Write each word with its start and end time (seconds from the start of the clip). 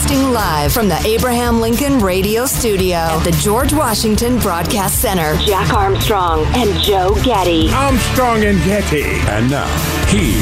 Broadcasting 0.00 0.32
live 0.32 0.72
from 0.72 0.88
the 0.88 0.96
Abraham 1.06 1.60
Lincoln 1.60 1.98
Radio 1.98 2.46
Studio 2.46 2.96
at 2.96 3.22
the 3.22 3.32
George 3.32 3.74
Washington 3.74 4.38
Broadcast 4.38 4.98
Center. 4.98 5.36
Jack 5.40 5.74
Armstrong 5.74 6.46
and 6.54 6.72
Joe 6.80 7.14
Getty. 7.22 7.68
Armstrong 7.70 8.42
and 8.44 8.56
Getty. 8.64 9.02
And 9.02 9.50
now, 9.50 9.68
here's 10.06 10.36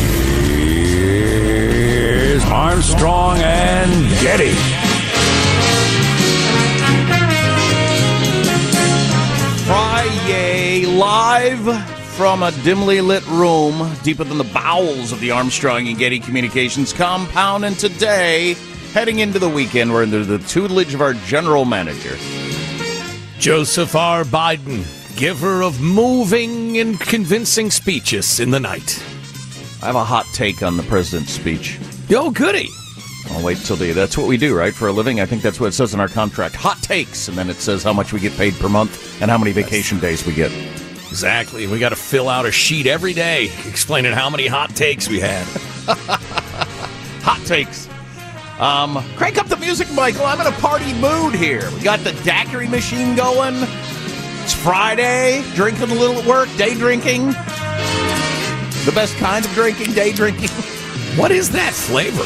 Armstrong 2.45 3.39
and 3.39 3.91
Getty. 4.21 4.55
Friday, 9.67 10.87
live 10.87 11.85
from 12.15 12.45
a 12.45 12.53
dimly 12.63 13.01
lit 13.01 13.27
room 13.27 13.93
deeper 14.05 14.23
than 14.23 14.39
the 14.39 14.45
bowels 14.45 15.11
of 15.11 15.19
the 15.19 15.33
Armstrong 15.33 15.89
and 15.89 15.99
Getty 15.99 16.21
Communications 16.21 16.93
compound. 16.93 17.65
And 17.65 17.77
today, 17.77 18.55
heading 18.93 19.21
into 19.21 19.39
the 19.39 19.49
weekend, 19.49 19.93
we're 19.93 20.03
under 20.03 20.25
the 20.25 20.39
tutelage 20.39 20.95
of 20.95 21.01
our 21.01 21.15
general 21.15 21.65
manager. 21.65 22.17
Joseph 23.39 23.95
R. 23.95 24.25
Biden, 24.25 24.85
giver 25.17 25.63
of 25.63 25.81
moving 25.81 26.79
and 26.79 26.99
convincing 26.99 27.71
speeches 27.71 28.41
in 28.41 28.51
the 28.51 28.61
night. 28.61 29.03
I 29.81 29.87
have 29.87 29.95
a 29.95 30.05
hot 30.05 30.27
take 30.33 30.63
on 30.63 30.77
the 30.77 30.83
president's 30.85 31.33
speech. 31.33 31.79
Yo, 32.09 32.31
goody. 32.31 32.69
I'll 33.31 33.45
wait 33.45 33.59
till 33.59 33.77
the. 33.77 33.93
That's 33.93 34.17
what 34.17 34.27
we 34.27 34.37
do, 34.37 34.57
right? 34.57 34.75
For 34.75 34.89
a 34.89 34.93
living. 34.93 35.21
I 35.21 35.27
think 35.27 35.43
that's 35.43 35.61
what 35.61 35.67
it 35.67 35.73
says 35.73 35.95
in 35.95 36.01
our 36.01 36.09
contract. 36.09 36.57
Hot 36.57 36.79
takes, 36.79 37.29
and 37.29 37.37
then 37.37 37.51
it 37.51 37.57
says 37.57 37.83
how 37.83 37.93
much 37.93 38.13
we 38.13 38.21
get 38.21 38.33
paid 38.33 38.55
per 38.55 38.69
month 38.69 39.21
and 39.21 39.31
how 39.31 39.39
many 39.39 39.53
vacation 39.53 40.01
days 40.01 40.27
we 40.27 40.35
get. 40.35 40.51
Exactly. 41.11 41.67
We 41.67 41.79
got 41.79 41.91
to 41.91 41.97
fill 41.97 42.29
out 42.29 42.47
a 42.47 42.53
sheet 42.53 42.87
every 42.87 43.13
day 43.13 43.51
explaining 43.67 44.13
how 44.13 44.31
many 44.31 44.47
hot 44.47 44.75
takes 44.75 45.09
we 45.09 45.21
had. 45.21 45.47
hot 47.23 47.41
takes. 47.47 47.89
Um, 48.59 49.05
crank 49.15 49.39
up 49.39 49.47
the 49.47 49.57
music, 49.57 49.91
Michael. 49.93 50.27
I'm 50.27 50.41
in 50.41 50.47
a 50.47 50.57
party 50.57 50.93
mood 50.95 51.35
here. 51.35 51.71
We 51.75 51.81
got 51.83 52.01
the 52.01 52.13
daiquiri 52.25 52.67
machine 52.67 53.15
going. 53.15 53.55
It's 54.43 54.53
Friday. 54.53 55.43
Drinking 55.55 55.91
a 55.91 55.95
little 55.95 56.19
at 56.19 56.27
work. 56.27 56.49
Day 56.57 56.75
drinking. 56.75 57.27
The 57.27 58.93
best 58.95 59.17
kind 59.19 59.45
of 59.45 59.53
drinking. 59.53 59.93
Day 59.95 60.13
drinking. 60.13 60.51
What 61.17 61.33
is 61.33 61.51
that 61.51 61.73
flavor? 61.73 62.23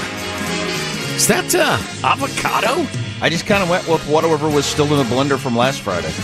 Is 1.16 1.26
that 1.28 1.54
uh, 1.54 1.78
avocado? 2.06 2.86
I 3.22 3.30
just 3.30 3.46
kind 3.46 3.62
of 3.62 3.70
went 3.70 3.88
with 3.88 4.06
whatever 4.06 4.50
was 4.50 4.66
still 4.66 4.84
in 4.92 4.98
the 4.98 5.14
blender 5.14 5.38
from 5.38 5.56
last 5.56 5.80
Friday. 5.80 6.12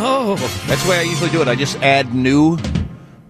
Oh. 0.00 0.36
That's 0.66 0.82
the 0.84 0.88
way 0.90 1.00
I 1.00 1.02
usually 1.02 1.28
do 1.28 1.42
it. 1.42 1.48
I 1.48 1.54
just 1.54 1.76
add 1.82 2.14
new 2.14 2.56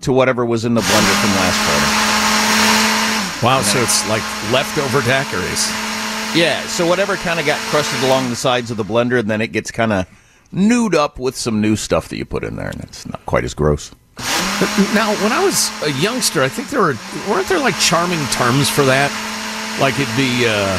to 0.02 0.12
whatever 0.12 0.44
was 0.44 0.64
in 0.64 0.74
the 0.74 0.80
blender 0.80 1.14
from 1.20 1.30
last 1.42 1.58
Friday. 1.66 3.46
Wow, 3.46 3.62
so 3.62 3.80
it's 3.80 4.08
like 4.08 4.22
leftover 4.52 5.00
daiquiris. 5.00 5.93
Yeah, 6.34 6.66
so 6.66 6.86
whatever 6.86 7.14
kind 7.16 7.38
of 7.38 7.46
got 7.46 7.58
crusted 7.70 8.02
along 8.02 8.28
the 8.28 8.36
sides 8.36 8.70
of 8.70 8.76
the 8.76 8.84
blender, 8.84 9.20
and 9.20 9.30
then 9.30 9.40
it 9.40 9.52
gets 9.52 9.70
kind 9.70 9.92
of 9.92 10.06
newed 10.50 10.94
up 10.94 11.18
with 11.18 11.36
some 11.36 11.60
new 11.60 11.76
stuff 11.76 12.08
that 12.08 12.16
you 12.16 12.24
put 12.24 12.42
in 12.42 12.56
there, 12.56 12.68
and 12.68 12.80
it's 12.80 13.06
not 13.06 13.24
quite 13.26 13.44
as 13.44 13.54
gross. 13.54 13.92
Now, 14.94 15.14
when 15.22 15.32
I 15.32 15.44
was 15.44 15.70
a 15.82 15.90
youngster, 16.00 16.42
I 16.42 16.48
think 16.48 16.70
there 16.70 16.80
were 16.80 16.96
weren't 17.28 17.48
there 17.48 17.58
like 17.58 17.78
charming 17.78 18.24
terms 18.26 18.70
for 18.70 18.84
that? 18.84 19.10
Like 19.80 19.94
it'd 19.98 20.16
be. 20.16 20.46
Uh, 20.46 20.78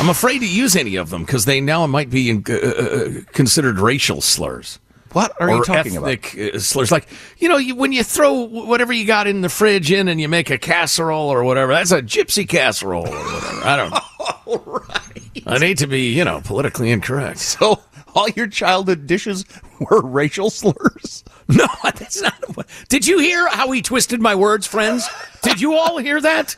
I'm 0.00 0.08
afraid 0.08 0.40
to 0.40 0.48
use 0.48 0.74
any 0.74 0.96
of 0.96 1.10
them 1.10 1.24
because 1.24 1.44
they 1.44 1.60
now 1.60 1.86
might 1.86 2.10
be 2.10 2.30
in, 2.30 2.44
uh, 2.48 2.52
uh, 2.54 3.10
considered 3.32 3.78
racial 3.78 4.20
slurs. 4.20 4.78
What 5.14 5.40
are 5.40 5.50
you 5.50 5.64
talking 5.64 5.96
ethnic 5.96 6.34
about? 6.34 6.54
Uh, 6.54 6.58
slurs? 6.58 6.90
Like 6.92 7.06
you 7.38 7.48
know, 7.48 7.56
you, 7.56 7.74
when 7.74 7.92
you 7.92 8.02
throw 8.02 8.32
whatever 8.32 8.92
you 8.92 9.06
got 9.06 9.26
in 9.26 9.40
the 9.40 9.48
fridge 9.48 9.90
in 9.92 10.08
and 10.08 10.20
you 10.20 10.28
make 10.28 10.50
a 10.50 10.58
casserole 10.58 11.28
or 11.28 11.44
whatever, 11.44 11.72
that's 11.72 11.92
a 11.92 12.02
gypsy 12.02 12.48
casserole 12.48 13.06
or 13.06 13.10
whatever. 13.10 13.64
I 13.64 13.76
don't. 13.76 13.94
All 14.46 14.62
right. 14.66 15.42
I 15.46 15.58
need 15.58 15.78
to 15.78 15.86
be, 15.86 16.12
you 16.12 16.24
know, 16.24 16.40
politically 16.44 16.90
incorrect. 16.90 17.38
So 17.38 17.80
all 18.14 18.28
your 18.30 18.46
childhood 18.46 19.06
dishes 19.06 19.44
were 19.80 20.00
racial 20.02 20.50
slurs. 20.50 21.24
No, 21.46 21.66
that's 21.82 22.22
not. 22.22 22.66
Did 22.88 23.06
you 23.06 23.18
hear 23.18 23.46
how 23.48 23.70
he 23.70 23.82
twisted 23.82 24.18
my 24.18 24.34
words, 24.34 24.66
friends? 24.66 25.06
Did 25.42 25.60
you 25.60 25.74
all 25.74 25.98
hear 25.98 26.18
that? 26.18 26.56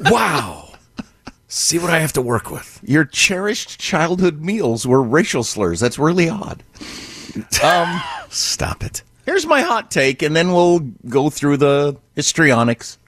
Wow. 0.00 0.72
See 1.48 1.78
what 1.78 1.90
I 1.90 1.98
have 1.98 2.14
to 2.14 2.22
work 2.22 2.50
with. 2.50 2.80
Your 2.82 3.04
cherished 3.04 3.78
childhood 3.78 4.40
meals 4.40 4.86
were 4.86 5.02
racial 5.02 5.44
slurs. 5.44 5.80
That's 5.80 5.98
really 5.98 6.30
odd. 6.30 6.62
Um, 7.62 8.02
stop 8.28 8.82
it. 8.84 9.02
Here's 9.24 9.46
my 9.46 9.60
hot 9.60 9.90
take, 9.90 10.22
and 10.22 10.34
then 10.34 10.52
we'll 10.52 10.80
go 10.80 11.30
through 11.30 11.58
the 11.58 11.96
histrionics. 12.16 12.98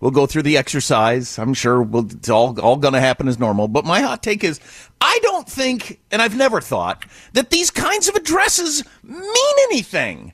We'll 0.00 0.12
go 0.12 0.26
through 0.26 0.44
the 0.44 0.56
exercise. 0.56 1.38
I'm 1.38 1.52
sure 1.52 1.82
we'll, 1.82 2.06
it's 2.06 2.30
all, 2.30 2.58
all 2.60 2.76
going 2.76 2.94
to 2.94 3.00
happen 3.00 3.28
as 3.28 3.38
normal. 3.38 3.68
But 3.68 3.84
my 3.84 4.00
hot 4.00 4.22
take 4.22 4.42
is 4.44 4.60
I 5.00 5.18
don't 5.22 5.48
think, 5.48 6.00
and 6.10 6.22
I've 6.22 6.36
never 6.36 6.60
thought, 6.60 7.04
that 7.34 7.50
these 7.50 7.70
kinds 7.70 8.08
of 8.08 8.14
addresses 8.14 8.84
mean 9.02 9.56
anything 9.70 10.32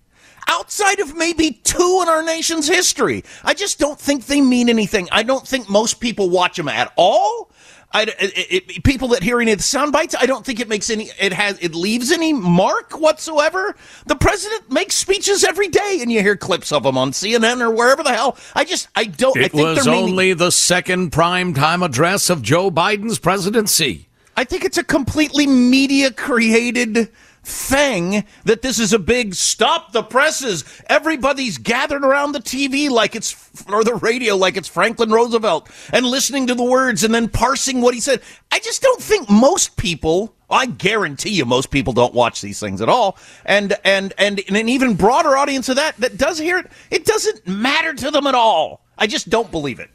outside 0.49 1.01
of 1.01 1.17
maybe 1.17 1.51
two 1.65 2.01
in 2.03 2.09
our 2.09 2.23
nation's 2.23 2.69
history. 2.69 3.25
I 3.43 3.55
just 3.55 3.79
don't 3.81 3.99
think 3.99 4.27
they 4.27 4.41
mean 4.41 4.69
anything. 4.69 5.09
I 5.11 5.25
don't 5.25 5.47
think 5.47 5.69
most 5.69 5.99
people 5.99 6.31
watch 6.31 6.57
them 6.57 6.69
at 6.69 6.93
all. 6.97 7.51
I, 7.97 8.03
it, 8.03 8.13
it, 8.51 8.85
people 8.85 9.09
that 9.09 9.23
hear 9.23 9.41
any 9.41 9.53
of 9.53 9.59
the 9.59 9.65
sound 9.65 9.91
bites, 9.91 10.15
I 10.19 10.27
don't 10.27 10.45
think 10.45 10.61
it 10.61 10.69
makes 10.69 10.91
any. 10.91 11.09
It 11.19 11.33
has. 11.33 11.59
It 11.61 11.75
leaves 11.75 12.13
any 12.13 12.35
mark 12.35 13.01
whatsoever. 13.01 13.75
The 14.05 14.17
president 14.17 14.71
makes 14.71 14.95
speeches 14.95 15.45
every 15.45 15.69
day, 15.69 16.01
and 16.03 16.13
you 16.13 16.21
hear 16.21 16.37
clips 16.37 16.73
of 16.73 16.83
them 16.83 16.99
on 16.99 17.13
CNN 17.13 17.63
or 17.63 17.71
wherever 17.71 18.03
the 18.03 18.13
hell. 18.13 18.37
I 18.55 18.65
just, 18.65 18.89
I 18.95 19.05
don't. 19.05 19.35
It 19.39 19.47
I 19.47 19.49
think 19.49 19.79
was 19.79 19.89
only 19.89 20.35
the 20.35 20.53
second 20.53 21.11
prime 21.11 21.55
time 21.55 21.83
address 21.83 22.29
of 22.29 22.43
Joe 22.43 22.71
Biden's 22.71 23.19
presidency. 23.19 24.09
I 24.37 24.45
think 24.45 24.67
it's 24.67 24.77
a 24.77 24.85
completely 24.85 25.47
media 25.47 26.11
created 26.11 27.09
thing 27.47 28.25
that 28.45 28.61
this 28.61 28.81
is 28.81 28.93
a 28.93 28.99
big 28.99 29.33
stop 29.33 29.93
the 29.93 30.03
presses. 30.03 30.65
Everybody's 30.89 31.59
gathered 31.59 32.05
around 32.05 32.33
the 32.33 32.41
TV 32.41 32.91
like 32.91 33.15
it's 33.15 33.53
or 33.69 33.85
the 33.85 33.95
radio 33.95 34.35
like 34.35 34.57
it's 34.57 34.67
Franklin 34.67 35.11
Roosevelt 35.11 35.71
and 35.93 36.05
listening 36.05 36.49
to 36.49 36.57
the 36.57 36.65
words 36.65 37.05
and 37.05 37.15
then 37.15 37.29
parsing 37.29 37.81
what 37.81 37.95
he 37.95 38.01
said. 38.01 38.21
I 38.51 38.59
just 38.59 38.83
don't 38.83 39.01
think 39.01 39.31
most 39.31 39.77
people 39.77 40.35
I 40.51 40.67
guarantee 40.67 41.31
you 41.31 41.45
most 41.45 41.71
people 41.71 41.93
don't 41.93 42.15
watch 42.15 42.41
these 42.41 42.59
things 42.59 42.81
at 42.81 42.89
all. 42.89 43.17
And 43.45 43.77
and 43.85 44.13
and, 44.19 44.41
and 44.49 44.57
an 44.57 44.69
even 44.69 44.95
broader 44.95 45.37
audience 45.37 45.69
of 45.69 45.77
that 45.77 45.97
that 45.99 46.19
does 46.19 46.39
hear 46.39 46.59
it, 46.59 46.67
it 46.91 47.05
doesn't 47.05 47.47
matter 47.47 47.95
to 47.95 48.11
them 48.11 48.27
at 48.27 48.35
all. 48.35 48.85
I 48.99 49.07
just 49.07 49.31
don't 49.31 49.53
believe 49.53 49.79
it. 49.79 49.91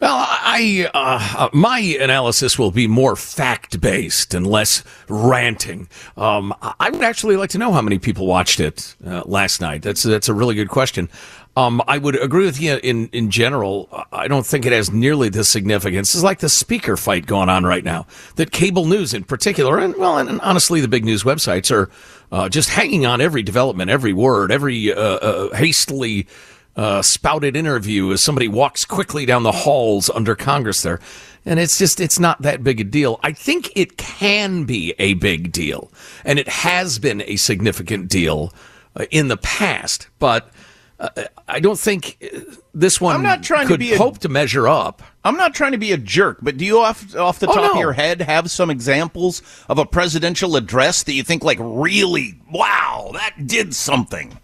Well, 0.00 0.16
I 0.16 0.90
uh, 0.94 1.50
my 1.52 1.78
analysis 1.78 2.58
will 2.58 2.70
be 2.70 2.86
more 2.86 3.16
fact 3.16 3.82
based 3.82 4.32
and 4.32 4.46
less 4.46 4.82
ranting. 5.08 5.88
Um, 6.16 6.54
I 6.80 6.88
would 6.88 7.02
actually 7.02 7.36
like 7.36 7.50
to 7.50 7.58
know 7.58 7.70
how 7.72 7.82
many 7.82 7.98
people 7.98 8.26
watched 8.26 8.60
it 8.60 8.96
uh, 9.06 9.22
last 9.26 9.60
night. 9.60 9.82
That's 9.82 10.02
that's 10.02 10.28
a 10.30 10.34
really 10.34 10.54
good 10.54 10.70
question. 10.70 11.10
Um, 11.54 11.82
I 11.86 11.98
would 11.98 12.16
agree 12.22 12.46
with 12.46 12.58
you 12.58 12.80
in 12.82 13.08
in 13.08 13.30
general. 13.30 13.90
I 14.10 14.26
don't 14.26 14.46
think 14.46 14.64
it 14.64 14.72
has 14.72 14.90
nearly 14.90 15.28
the 15.28 15.44
significance. 15.44 16.14
It's 16.14 16.24
like 16.24 16.38
the 16.38 16.48
speaker 16.48 16.96
fight 16.96 17.26
going 17.26 17.50
on 17.50 17.64
right 17.64 17.84
now. 17.84 18.06
That 18.36 18.52
cable 18.52 18.86
news, 18.86 19.12
in 19.12 19.24
particular, 19.24 19.78
and 19.78 19.94
well, 19.96 20.16
and, 20.16 20.30
and 20.30 20.40
honestly, 20.40 20.80
the 20.80 20.88
big 20.88 21.04
news 21.04 21.24
websites 21.24 21.70
are 21.70 21.90
uh, 22.32 22.48
just 22.48 22.70
hanging 22.70 23.04
on 23.04 23.20
every 23.20 23.42
development, 23.42 23.90
every 23.90 24.14
word, 24.14 24.50
every 24.50 24.94
uh, 24.94 24.98
uh, 24.98 25.54
hastily 25.56 26.26
uh, 26.76 27.02
spouted 27.02 27.56
interview 27.56 28.12
as 28.12 28.22
somebody 28.22 28.48
walks 28.48 28.84
quickly 28.84 29.26
down 29.26 29.42
the 29.42 29.52
halls 29.52 30.08
under 30.10 30.34
Congress 30.34 30.82
there. 30.82 31.00
And 31.44 31.58
it's 31.58 31.78
just, 31.78 32.00
it's 32.00 32.18
not 32.18 32.42
that 32.42 32.62
big 32.62 32.80
a 32.80 32.84
deal. 32.84 33.18
I 33.22 33.32
think 33.32 33.72
it 33.74 33.96
can 33.96 34.64
be 34.64 34.94
a 34.98 35.14
big 35.14 35.52
deal. 35.52 35.90
And 36.24 36.38
it 36.38 36.48
has 36.48 36.98
been 36.98 37.22
a 37.22 37.36
significant 37.36 38.08
deal 38.08 38.52
uh, 38.94 39.06
in 39.10 39.28
the 39.28 39.38
past. 39.38 40.08
But 40.18 40.50
uh, 40.98 41.08
I 41.48 41.60
don't 41.60 41.78
think 41.78 42.22
this 42.74 43.00
one 43.00 43.16
I'm 43.16 43.22
not 43.22 43.42
trying 43.42 43.66
could 43.66 43.74
to 43.74 43.78
be 43.78 43.94
a, 43.94 43.98
hope 43.98 44.18
to 44.18 44.28
measure 44.28 44.68
up. 44.68 45.02
I'm 45.24 45.36
not 45.36 45.54
trying 45.54 45.72
to 45.72 45.78
be 45.78 45.92
a 45.92 45.96
jerk, 45.96 46.38
but 46.42 46.58
do 46.58 46.64
you 46.64 46.78
off 46.78 47.16
off 47.16 47.38
the 47.38 47.48
Oh, 47.48 47.54
top 47.54 47.72
of 47.72 47.78
your 47.78 47.94
head 47.94 48.20
have 48.20 48.50
some 48.50 48.68
examples 48.68 49.40
of 49.68 49.78
a 49.78 49.86
presidential 49.86 50.56
address 50.56 51.02
that 51.04 51.14
you 51.14 51.22
think 51.22 51.42
like 51.42 51.58
really 51.60 52.38
wow, 52.52 53.10
that 53.14 53.46
did 53.46 53.74
something? 53.74 54.38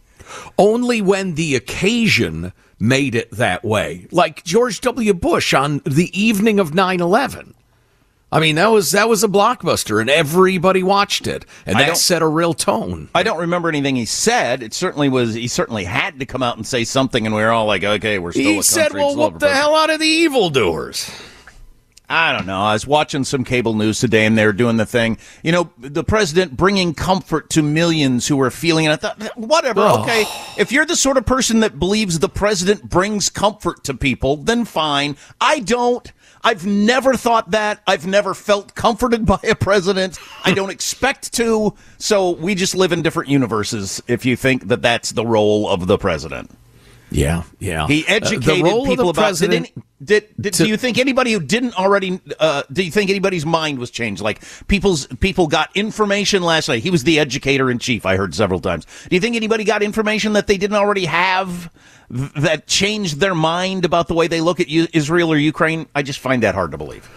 Only 0.58 1.00
when 1.02 1.34
the 1.34 1.54
occasion 1.54 2.52
made 2.78 3.14
it 3.14 3.30
that 3.30 3.64
way. 3.64 4.06
Like 4.10 4.44
George 4.44 4.80
W. 4.82 5.14
Bush 5.14 5.54
on 5.54 5.80
the 5.84 6.10
evening 6.18 6.58
of 6.58 6.72
9/11. 6.72 7.54
I 8.32 8.40
mean, 8.40 8.56
that 8.56 8.66
was 8.66 8.90
that 8.90 9.08
was 9.08 9.22
a 9.22 9.28
blockbuster 9.28 10.00
and 10.00 10.10
everybody 10.10 10.82
watched 10.82 11.26
it. 11.26 11.46
And 11.64 11.78
that 11.78 11.96
set 11.96 12.22
a 12.22 12.26
real 12.26 12.54
tone. 12.54 13.08
I 13.14 13.22
don't 13.22 13.38
remember 13.38 13.68
anything 13.68 13.96
he 13.96 14.04
said. 14.04 14.62
It 14.62 14.74
certainly 14.74 15.08
was. 15.08 15.34
He 15.34 15.48
certainly 15.48 15.84
had 15.84 16.18
to 16.18 16.26
come 16.26 16.42
out 16.42 16.56
and 16.56 16.66
say 16.66 16.84
something, 16.84 17.24
and 17.24 17.34
we 17.34 17.40
were 17.40 17.50
all 17.50 17.66
like, 17.66 17.84
"Okay, 17.84 18.18
we're 18.18 18.32
still." 18.32 18.42
He 18.42 18.62
said, 18.62 18.92
"Well, 18.92 19.14
whoop 19.14 19.38
the 19.38 19.54
hell 19.54 19.76
out 19.76 19.90
of 19.90 20.00
the 20.00 20.06
evildoers." 20.06 21.08
I 22.08 22.32
don't 22.32 22.46
know. 22.46 22.60
I 22.60 22.72
was 22.72 22.86
watching 22.86 23.24
some 23.24 23.42
cable 23.42 23.74
news 23.74 23.98
today, 23.98 24.26
and 24.26 24.38
they 24.38 24.46
were 24.46 24.52
doing 24.52 24.76
the 24.76 24.86
thing. 24.86 25.18
You 25.42 25.50
know, 25.50 25.70
the 25.78 26.04
president 26.04 26.56
bringing 26.56 26.94
comfort 26.94 27.50
to 27.50 27.62
millions 27.62 28.28
who 28.28 28.36
were 28.36 28.50
feeling. 28.50 28.86
And 28.86 28.92
I 28.92 28.96
thought, 28.96 29.36
whatever. 29.36 29.80
Oh. 29.80 30.02
Okay, 30.02 30.24
if 30.56 30.70
you're 30.70 30.86
the 30.86 30.94
sort 30.94 31.16
of 31.16 31.26
person 31.26 31.60
that 31.60 31.78
believes 31.78 32.20
the 32.20 32.28
president 32.28 32.88
brings 32.88 33.28
comfort 33.28 33.82
to 33.84 33.94
people, 33.94 34.36
then 34.36 34.64
fine. 34.64 35.16
I 35.40 35.60
don't. 35.60 36.12
I've 36.44 36.64
never 36.64 37.14
thought 37.14 37.50
that. 37.50 37.82
I've 37.88 38.06
never 38.06 38.32
felt 38.32 38.76
comforted 38.76 39.26
by 39.26 39.40
a 39.42 39.56
president. 39.56 40.18
I 40.44 40.52
don't 40.52 40.70
expect 40.70 41.32
to. 41.34 41.74
So 41.98 42.30
we 42.30 42.54
just 42.54 42.76
live 42.76 42.92
in 42.92 43.02
different 43.02 43.30
universes. 43.30 44.00
If 44.06 44.24
you 44.24 44.36
think 44.36 44.68
that 44.68 44.80
that's 44.80 45.10
the 45.10 45.26
role 45.26 45.68
of 45.68 45.88
the 45.88 45.98
president. 45.98 46.52
Yeah, 47.16 47.42
yeah. 47.58 47.86
He 47.86 48.02
Uh, 48.04 48.14
educated 48.14 48.66
of 48.66 48.84
people 48.86 49.08
about. 49.10 49.36
Did, 49.38 49.50
did, 50.04 50.24
did 50.38 50.52
to- 50.54 50.64
do 50.64 50.68
you 50.68 50.76
think 50.76 50.98
anybody 50.98 51.32
who 51.32 51.40
didn't 51.40 51.74
already? 51.78 52.20
Uh, 52.38 52.62
do 52.70 52.82
you 52.82 52.90
think 52.90 53.08
anybody's 53.10 53.46
mind 53.46 53.78
was 53.78 53.90
changed? 53.90 54.20
Like 54.20 54.42
people's 54.68 55.06
people 55.20 55.46
got 55.46 55.70
information 55.74 56.42
last 56.42 56.68
night. 56.68 56.82
He 56.82 56.90
was 56.90 57.04
the 57.04 57.18
educator 57.18 57.70
in 57.70 57.78
chief. 57.78 58.04
I 58.04 58.16
heard 58.16 58.34
several 58.34 58.60
times. 58.60 58.86
Do 59.08 59.16
you 59.16 59.20
think 59.20 59.34
anybody 59.36 59.64
got 59.64 59.82
information 59.82 60.34
that 60.34 60.46
they 60.46 60.58
didn't 60.58 60.76
already 60.76 61.06
have 61.06 61.70
that 62.10 62.66
changed 62.66 63.18
their 63.20 63.34
mind 63.34 63.84
about 63.84 64.08
the 64.08 64.14
way 64.14 64.28
they 64.28 64.40
look 64.42 64.60
at 64.60 64.68
U- 64.68 64.86
Israel 64.92 65.32
or 65.32 65.36
Ukraine? 65.38 65.86
I 65.94 66.02
just 66.02 66.18
find 66.18 66.42
that 66.42 66.54
hard 66.54 66.70
to 66.72 66.78
believe. 66.78 67.08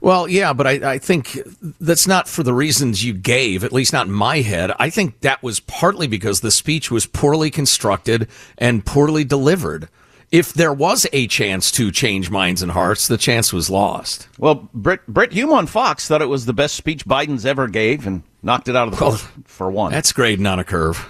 Well, 0.00 0.28
yeah, 0.28 0.52
but 0.54 0.66
I, 0.66 0.92
I 0.92 0.98
think 0.98 1.38
that's 1.80 2.06
not 2.06 2.26
for 2.26 2.42
the 2.42 2.54
reasons 2.54 3.04
you 3.04 3.12
gave, 3.12 3.64
at 3.64 3.72
least 3.72 3.92
not 3.92 4.06
in 4.06 4.12
my 4.12 4.40
head. 4.40 4.72
I 4.78 4.88
think 4.88 5.20
that 5.20 5.42
was 5.42 5.60
partly 5.60 6.06
because 6.06 6.40
the 6.40 6.50
speech 6.50 6.90
was 6.90 7.04
poorly 7.04 7.50
constructed 7.50 8.28
and 8.56 8.84
poorly 8.84 9.24
delivered. 9.24 9.88
If 10.32 10.54
there 10.54 10.72
was 10.72 11.06
a 11.12 11.26
chance 11.26 11.70
to 11.72 11.90
change 11.90 12.30
minds 12.30 12.62
and 12.62 12.72
hearts, 12.72 13.08
the 13.08 13.18
chance 13.18 13.52
was 13.52 13.68
lost. 13.68 14.28
Well, 14.38 14.68
Brit, 14.72 15.06
Brit 15.06 15.32
Hume 15.32 15.52
on 15.52 15.66
Fox 15.66 16.06
thought 16.08 16.22
it 16.22 16.26
was 16.26 16.46
the 16.46 16.52
best 16.52 16.76
speech 16.76 17.04
Biden's 17.04 17.44
ever 17.44 17.66
gave 17.66 18.06
and 18.06 18.22
knocked 18.42 18.68
it 18.68 18.76
out 18.76 18.88
of 18.88 18.96
the 18.96 19.04
Well, 19.04 19.16
park 19.16 19.30
for 19.44 19.70
one. 19.70 19.90
That's 19.92 20.12
grading 20.12 20.46
on 20.46 20.58
a 20.58 20.64
curve. 20.64 21.06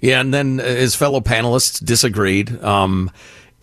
Yeah, 0.00 0.20
and 0.20 0.34
then 0.34 0.60
uh, 0.60 0.64
his 0.64 0.94
fellow 0.94 1.20
panelists 1.20 1.82
disagreed. 1.82 2.62
Um, 2.62 3.10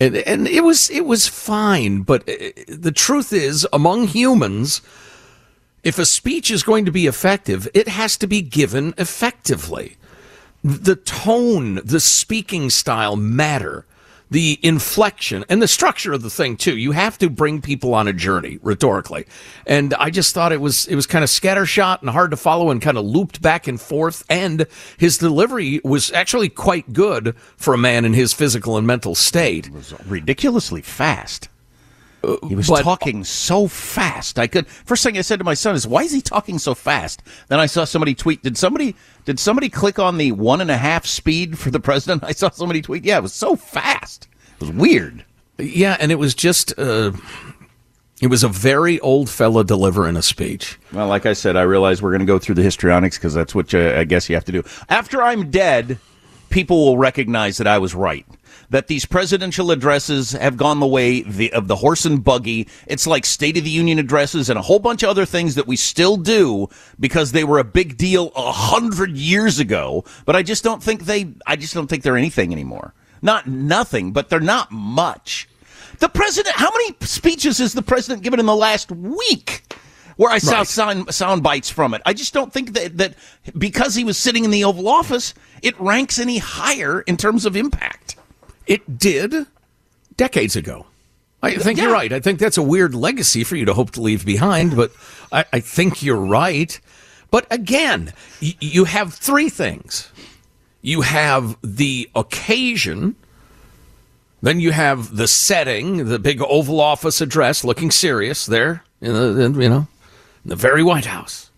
and, 0.00 0.16
and 0.16 0.48
it 0.48 0.62
was 0.62 0.90
it 0.90 1.06
was 1.06 1.28
fine, 1.28 2.02
but 2.02 2.28
uh, 2.28 2.50
the 2.68 2.92
truth 2.92 3.32
is, 3.32 3.66
among 3.72 4.08
humans, 4.08 4.82
if 5.82 5.98
a 5.98 6.06
speech 6.06 6.50
is 6.50 6.62
going 6.62 6.84
to 6.84 6.92
be 6.92 7.06
effective, 7.06 7.68
it 7.74 7.88
has 7.88 8.16
to 8.18 8.26
be 8.26 8.42
given 8.42 8.94
effectively. 8.98 9.96
The 10.62 10.96
tone, 10.96 11.76
the 11.84 12.00
speaking 12.00 12.70
style 12.70 13.16
matter. 13.16 13.84
The 14.30 14.58
inflection 14.62 15.44
and 15.48 15.62
the 15.62 15.68
structure 15.68 16.12
of 16.12 16.22
the 16.22 16.30
thing 16.30 16.56
too. 16.56 16.76
You 16.76 16.92
have 16.92 17.18
to 17.18 17.30
bring 17.30 17.60
people 17.60 17.94
on 17.94 18.08
a 18.08 18.12
journey 18.12 18.58
rhetorically. 18.62 19.26
And 19.66 19.94
I 19.94 20.10
just 20.10 20.34
thought 20.34 20.52
it 20.52 20.60
was 20.60 20.86
it 20.86 20.96
was 20.96 21.06
kind 21.06 21.22
of 21.22 21.30
scattershot 21.30 22.00
and 22.00 22.10
hard 22.10 22.30
to 22.30 22.36
follow 22.36 22.70
and 22.70 22.80
kind 22.82 22.98
of 22.98 23.04
looped 23.04 23.42
back 23.42 23.68
and 23.68 23.80
forth. 23.80 24.24
And 24.28 24.66
his 24.96 25.18
delivery 25.18 25.80
was 25.84 26.10
actually 26.12 26.48
quite 26.48 26.92
good 26.92 27.36
for 27.56 27.74
a 27.74 27.78
man 27.78 28.04
in 28.04 28.14
his 28.14 28.32
physical 28.32 28.76
and 28.76 28.86
mental 28.86 29.14
state. 29.14 29.70
ridiculously 30.06 30.82
fast. 30.82 31.48
He 32.48 32.54
was 32.54 32.68
but- 32.68 32.82
talking 32.82 33.24
so 33.24 33.66
fast. 33.68 34.38
I 34.38 34.46
could 34.46 34.66
first 34.66 35.02
thing 35.02 35.16
I 35.18 35.22
said 35.22 35.38
to 35.38 35.44
my 35.44 35.54
son 35.54 35.74
is, 35.74 35.86
"Why 35.86 36.02
is 36.02 36.12
he 36.12 36.20
talking 36.20 36.58
so 36.58 36.74
fast?" 36.74 37.22
Then 37.48 37.60
I 37.60 37.66
saw 37.66 37.84
somebody 37.84 38.14
tweet. 38.14 38.42
Did 38.42 38.56
somebody 38.56 38.94
did 39.24 39.38
somebody 39.38 39.68
click 39.68 39.98
on 39.98 40.18
the 40.18 40.32
one 40.32 40.60
and 40.60 40.70
a 40.70 40.76
half 40.76 41.06
speed 41.06 41.58
for 41.58 41.70
the 41.70 41.80
president? 41.80 42.22
I 42.26 42.32
saw 42.32 42.50
somebody 42.50 42.82
tweet. 42.82 43.04
Yeah, 43.04 43.18
it 43.18 43.22
was 43.22 43.32
so 43.34 43.56
fast. 43.56 44.28
It 44.54 44.60
was 44.60 44.70
weird. 44.72 45.24
Yeah, 45.58 45.96
and 46.00 46.10
it 46.10 46.16
was 46.16 46.34
just 46.34 46.78
uh, 46.78 47.12
it 48.20 48.28
was 48.28 48.42
a 48.44 48.48
very 48.48 48.98
old 49.00 49.28
fella 49.28 49.64
delivering 49.64 50.16
a 50.16 50.22
speech. 50.22 50.78
Well, 50.92 51.06
like 51.08 51.26
I 51.26 51.32
said, 51.32 51.56
I 51.56 51.62
realize 51.62 52.00
we're 52.00 52.10
going 52.10 52.20
to 52.20 52.26
go 52.26 52.38
through 52.38 52.54
the 52.56 52.62
histrionics 52.62 53.18
because 53.18 53.34
that's 53.34 53.54
what 53.54 53.72
uh, 53.74 53.94
I 53.96 54.04
guess 54.04 54.28
you 54.28 54.34
have 54.36 54.44
to 54.46 54.52
do. 54.52 54.62
After 54.88 55.22
I'm 55.22 55.50
dead, 55.50 55.98
people 56.50 56.84
will 56.84 56.98
recognize 56.98 57.56
that 57.58 57.66
I 57.66 57.78
was 57.78 57.94
right. 57.94 58.24
That 58.74 58.88
these 58.88 59.06
presidential 59.06 59.70
addresses 59.70 60.32
have 60.32 60.56
gone 60.56 60.80
the 60.80 60.86
way 60.88 61.22
the, 61.22 61.52
of 61.52 61.68
the 61.68 61.76
horse 61.76 62.04
and 62.04 62.24
buggy. 62.24 62.66
It's 62.88 63.06
like 63.06 63.24
State 63.24 63.56
of 63.56 63.62
the 63.62 63.70
Union 63.70 64.00
addresses 64.00 64.50
and 64.50 64.58
a 64.58 64.62
whole 64.62 64.80
bunch 64.80 65.04
of 65.04 65.10
other 65.10 65.24
things 65.24 65.54
that 65.54 65.68
we 65.68 65.76
still 65.76 66.16
do 66.16 66.68
because 66.98 67.30
they 67.30 67.44
were 67.44 67.60
a 67.60 67.64
big 67.64 67.96
deal 67.96 68.32
a 68.34 68.50
hundred 68.50 69.16
years 69.16 69.60
ago. 69.60 70.04
But 70.24 70.34
I 70.34 70.42
just 70.42 70.64
don't 70.64 70.82
think 70.82 71.04
they. 71.04 71.34
I 71.46 71.54
just 71.54 71.72
don't 71.72 71.86
think 71.86 72.02
they're 72.02 72.16
anything 72.16 72.50
anymore. 72.50 72.94
Not 73.22 73.46
nothing, 73.46 74.10
but 74.10 74.28
they're 74.28 74.40
not 74.40 74.72
much. 74.72 75.48
The 76.00 76.08
president. 76.08 76.56
How 76.56 76.72
many 76.72 76.96
speeches 77.02 77.58
has 77.58 77.74
the 77.74 77.82
president 77.82 78.24
given 78.24 78.40
in 78.40 78.46
the 78.46 78.56
last 78.56 78.90
week? 78.90 79.62
where 80.16 80.32
I 80.32 80.38
saw 80.38 80.58
Right. 80.58 80.66
sound, 80.66 81.14
sound 81.14 81.44
bites 81.44 81.70
from 81.70 81.94
it. 81.94 82.02
I 82.06 82.12
just 82.12 82.34
don't 82.34 82.52
think 82.52 82.72
that, 82.74 82.98
that 82.98 83.14
because 83.56 83.94
he 83.94 84.02
was 84.02 84.16
sitting 84.16 84.44
in 84.44 84.50
the 84.50 84.64
Oval 84.64 84.88
Office, 84.88 85.34
it 85.62 85.80
ranks 85.80 86.18
any 86.18 86.38
higher 86.38 87.02
in 87.02 87.16
terms 87.16 87.46
of 87.46 87.56
impact. 87.56 88.14
It 88.66 88.98
did 88.98 89.46
decades 90.16 90.56
ago. 90.56 90.86
I 91.42 91.56
think 91.56 91.78
you're 91.78 91.92
right. 91.92 92.12
I 92.12 92.20
think 92.20 92.38
that's 92.38 92.56
a 92.56 92.62
weird 92.62 92.94
legacy 92.94 93.44
for 93.44 93.54
you 93.56 93.66
to 93.66 93.74
hope 93.74 93.90
to 93.92 94.00
leave 94.00 94.24
behind, 94.24 94.74
but 94.76 94.92
I, 95.30 95.44
I 95.52 95.60
think 95.60 96.02
you're 96.02 96.16
right. 96.16 96.80
But 97.30 97.46
again, 97.52 98.14
y- 98.40 98.56
you 98.60 98.84
have 98.84 99.12
three 99.12 99.50
things. 99.50 100.10
You 100.80 101.02
have 101.02 101.56
the 101.62 102.08
occasion, 102.14 103.16
Then 104.40 104.60
you 104.60 104.72
have 104.72 105.16
the 105.16 105.26
setting, 105.28 106.06
the 106.06 106.18
big 106.18 106.40
Oval 106.42 106.80
Office 106.80 107.20
address, 107.20 107.62
looking 107.64 107.90
serious 107.90 108.46
there, 108.46 108.82
in 109.00 109.12
the, 109.12 109.40
in, 109.40 109.60
you 109.60 109.68
know, 109.68 109.86
in 110.44 110.48
the 110.50 110.56
very 110.56 110.82
White 110.82 111.06
House. 111.06 111.50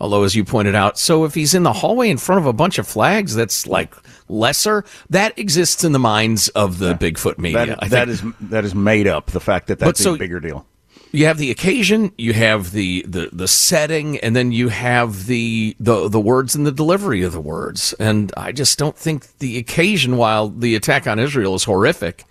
Although, 0.00 0.24
as 0.24 0.34
you 0.34 0.44
pointed 0.44 0.74
out, 0.74 0.98
so 0.98 1.24
if 1.24 1.34
he's 1.34 1.54
in 1.54 1.62
the 1.62 1.72
hallway 1.72 2.10
in 2.10 2.18
front 2.18 2.40
of 2.40 2.46
a 2.46 2.52
bunch 2.52 2.78
of 2.78 2.86
flags, 2.88 3.34
that's 3.34 3.66
like 3.66 3.94
lesser. 4.28 4.84
That 5.10 5.38
exists 5.38 5.84
in 5.84 5.92
the 5.92 5.98
minds 5.98 6.48
of 6.48 6.78
the 6.78 6.94
Bigfoot 6.94 7.38
media. 7.38 7.76
That, 7.80 7.90
that 7.90 8.08
is 8.08 8.22
that 8.40 8.64
is 8.64 8.74
made 8.74 9.06
up. 9.06 9.30
The 9.30 9.40
fact 9.40 9.68
that 9.68 9.78
that's 9.78 10.02
so, 10.02 10.14
a 10.14 10.18
bigger 10.18 10.40
deal. 10.40 10.66
You 11.12 11.26
have 11.26 11.38
the 11.38 11.52
occasion, 11.52 12.12
you 12.18 12.32
have 12.32 12.72
the, 12.72 13.04
the, 13.06 13.28
the 13.32 13.46
setting, 13.46 14.18
and 14.18 14.34
then 14.34 14.50
you 14.50 14.68
have 14.68 15.26
the, 15.26 15.76
the 15.78 16.08
the 16.08 16.18
words 16.18 16.56
and 16.56 16.66
the 16.66 16.72
delivery 16.72 17.22
of 17.22 17.32
the 17.32 17.40
words. 17.40 17.92
And 18.00 18.32
I 18.36 18.50
just 18.50 18.80
don't 18.80 18.98
think 18.98 19.38
the 19.38 19.56
occasion, 19.58 20.16
while 20.16 20.48
the 20.48 20.74
attack 20.74 21.06
on 21.06 21.20
Israel 21.20 21.54
is 21.54 21.62
horrific, 21.62 22.24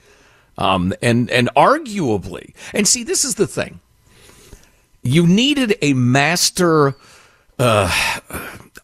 um, 0.58 0.94
and 1.02 1.30
and 1.32 1.50
arguably, 1.56 2.54
and 2.74 2.86
see, 2.86 3.06
this 3.06 3.24
is 3.24 3.36
the 3.36 3.48
thing. 3.48 3.80
You 5.02 5.28
needed 5.28 5.78
a 5.82 5.94
master, 5.94 6.96
uh, 7.64 7.90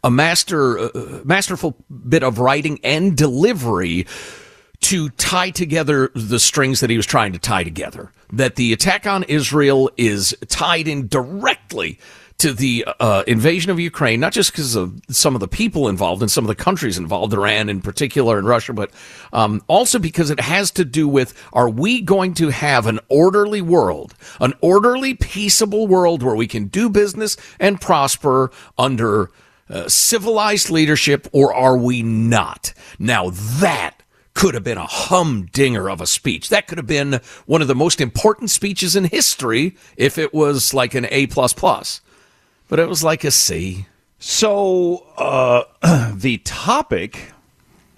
a 0.03 0.09
master, 0.09 0.79
uh, 0.79 1.21
masterful 1.25 1.75
bit 2.07 2.23
of 2.23 2.39
writing 2.39 2.79
and 2.83 3.17
delivery 3.17 4.07
to 4.81 5.09
tie 5.09 5.49
together 5.49 6.11
the 6.15 6.39
strings 6.39 6.79
that 6.79 6.89
he 6.89 6.95
was 6.95 7.05
trying 7.05 7.33
to 7.33 7.39
tie 7.39 7.63
together. 7.65 8.11
That 8.31 8.55
the 8.55 8.71
attack 8.71 9.05
on 9.05 9.23
Israel 9.23 9.91
is 9.97 10.35
tied 10.47 10.87
in 10.87 11.07
directly 11.07 11.99
to 12.39 12.53
the 12.53 12.85
uh, 13.01 13.23
invasion 13.27 13.69
of 13.69 13.79
Ukraine, 13.79 14.19
not 14.19 14.31
just 14.31 14.51
because 14.51 14.75
of 14.75 15.01
some 15.09 15.35
of 15.35 15.41
the 15.41 15.47
people 15.47 15.89
involved 15.89 16.21
and 16.21 16.31
some 16.31 16.45
of 16.45 16.47
the 16.47 16.55
countries 16.55 16.97
involved, 16.97 17.33
Iran 17.33 17.69
in 17.69 17.81
particular 17.81 18.37
and 18.37 18.47
Russia, 18.47 18.73
but 18.73 18.91
um, 19.33 19.61
also 19.67 19.99
because 19.99 20.29
it 20.29 20.39
has 20.39 20.71
to 20.71 20.85
do 20.85 21.07
with 21.07 21.33
are 21.51 21.69
we 21.69 22.01
going 22.01 22.33
to 22.35 22.49
have 22.49 22.87
an 22.87 22.99
orderly 23.09 23.61
world, 23.61 24.15
an 24.39 24.53
orderly, 24.61 25.13
peaceable 25.13 25.85
world 25.85 26.23
where 26.23 26.35
we 26.35 26.47
can 26.47 26.67
do 26.67 26.89
business 26.89 27.35
and 27.59 27.81
prosper 27.81 28.51
under 28.77 29.31
uh, 29.69 29.87
civilized 29.89 30.69
leadership, 30.69 31.27
or 31.33 31.53
are 31.53 31.77
we 31.77 32.01
not? 32.01 32.73
Now 32.97 33.31
that 33.31 34.01
could 34.33 34.53
have 34.53 34.63
been 34.63 34.77
a 34.77 34.85
humdinger 34.85 35.89
of 35.89 35.99
a 35.99 36.07
speech. 36.07 36.47
That 36.47 36.67
could 36.67 36.77
have 36.77 36.87
been 36.87 37.19
one 37.45 37.61
of 37.61 37.67
the 37.67 37.75
most 37.75 37.99
important 37.99 38.49
speeches 38.49 38.95
in 38.95 39.03
history 39.03 39.75
if 39.97 40.17
it 40.17 40.33
was 40.33 40.73
like 40.73 40.93
an 40.95 41.05
A 41.11 41.27
plus 41.27 41.51
plus. 41.51 41.99
But 42.69 42.79
it 42.79 42.87
was 42.87 43.03
like 43.03 43.25
a 43.25 43.31
C. 43.31 43.85
So 44.19 45.05
uh, 45.17 45.63
the 46.15 46.37
topic, 46.45 47.33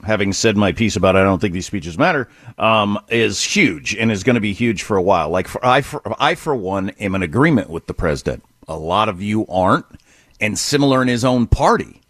having 0.04 0.34
said 0.34 0.58
my 0.58 0.72
piece 0.72 0.96
about 0.96 1.16
I 1.16 1.24
don't 1.24 1.40
think 1.40 1.54
these 1.54 1.68
speeches 1.68 1.98
matter, 1.98 2.28
um, 2.58 2.98
is 3.10 3.44
huge 3.44 3.96
and 3.96 4.12
is 4.12 4.24
going 4.24 4.36
to 4.36 4.42
be 4.42 4.54
huge 4.54 4.82
for 4.82 4.98
a 4.98 5.02
while. 5.02 5.30
Like 5.30 5.48
for, 5.48 5.64
I, 5.64 5.82
for, 5.82 6.02
I 6.20 6.34
for 6.34 6.56
one, 6.56 6.90
am 6.92 7.14
in 7.14 7.22
agreement 7.22 7.70
with 7.70 7.86
the 7.86 7.94
president. 7.94 8.44
A 8.68 8.76
lot 8.76 9.10
of 9.10 9.22
you 9.22 9.46
aren't, 9.48 9.86
and 10.40 10.58
similar 10.58 11.02
in 11.04 11.08
his 11.08 11.24
own 11.24 11.46
party 11.46 12.02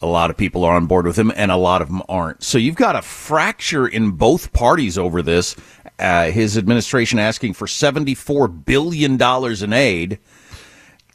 a 0.00 0.06
lot 0.06 0.30
of 0.30 0.36
people 0.36 0.64
are 0.64 0.76
on 0.76 0.86
board 0.86 1.06
with 1.06 1.18
him, 1.18 1.32
and 1.34 1.50
a 1.50 1.56
lot 1.56 1.82
of 1.82 1.88
them 1.88 2.02
aren't. 2.08 2.42
So 2.42 2.56
you've 2.56 2.76
got 2.76 2.94
a 2.94 3.02
fracture 3.02 3.86
in 3.86 4.12
both 4.12 4.52
parties 4.52 4.96
over 4.96 5.22
this. 5.22 5.56
Uh, 5.98 6.30
his 6.30 6.56
administration 6.56 7.18
asking 7.18 7.54
for 7.54 7.66
$74 7.66 8.64
billion 8.64 9.20
in 9.20 9.72
aid. 9.72 10.18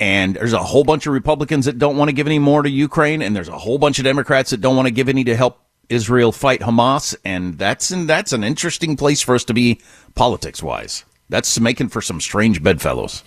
And 0.03 0.36
there's 0.36 0.51
a 0.51 0.62
whole 0.62 0.83
bunch 0.83 1.07
of 1.07 1.13
Republicans 1.13 1.63
that 1.63 1.79
don't 1.79 1.95
want 1.95 2.10
to 2.10 2.13
give 2.13 2.27
any 2.27 2.38
more 2.38 2.62
to 2.62 2.69
Ukraine, 2.69 3.22
and 3.22 3.33
there's 3.33 3.48
a 3.48 3.57
whole 3.57 3.77
bunch 3.77 4.00
of 4.00 4.03
Democrats 4.03 4.50
that 4.50 4.60
don't 4.60 4.75
want 4.75 4.86
to 4.86 4.93
give 4.93 5.07
any 5.07 5.24
to 5.24 5.33
help 5.33 5.62
Israel 5.88 6.33
fight 6.33 6.60
Hamas, 6.60 7.15
and 7.24 7.57
that's 7.57 7.89
an, 7.89 8.05
that's 8.05 8.33
an 8.33 8.43
interesting 8.43 8.98
place 8.98 9.22
for 9.22 9.33
us 9.33 9.45
to 9.45 9.53
be 9.53 9.79
politics 10.13 10.62
wise. 10.62 11.05
That's 11.29 11.57
making 11.57 11.88
for 11.88 12.01
some 12.01 12.19
strange 12.19 12.62
bedfellows. 12.62 13.24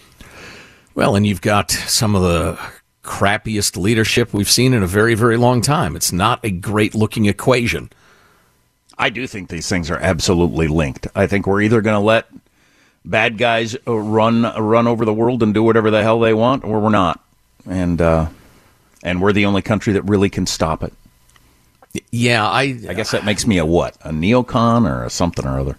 Well, 0.95 1.17
and 1.17 1.27
you've 1.27 1.41
got 1.41 1.71
some 1.71 2.15
of 2.15 2.21
the 2.21 2.59
crappiest 3.03 3.79
leadership 3.79 4.35
we've 4.35 4.51
seen 4.51 4.75
in 4.75 4.83
a 4.83 4.87
very, 4.87 5.15
very 5.15 5.39
long 5.39 5.63
time. 5.63 5.97
It's 5.97 6.13
not 6.13 6.45
a 6.45 6.51
great 6.51 6.95
looking 6.95 7.25
equation. 7.25 7.89
I 8.99 9.09
do 9.09 9.27
think 9.27 9.49
these 9.49 9.71
things 9.71 9.91
are 9.91 9.97
absolutely 9.97 10.69
linked. 10.69 11.07
I 11.15 11.27
think 11.27 11.47
we're 11.47 11.63
either 11.63 11.81
going 11.81 11.99
to 11.99 12.05
let 12.05 12.27
bad 13.07 13.39
guys 13.39 13.77
uh, 13.87 13.95
run 13.95 14.43
run 14.43 14.87
over 14.87 15.05
the 15.05 15.15
world 15.15 15.43
and 15.43 15.55
do 15.55 15.63
whatever 15.63 15.91
the 15.91 16.03
hell 16.03 16.21
they 16.21 16.35
want, 16.35 16.65
or 16.65 16.81
we're 16.81 16.91
not, 16.91 17.21
and 17.69 18.01
uh, 18.01 18.29
and 19.03 19.23
we're 19.23 19.33
the 19.33 19.47
only 19.47 19.63
country 19.63 19.93
that 19.95 20.03
really 20.03 20.29
can 20.29 20.47
stop 20.47 20.83
it. 20.83 20.93
Yeah, 22.11 22.47
I 22.47 22.63
I 22.89 22.95
guess 22.95 23.13
that 23.13 23.25
makes 23.25 23.47
me 23.47 23.59
a 23.59 23.65
what? 23.65 23.97
A 24.03 24.11
neocon 24.11 24.89
or 24.91 25.05
a 25.05 25.11
something 25.11 25.47
or 25.47 25.59
other. 25.59 25.79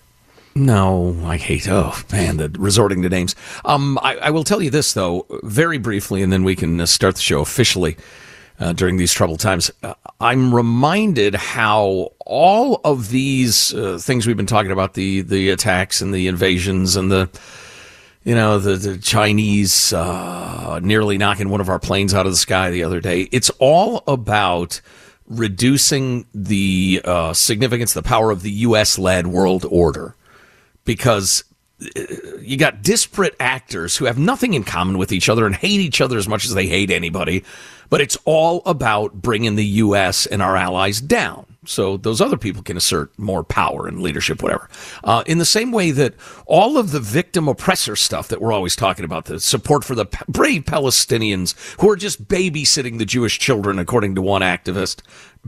No, 0.55 1.15
I 1.23 1.37
hate. 1.37 1.67
Oh 1.69 1.93
man, 2.11 2.37
the 2.37 2.49
resorting 2.57 3.03
to 3.03 3.09
names. 3.09 3.35
Um, 3.63 3.99
I, 4.01 4.17
I 4.17 4.29
will 4.31 4.43
tell 4.43 4.61
you 4.61 4.71
this 4.71 4.93
though, 4.93 5.27
very 5.43 5.77
briefly, 5.77 6.23
and 6.23 6.33
then 6.33 6.43
we 6.43 6.55
can 6.55 6.81
uh, 6.81 6.87
start 6.87 7.15
the 7.15 7.21
show 7.21 7.41
officially. 7.41 7.95
Uh, 8.59 8.73
during 8.73 8.97
these 8.97 9.13
troubled 9.13 9.39
times, 9.39 9.69
uh, 9.83 9.93
I'm 10.19 10.53
reminded 10.53 11.35
how 11.35 12.11
all 12.25 12.81
of 12.83 13.09
these 13.09 13.71
uh, 13.73 13.99
things 14.01 14.25
we've 14.25 14.35
been 14.35 14.47
talking 14.47 14.71
about 14.71 14.95
the 14.95 15.21
the 15.21 15.51
attacks 15.51 16.01
and 16.01 16.11
the 16.11 16.27
invasions 16.27 16.95
and 16.95 17.11
the 17.11 17.29
you 18.23 18.33
know 18.33 18.57
the, 18.57 18.75
the 18.75 18.97
Chinese 18.97 19.93
uh, 19.93 20.79
nearly 20.81 21.19
knocking 21.19 21.49
one 21.49 21.61
of 21.61 21.69
our 21.69 21.77
planes 21.77 22.15
out 22.15 22.25
of 22.25 22.31
the 22.31 22.37
sky 22.37 22.71
the 22.71 22.83
other 22.83 22.99
day. 22.99 23.29
It's 23.31 23.51
all 23.59 24.03
about 24.07 24.81
reducing 25.27 26.25
the 26.33 27.01
uh, 27.05 27.33
significance, 27.33 27.93
the 27.93 28.01
power 28.01 28.31
of 28.31 28.41
the 28.41 28.51
U.S. 28.51 28.97
led 28.97 29.27
world 29.27 29.65
order 29.69 30.15
because 30.83 31.43
uh, 31.81 32.01
you 32.39 32.57
got 32.57 32.81
disparate 32.81 33.35
actors 33.39 33.97
who 33.97 34.05
have 34.05 34.17
nothing 34.17 34.53
in 34.55 34.63
common 34.63 34.97
with 34.97 35.11
each 35.11 35.29
other 35.29 35.45
and 35.45 35.55
hate 35.55 35.79
each 35.79 36.01
other 36.01 36.17
as 36.17 36.27
much 36.27 36.45
as 36.45 36.53
they 36.53 36.65
hate 36.67 36.89
anybody. 36.89 37.43
But 37.89 38.01
it's 38.01 38.17
all 38.25 38.61
about 38.65 39.13
bringing 39.13 39.55
the 39.55 39.65
U.S. 39.65 40.25
and 40.25 40.41
our 40.41 40.55
allies 40.55 40.99
down 41.01 41.45
so 41.67 41.97
those 41.97 42.21
other 42.21 42.37
people 42.37 42.63
can 42.63 42.77
assert 42.77 43.17
more 43.19 43.43
power 43.43 43.87
and 43.87 44.01
leadership, 44.01 44.41
whatever. 44.41 44.69
Uh, 45.03 45.23
in 45.25 45.37
the 45.37 45.45
same 45.45 45.71
way 45.71 45.91
that 45.91 46.13
all 46.45 46.77
of 46.77 46.91
the 46.91 46.99
victim 46.99 47.47
oppressor 47.47 47.95
stuff 47.95 48.27
that 48.29 48.41
we're 48.41 48.53
always 48.53 48.75
talking 48.75 49.05
about, 49.05 49.25
the 49.25 49.39
support 49.39 49.83
for 49.83 49.95
the 49.95 50.05
brave 50.27 50.63
Palestinians 50.63 51.55
who 51.79 51.89
are 51.89 51.95
just 51.95 52.27
babysitting 52.27 52.97
the 52.97 53.05
Jewish 53.05 53.39
children, 53.39 53.79
according 53.79 54.15
to 54.15 54.21
one 54.21 54.41
activist 54.41 55.01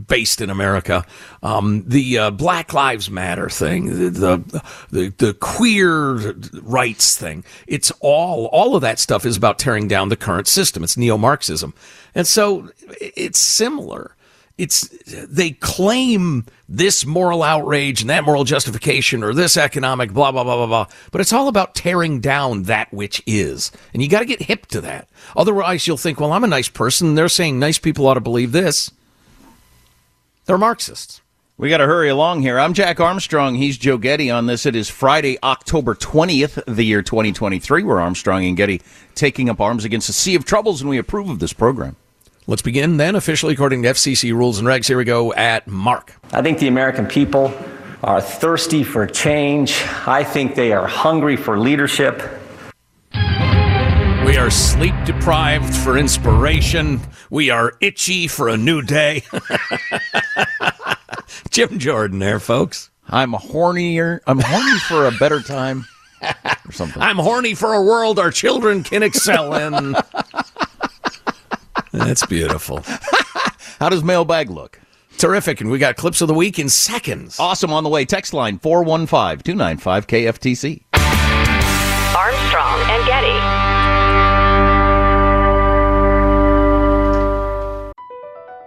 based 0.06 0.40
in 0.40 0.50
America, 0.50 1.04
um, 1.42 1.84
the 1.86 2.18
uh, 2.18 2.30
Black 2.30 2.72
Lives 2.72 3.10
Matter 3.10 3.48
thing, 3.48 3.86
the, 3.86 4.10
the, 4.10 4.62
the 4.90 5.14
the 5.18 5.34
queer 5.34 6.34
rights 6.62 7.16
thing. 7.16 7.44
It's 7.66 7.90
all 8.00 8.46
all 8.46 8.76
of 8.76 8.82
that 8.82 8.98
stuff 8.98 9.26
is 9.26 9.36
about 9.36 9.58
tearing 9.58 9.88
down 9.88 10.08
the 10.08 10.16
current 10.16 10.48
system. 10.48 10.84
It's 10.84 10.96
neo 10.96 11.18
Marxism, 11.18 11.74
and 12.14 12.26
so 12.26 12.70
it's 13.00 13.38
similar 13.38 14.14
it's 14.60 14.88
they 15.06 15.52
claim 15.52 16.44
this 16.68 17.06
moral 17.06 17.42
outrage 17.42 18.02
and 18.02 18.10
that 18.10 18.24
moral 18.24 18.44
justification 18.44 19.24
or 19.24 19.32
this 19.32 19.56
economic 19.56 20.12
blah 20.12 20.30
blah 20.30 20.44
blah 20.44 20.56
blah 20.56 20.66
blah 20.66 20.86
but 21.10 21.20
it's 21.20 21.32
all 21.32 21.48
about 21.48 21.74
tearing 21.74 22.20
down 22.20 22.64
that 22.64 22.92
which 22.92 23.22
is 23.26 23.72
and 23.94 24.02
you 24.02 24.08
got 24.08 24.20
to 24.20 24.26
get 24.26 24.42
hip 24.42 24.66
to 24.66 24.80
that 24.80 25.08
otherwise 25.34 25.86
you'll 25.86 25.96
think 25.96 26.20
well 26.20 26.32
i'm 26.32 26.44
a 26.44 26.48
nice 26.48 26.68
person 26.68 27.14
they're 27.14 27.28
saying 27.28 27.58
nice 27.58 27.78
people 27.78 28.06
ought 28.06 28.14
to 28.14 28.20
believe 28.20 28.52
this 28.52 28.90
they're 30.44 30.58
marxists 30.58 31.22
we 31.56 31.68
got 31.68 31.76
to 31.76 31.86
hurry 31.86 32.08
along 32.08 32.40
here. 32.40 32.58
I'm 32.58 32.72
Jack 32.72 33.00
Armstrong. 33.00 33.54
He's 33.54 33.76
Joe 33.76 33.98
Getty 33.98 34.30
on 34.30 34.46
this. 34.46 34.64
It 34.64 34.74
is 34.74 34.88
Friday, 34.88 35.36
October 35.42 35.94
20th, 35.94 36.64
the 36.64 36.84
year 36.84 37.02
2023. 37.02 37.82
We're 37.82 38.00
Armstrong 38.00 38.46
and 38.46 38.56
Getty 38.56 38.80
taking 39.14 39.50
up 39.50 39.60
arms 39.60 39.84
against 39.84 40.08
a 40.08 40.14
sea 40.14 40.34
of 40.34 40.46
troubles, 40.46 40.80
and 40.80 40.88
we 40.88 40.96
approve 40.96 41.28
of 41.28 41.38
this 41.38 41.52
program. 41.52 41.96
Let's 42.50 42.62
begin 42.62 42.96
then, 42.96 43.14
officially 43.14 43.54
according 43.54 43.84
to 43.84 43.90
FCC 43.90 44.32
rules 44.32 44.58
and 44.58 44.66
regs. 44.66 44.88
Here 44.88 44.98
we 44.98 45.04
go 45.04 45.32
at 45.34 45.68
Mark. 45.68 46.16
I 46.32 46.42
think 46.42 46.58
the 46.58 46.66
American 46.66 47.06
people 47.06 47.54
are 48.02 48.20
thirsty 48.20 48.82
for 48.82 49.06
change. 49.06 49.80
I 50.04 50.24
think 50.24 50.56
they 50.56 50.72
are 50.72 50.88
hungry 50.88 51.36
for 51.36 51.60
leadership. 51.60 52.20
We 53.14 54.36
are 54.36 54.50
sleep 54.50 54.96
deprived 55.04 55.72
for 55.76 55.96
inspiration. 55.96 57.00
We 57.30 57.50
are 57.50 57.74
itchy 57.80 58.26
for 58.26 58.48
a 58.48 58.56
new 58.56 58.82
day. 58.82 59.22
Jim 61.50 61.78
Jordan 61.78 62.18
there, 62.18 62.40
folks. 62.40 62.90
I'm 63.06 63.30
hornier. 63.30 64.22
I'm 64.26 64.40
horny 64.40 64.78
for 64.88 65.06
a 65.06 65.12
better 65.12 65.40
time 65.40 65.86
or 66.66 66.72
something. 66.72 67.00
I'm 67.00 67.18
horny 67.18 67.54
for 67.54 67.74
a 67.74 67.80
world 67.80 68.18
our 68.18 68.32
children 68.32 68.82
can 68.82 69.04
excel 69.04 69.54
in. 69.54 69.94
That's 71.92 72.24
beautiful. 72.26 72.82
How 73.80 73.88
does 73.88 74.04
mailbag 74.04 74.50
look? 74.50 74.80
Terrific. 75.18 75.60
And 75.60 75.70
we 75.70 75.78
got 75.78 75.96
clips 75.96 76.20
of 76.20 76.28
the 76.28 76.34
week 76.34 76.58
in 76.58 76.68
seconds. 76.68 77.38
Awesome 77.38 77.72
on 77.72 77.84
the 77.84 77.90
way. 77.90 78.04
Text 78.04 78.32
line 78.32 78.58
415 78.58 79.42
295 79.44 80.06
KFTC. 80.06 80.82
Armstrong 82.16 82.80
and 82.90 83.06
Getty. 83.06 83.70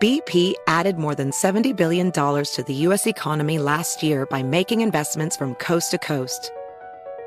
BP 0.03 0.53
added 0.67 0.97
more 0.97 1.15
than 1.15 1.31
$70 1.31 1.77
billion 1.77 2.11
to 2.11 2.63
the 2.67 2.73
U.S. 2.73 3.07
economy 3.07 3.57
last 3.57 4.03
year 4.03 4.25
by 4.25 4.43
making 4.43 4.81
investments 4.81 5.37
from 5.37 5.55
coast 5.55 5.91
to 5.91 5.97
coast. 5.97 6.51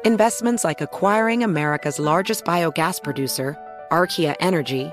Investments 0.05 0.63
like 0.63 0.83
acquiring 0.83 1.43
America's 1.43 1.99
largest 1.99 2.45
biogas 2.45 3.03
producer, 3.03 3.57
Archaea 3.91 4.37
Energy, 4.41 4.93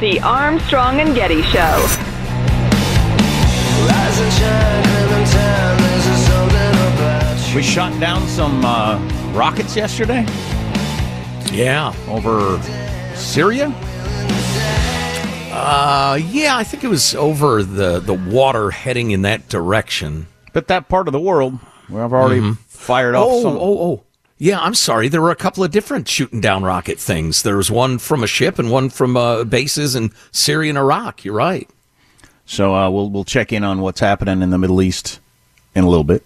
The 0.00 0.18
Armstrong 0.22 1.00
and 1.00 1.14
Getty 1.14 1.42
Show. 1.42 1.86
We 7.54 7.62
shot 7.64 7.98
down 7.98 8.26
some 8.28 8.64
uh, 8.64 8.96
rockets 9.32 9.74
yesterday 9.74 10.24
Yeah. 11.52 11.92
over 12.08 12.62
Syria. 13.16 13.74
Uh, 15.52 16.16
yeah, 16.30 16.56
I 16.56 16.62
think 16.62 16.84
it 16.84 16.88
was 16.88 17.12
over 17.16 17.64
the, 17.64 17.98
the 17.98 18.14
water 18.14 18.70
heading 18.70 19.10
in 19.10 19.22
that 19.22 19.48
direction. 19.48 20.28
But 20.52 20.68
that 20.68 20.88
part 20.88 21.08
of 21.08 21.12
the 21.12 21.20
world, 21.20 21.54
where 21.88 22.04
I've 22.04 22.12
already 22.12 22.52
fired 22.68 23.16
off 23.16 23.26
Oh, 23.28 23.42
some. 23.42 23.56
oh, 23.56 23.78
oh. 23.82 24.04
Yeah, 24.42 24.58
I'm 24.58 24.74
sorry. 24.74 25.08
There 25.08 25.20
were 25.20 25.30
a 25.30 25.36
couple 25.36 25.62
of 25.62 25.70
different 25.70 26.08
shooting 26.08 26.40
down 26.40 26.62
rocket 26.62 26.98
things. 26.98 27.42
There 27.42 27.58
was 27.58 27.70
one 27.70 27.98
from 27.98 28.24
a 28.24 28.26
ship 28.26 28.58
and 28.58 28.70
one 28.70 28.88
from 28.88 29.14
uh, 29.14 29.44
bases 29.44 29.94
in 29.94 30.12
Syria 30.32 30.70
and 30.70 30.78
Iraq. 30.78 31.26
You're 31.26 31.34
right. 31.34 31.68
So 32.46 32.74
uh, 32.74 32.88
we'll 32.88 33.10
we'll 33.10 33.24
check 33.24 33.52
in 33.52 33.64
on 33.64 33.82
what's 33.82 34.00
happening 34.00 34.40
in 34.40 34.48
the 34.48 34.56
Middle 34.56 34.80
East 34.80 35.20
in 35.74 35.84
a 35.84 35.88
little 35.90 36.04
bit. 36.04 36.24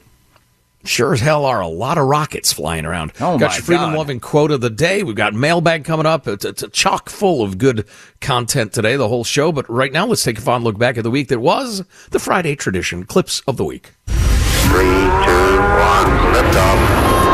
Sure 0.85 1.13
as 1.13 1.21
hell 1.21 1.45
are 1.45 1.61
a 1.61 1.67
lot 1.67 1.99
of 1.99 2.07
rockets 2.07 2.53
flying 2.53 2.87
around. 2.87 3.11
Oh, 3.17 3.37
got 3.37 3.51
my 3.51 3.55
your 3.57 3.65
freedom 3.65 3.91
God. 3.91 3.99
loving 3.99 4.21
quote 4.21 4.53
of 4.53 4.61
the 4.61 4.71
day. 4.71 5.03
We've 5.03 5.17
got 5.17 5.35
mailbag 5.35 5.85
coming 5.85 6.07
up. 6.07 6.29
It's, 6.29 6.45
it's 6.45 6.63
a 6.63 6.69
chock 6.69 7.09
full 7.09 7.43
of 7.43 7.59
good 7.59 7.85
content 8.21 8.73
today, 8.73 8.95
the 8.95 9.09
whole 9.09 9.25
show. 9.25 9.51
But 9.51 9.69
right 9.69 9.91
now, 9.91 10.07
let's 10.07 10.23
take 10.23 10.39
a 10.39 10.43
fond 10.43 10.63
look 10.63 10.79
back 10.79 10.97
at 10.97 11.03
the 11.03 11.11
week 11.11 11.29
that 11.29 11.41
was 11.41 11.83
the 12.11 12.21
Friday 12.21 12.55
tradition. 12.55 13.05
Clips 13.07 13.41
of 13.49 13.57
the 13.57 13.65
week. 13.65 13.91
Three, 14.07 14.85
two, 14.85 15.59
one, 15.59 16.33
lift 16.33 16.57
off. 16.57 17.34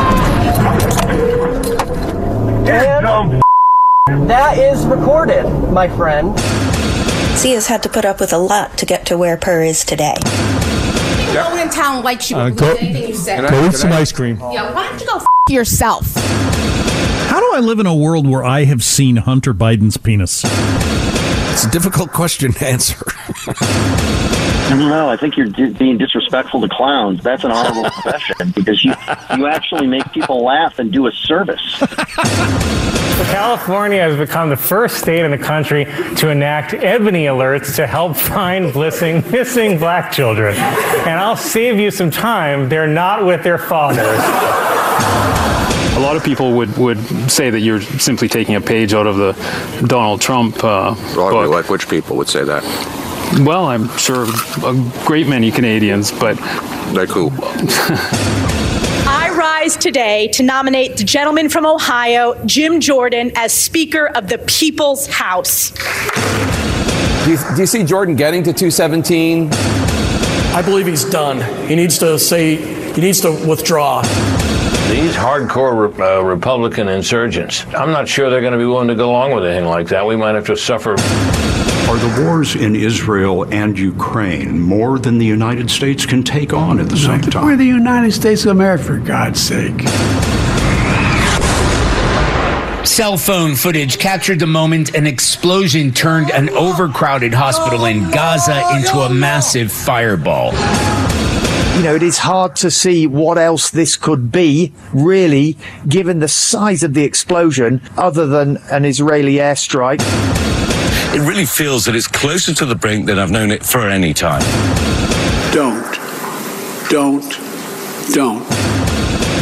That 4.27 4.57
is 4.57 4.85
recorded, 4.85 5.43
my 5.71 5.89
friend. 5.89 6.37
C 7.37 7.51
has 7.51 7.67
had 7.67 7.83
to 7.83 7.89
put 7.89 8.05
up 8.05 8.19
with 8.19 8.31
a 8.33 8.37
lot 8.37 8.77
to 8.77 8.85
get 8.85 9.05
to 9.07 9.17
where 9.17 9.35
Purr 9.37 9.63
is 9.63 9.83
today. 9.83 10.15
No 11.33 11.49
one 11.49 11.59
in 11.59 11.69
town 11.69 12.03
likes 12.03 12.29
you. 12.31 12.37
Uh, 12.37 12.45
Believe 12.49 12.57
go- 12.59 12.75
anything 12.75 13.09
you 13.09 13.15
say. 13.15 13.41
Go 13.49 13.65
eat 13.65 13.73
some 13.73 13.91
ice 13.91 14.11
cream. 14.11 14.37
Yeah, 14.51 14.73
why 14.73 14.87
don't 14.89 14.99
you 15.01 15.07
go 15.07 15.17
f- 15.17 15.25
yourself? 15.49 16.13
How 16.15 17.39
do 17.39 17.51
I 17.53 17.59
live 17.59 17.79
in 17.79 17.85
a 17.85 17.95
world 17.95 18.27
where 18.27 18.43
I 18.43 18.63
have 18.65 18.83
seen 18.83 19.17
Hunter 19.17 19.53
Biden's 19.53 19.97
penis? 19.97 20.43
It's 21.53 21.65
a 21.65 21.69
difficult 21.69 22.11
question 22.11 22.51
to 22.53 22.67
answer. 22.67 22.97
I 24.71 24.77
don't 24.77 24.87
know. 24.87 25.09
I 25.09 25.17
think 25.17 25.35
you're 25.35 25.47
di- 25.47 25.73
being 25.73 25.97
disrespectful 25.97 26.61
to 26.61 26.69
clowns. 26.69 27.21
That's 27.21 27.43
an 27.43 27.51
honorable 27.51 27.89
profession 28.01 28.51
because 28.51 28.85
you 28.85 28.93
you 29.35 29.47
actually 29.47 29.85
make 29.85 30.09
people 30.13 30.45
laugh 30.45 30.79
and 30.79 30.91
do 30.93 31.07
a 31.07 31.11
service. 31.11 31.77
California 33.31 33.99
has 34.01 34.17
become 34.17 34.49
the 34.49 34.55
first 34.55 34.97
state 34.97 35.25
in 35.25 35.31
the 35.31 35.37
country 35.37 35.85
to 36.15 36.29
enact 36.29 36.73
ebony 36.73 37.25
alerts 37.25 37.75
to 37.75 37.85
help 37.85 38.15
find 38.15 38.73
missing, 38.73 39.17
missing 39.29 39.77
black 39.77 40.11
children. 40.11 40.55
And 40.55 41.19
I'll 41.19 41.35
save 41.35 41.77
you 41.77 41.91
some 41.91 42.09
time. 42.09 42.69
They're 42.69 42.87
not 42.87 43.25
with 43.25 43.43
their 43.43 43.57
fathers. 43.57 44.07
A 45.97 45.99
lot 45.99 46.15
of 46.15 46.23
people 46.23 46.53
would, 46.53 46.75
would 46.77 46.97
say 47.29 47.49
that 47.49 47.59
you're 47.59 47.81
simply 47.81 48.29
taking 48.29 48.55
a 48.55 48.61
page 48.61 48.93
out 48.93 49.05
of 49.05 49.17
the 49.17 49.33
Donald 49.85 50.21
Trump 50.21 50.63
uh, 50.63 50.95
book. 51.13 51.49
Like 51.49 51.69
which 51.69 51.89
people 51.89 52.15
would 52.15 52.29
say 52.29 52.43
that? 52.45 52.63
Well, 53.39 53.65
I'm 53.65 53.87
sure 53.97 54.25
a 54.65 54.91
great 55.05 55.25
many 55.25 55.51
Canadians, 55.51 56.11
but 56.11 56.37
like 56.93 57.07
who? 57.07 57.31
I 59.07 59.33
rise 59.33 59.77
today 59.77 60.27
to 60.33 60.43
nominate 60.43 60.97
the 60.97 61.05
gentleman 61.05 61.47
from 61.47 61.65
Ohio, 61.65 62.35
Jim 62.45 62.81
Jordan, 62.81 63.31
as 63.35 63.53
Speaker 63.53 64.07
of 64.07 64.27
the 64.27 64.37
People's 64.39 65.07
House. 65.07 65.71
Do 67.23 67.31
you, 67.31 67.37
do 67.55 67.61
you 67.61 67.67
see 67.67 67.83
Jordan 67.83 68.15
getting 68.15 68.43
to 68.43 68.51
217? 68.51 69.49
I 70.53 70.61
believe 70.61 70.87
he's 70.87 71.05
done. 71.05 71.39
He 71.69 71.75
needs 71.75 71.97
to 71.99 72.19
say, 72.19 72.57
he 72.57 72.99
needs 72.99 73.21
to 73.21 73.31
withdraw. 73.47 74.01
These 74.89 75.13
hardcore 75.13 75.97
re- 75.97 76.05
uh, 76.05 76.21
Republican 76.21 76.89
insurgents, 76.89 77.65
I'm 77.67 77.91
not 77.91 78.09
sure 78.09 78.29
they're 78.29 78.41
going 78.41 78.51
to 78.51 78.59
be 78.59 78.65
willing 78.65 78.89
to 78.89 78.95
go 78.95 79.09
along 79.11 79.33
with 79.33 79.45
anything 79.45 79.69
like 79.69 79.87
that. 79.87 80.05
We 80.05 80.17
might 80.17 80.35
have 80.35 80.47
to 80.47 80.57
suffer. 80.57 80.95
Are 81.89 81.97
the 81.97 82.23
wars 82.23 82.55
in 82.55 82.75
Israel 82.75 83.43
and 83.53 83.77
Ukraine 83.77 84.59
more 84.59 84.97
than 84.97 85.17
the 85.17 85.25
United 85.25 85.69
States 85.69 86.05
can 86.05 86.23
take 86.23 86.53
on 86.53 86.79
at 86.79 86.89
the 86.89 86.97
same 86.97 87.21
time? 87.21 87.45
We're 87.45 87.57
the 87.57 87.65
United 87.65 88.13
States 88.13 88.45
of 88.45 88.51
America, 88.51 88.83
for 88.83 88.97
God's 88.97 89.41
sake. 89.41 89.81
Cell 92.85 93.17
phone 93.17 93.55
footage 93.55 93.99
captured 93.99 94.39
the 94.39 94.47
moment 94.47 94.95
an 94.95 95.05
explosion 95.05 95.91
turned 95.91 96.31
an 96.31 96.49
overcrowded 96.49 97.33
hospital 97.33 97.85
in 97.85 98.09
Gaza 98.09 98.63
into 98.75 98.99
a 98.99 99.09
massive 99.13 99.71
fireball. 99.71 100.53
You 101.77 101.83
know, 101.83 101.95
it 101.95 102.03
is 102.03 102.19
hard 102.19 102.55
to 102.57 102.71
see 102.71 103.07
what 103.07 103.37
else 103.37 103.69
this 103.69 103.95
could 103.95 104.31
be, 104.31 104.73
really, 104.93 105.57
given 105.87 106.19
the 106.19 106.27
size 106.27 106.83
of 106.83 106.93
the 106.93 107.03
explosion, 107.03 107.81
other 107.97 108.27
than 108.27 108.57
an 108.71 108.85
Israeli 108.85 109.35
airstrike. 109.35 110.01
It 111.13 111.19
really 111.27 111.45
feels 111.45 111.85
that 111.85 111.95
it's 111.95 112.07
closer 112.07 112.53
to 112.53 112.65
the 112.65 112.75
brink 112.75 113.05
than 113.05 113.19
I've 113.19 113.31
known 113.31 113.51
it 113.51 113.65
for 113.65 113.89
any 113.89 114.13
time. 114.13 114.41
Don't. 115.53 115.83
Don't. 116.89 117.29
Don't. 118.13 118.43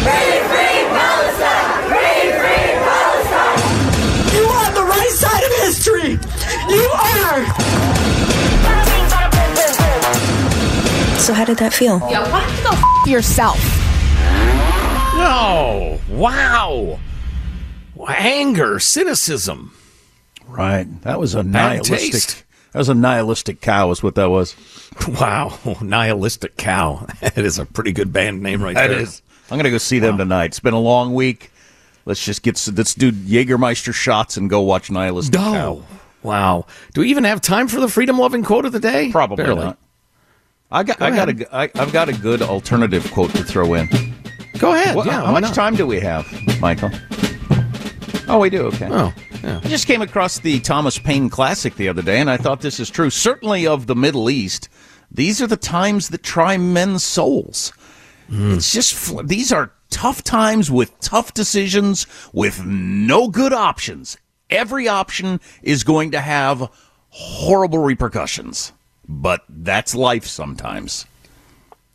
Free, 0.02 0.40
free 0.50 0.82
Palestine! 0.98 1.90
Free, 1.94 2.32
free 2.42 2.74
Palestine! 2.90 3.62
You 4.36 4.44
are 4.50 4.66
on 4.66 4.74
the 4.74 4.84
right 4.84 5.12
side 5.12 5.44
of 5.44 5.52
history. 5.62 6.18
You 6.74 6.90
are. 6.90 7.46
So, 11.20 11.34
how 11.34 11.46
did 11.46 11.58
that 11.60 11.72
feel? 11.74 12.00
Yeah, 12.10 12.28
why 12.32 12.42
don't 12.42 12.58
you 12.58 12.64
go 12.64 12.72
f- 12.72 13.08
yourself? 13.08 13.60
No. 15.16 16.00
Wow. 16.10 17.00
Anger, 18.08 18.80
cynicism. 18.80 19.76
Right. 20.50 21.02
That 21.04 21.20
was 21.20 21.36
a 21.36 21.44
nihilistic. 21.44 22.00
taste. 22.12 22.44
That 22.74 22.80
was 22.80 22.90
a 22.90 22.94
nihilistic 22.94 23.62
cow, 23.62 23.90
is 23.92 24.04
what 24.04 24.16
that 24.16 24.30
was. 24.30 24.56
Wow. 25.08 25.58
Nihilistic 25.82 26.58
Cow. 26.58 27.06
That 27.22 27.38
is 27.38 27.58
a 27.58 27.66
pretty 27.66 27.92
good 27.94 28.12
band 28.12 28.42
name 28.44 28.62
right 28.62 28.76
That 28.76 28.88
there. 28.88 29.00
is. 29.00 29.22
I'm 29.50 29.58
gonna 29.58 29.70
go 29.72 29.78
see 29.78 30.00
them 30.00 30.18
tonight. 30.18 30.46
It's 30.48 30.60
been 30.60 30.74
a 30.74 30.80
long 30.80 31.14
week. 31.14 31.52
Let's 32.06 32.24
just 32.24 32.44
get 32.44 32.56
s- 32.56 32.70
let's 32.76 32.94
do 32.96 33.12
Jägermeister 33.12 33.94
shots 33.94 34.36
and 34.38 34.50
go 34.50 34.62
watch 34.62 34.92
Nihilistic 34.92 35.36
No. 35.36 35.52
Cow. 35.54 35.84
Wow. 36.22 36.66
Do 36.94 37.02
we 37.02 37.10
even 37.10 37.24
have 37.24 37.40
time 37.40 37.68
for 37.70 37.80
the 37.80 37.88
freedom 37.88 38.18
loving 38.20 38.44
quote 38.44 38.66
of 38.66 38.74
the 38.74 38.80
day? 38.80 39.10
Probably 39.12 39.44
Barely. 39.46 39.64
not. 39.66 39.78
I 40.72 40.84
got 40.84 41.00
Go 41.00 41.06
I 41.06 41.10
got 41.12 41.30
ahead. 41.30 41.42
a 41.50 41.56
I, 41.56 41.64
I've 41.82 41.94
got 41.94 42.10
a 42.10 42.14
good 42.14 42.42
alternative 42.42 43.10
quote 43.12 43.32
to 43.36 43.44
throw 43.44 43.74
in. 43.76 43.88
Go 44.60 44.74
ahead. 44.74 44.96
What- 44.96 45.06
yeah. 45.08 45.26
how 45.26 45.32
much 45.32 45.44
not? 45.44 45.54
time 45.56 45.76
do 45.76 45.88
we 45.88 46.00
have, 46.02 46.28
Michael? 46.60 46.92
Oh, 48.28 48.40
we 48.40 48.50
do. 48.50 48.64
Okay. 48.68 48.88
Oh, 48.92 49.14
yeah. 49.44 49.62
I 49.64 49.68
just 49.68 49.88
came 49.88 50.02
across 50.02 50.40
the 50.40 50.60
Thomas 50.60 50.98
Paine 50.98 51.30
Classic 51.30 51.76
the 51.76 51.90
other 51.90 52.02
day, 52.02 52.20
and 52.20 52.30
I 52.30 52.38
thought 52.38 52.62
this 52.62 52.80
is 52.80 52.90
true. 52.90 53.10
Certainly 53.10 53.68
of 53.68 53.88
the 53.88 53.96
Middle 53.96 54.30
East, 54.30 54.70
these 55.12 55.42
are 55.42 55.48
the 55.48 55.58
times 55.58 56.10
that 56.10 56.24
try 56.24 56.58
men's 56.58 57.04
souls. 57.04 57.72
Hmm. 58.28 58.54
It's 58.54 58.72
just 58.72 59.28
these 59.28 59.52
are 59.52 59.72
tough 59.90 60.24
times 60.24 60.70
with 60.70 60.98
tough 61.00 61.34
decisions, 61.34 62.06
with 62.34 62.66
no 62.66 63.28
good 63.28 63.54
options. 63.54 64.18
Every 64.50 64.88
option 64.88 65.40
is 65.62 65.84
going 65.84 66.12
to 66.12 66.22
have 66.22 66.70
horrible 67.10 67.80
repercussions, 67.80 68.72
but 69.08 69.44
that's 69.50 69.96
life 69.96 70.26
sometimes. 70.26 71.06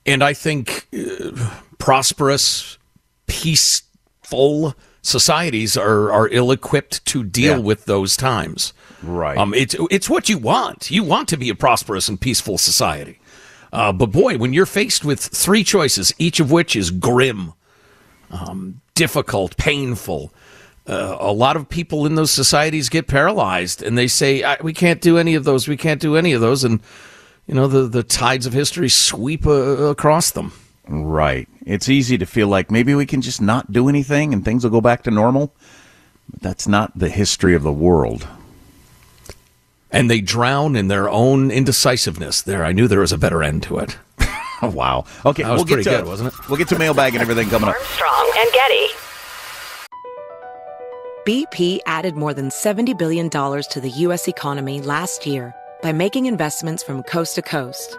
And 0.06 0.22
I 0.22 0.34
think 0.34 0.86
uh, 0.92 1.50
prosperous, 1.78 2.78
peaceful 3.26 4.74
societies 5.04 5.76
are, 5.76 6.10
are 6.10 6.28
ill 6.32 6.50
equipped 6.50 7.04
to 7.06 7.22
deal 7.22 7.58
Yeah. 7.58 7.58
with 7.58 7.84
those 7.84 8.16
times. 8.16 8.72
Right. 9.02 9.36
Um, 9.38 9.52
it's 9.54 9.76
it's 9.90 10.08
what 10.10 10.28
you 10.30 10.38
want. 10.38 10.90
You 10.90 11.04
want 11.04 11.28
to 11.28 11.36
be 11.36 11.50
a 11.50 11.54
prosperous 11.54 12.08
and 12.08 12.18
peaceful 12.20 12.56
society. 12.58 13.20
Uh, 13.72 13.92
but 13.92 14.06
boy, 14.10 14.38
when 14.38 14.52
you're 14.54 14.66
faced 14.66 15.04
with 15.04 15.20
three 15.20 15.62
choices, 15.62 16.12
each 16.18 16.40
of 16.40 16.50
which 16.50 16.74
is 16.74 16.90
grim, 16.90 17.52
um, 18.30 18.80
difficult, 18.94 19.56
painful, 19.56 20.32
uh, 20.86 21.16
a 21.20 21.32
lot 21.32 21.56
of 21.56 21.68
people 21.68 22.06
in 22.06 22.14
those 22.14 22.30
societies 22.30 22.88
get 22.88 23.06
paralyzed, 23.06 23.82
and 23.82 23.98
they 23.98 24.06
say, 24.08 24.42
I, 24.42 24.56
"We 24.62 24.72
can't 24.72 25.00
do 25.02 25.18
any 25.18 25.34
of 25.34 25.44
those. 25.44 25.68
We 25.68 25.76
can't 25.76 26.00
do 26.00 26.16
any 26.16 26.32
of 26.32 26.40
those." 26.40 26.64
And 26.64 26.80
you 27.46 27.54
know, 27.54 27.66
the 27.68 27.82
the 27.88 28.02
tides 28.02 28.46
of 28.46 28.52
history 28.54 28.88
sweep 28.88 29.46
uh, 29.46 29.50
across 29.90 30.30
them. 30.30 30.52
Right. 30.88 31.48
It's 31.66 31.88
easy 31.88 32.18
to 32.18 32.26
feel 32.26 32.48
like 32.48 32.70
maybe 32.70 32.94
we 32.94 33.06
can 33.06 33.22
just 33.22 33.40
not 33.40 33.72
do 33.72 33.88
anything 33.88 34.32
and 34.34 34.44
things 34.44 34.64
will 34.64 34.70
go 34.70 34.80
back 34.80 35.02
to 35.04 35.10
normal. 35.10 35.52
But 36.30 36.40
that's 36.42 36.68
not 36.68 36.98
the 36.98 37.08
history 37.08 37.54
of 37.54 37.62
the 37.62 37.72
world. 37.72 38.26
and 39.90 40.10
they 40.10 40.20
drown 40.20 40.74
in 40.76 40.88
their 40.88 41.08
own 41.08 41.50
indecisiveness. 41.50 42.42
There, 42.42 42.64
I 42.64 42.72
knew 42.72 42.88
there 42.88 43.00
was 43.00 43.12
a 43.12 43.18
better 43.18 43.42
end 43.42 43.62
to 43.64 43.78
it. 43.78 43.96
Oh, 44.60 44.68
wow. 44.74 45.04
Okay, 45.24 45.42
That 45.42 45.52
was 45.52 45.58
we'll 45.58 45.64
get 45.66 45.74
pretty 45.74 45.90
to 45.90 45.96
good, 45.98 46.06
wasn't 46.06 46.32
it? 46.34 46.48
We'll 46.48 46.58
get 46.58 46.68
to 46.68 46.78
mailbag 46.78 47.14
and 47.14 47.22
everything 47.22 47.48
coming 47.48 47.68
up. 47.68 47.76
Armstrong 47.76 48.32
and 48.38 48.52
Getty. 48.52 48.88
BP 51.26 51.78
added 51.86 52.16
more 52.16 52.34
than 52.34 52.48
$70 52.50 52.98
billion 52.98 53.30
to 53.30 53.80
the 53.80 53.90
U.S. 53.90 54.28
economy 54.28 54.80
last 54.82 55.24
year 55.26 55.54
by 55.82 55.90
making 55.92 56.26
investments 56.26 56.82
from 56.82 57.02
coast 57.04 57.36
to 57.36 57.42
coast. 57.42 57.98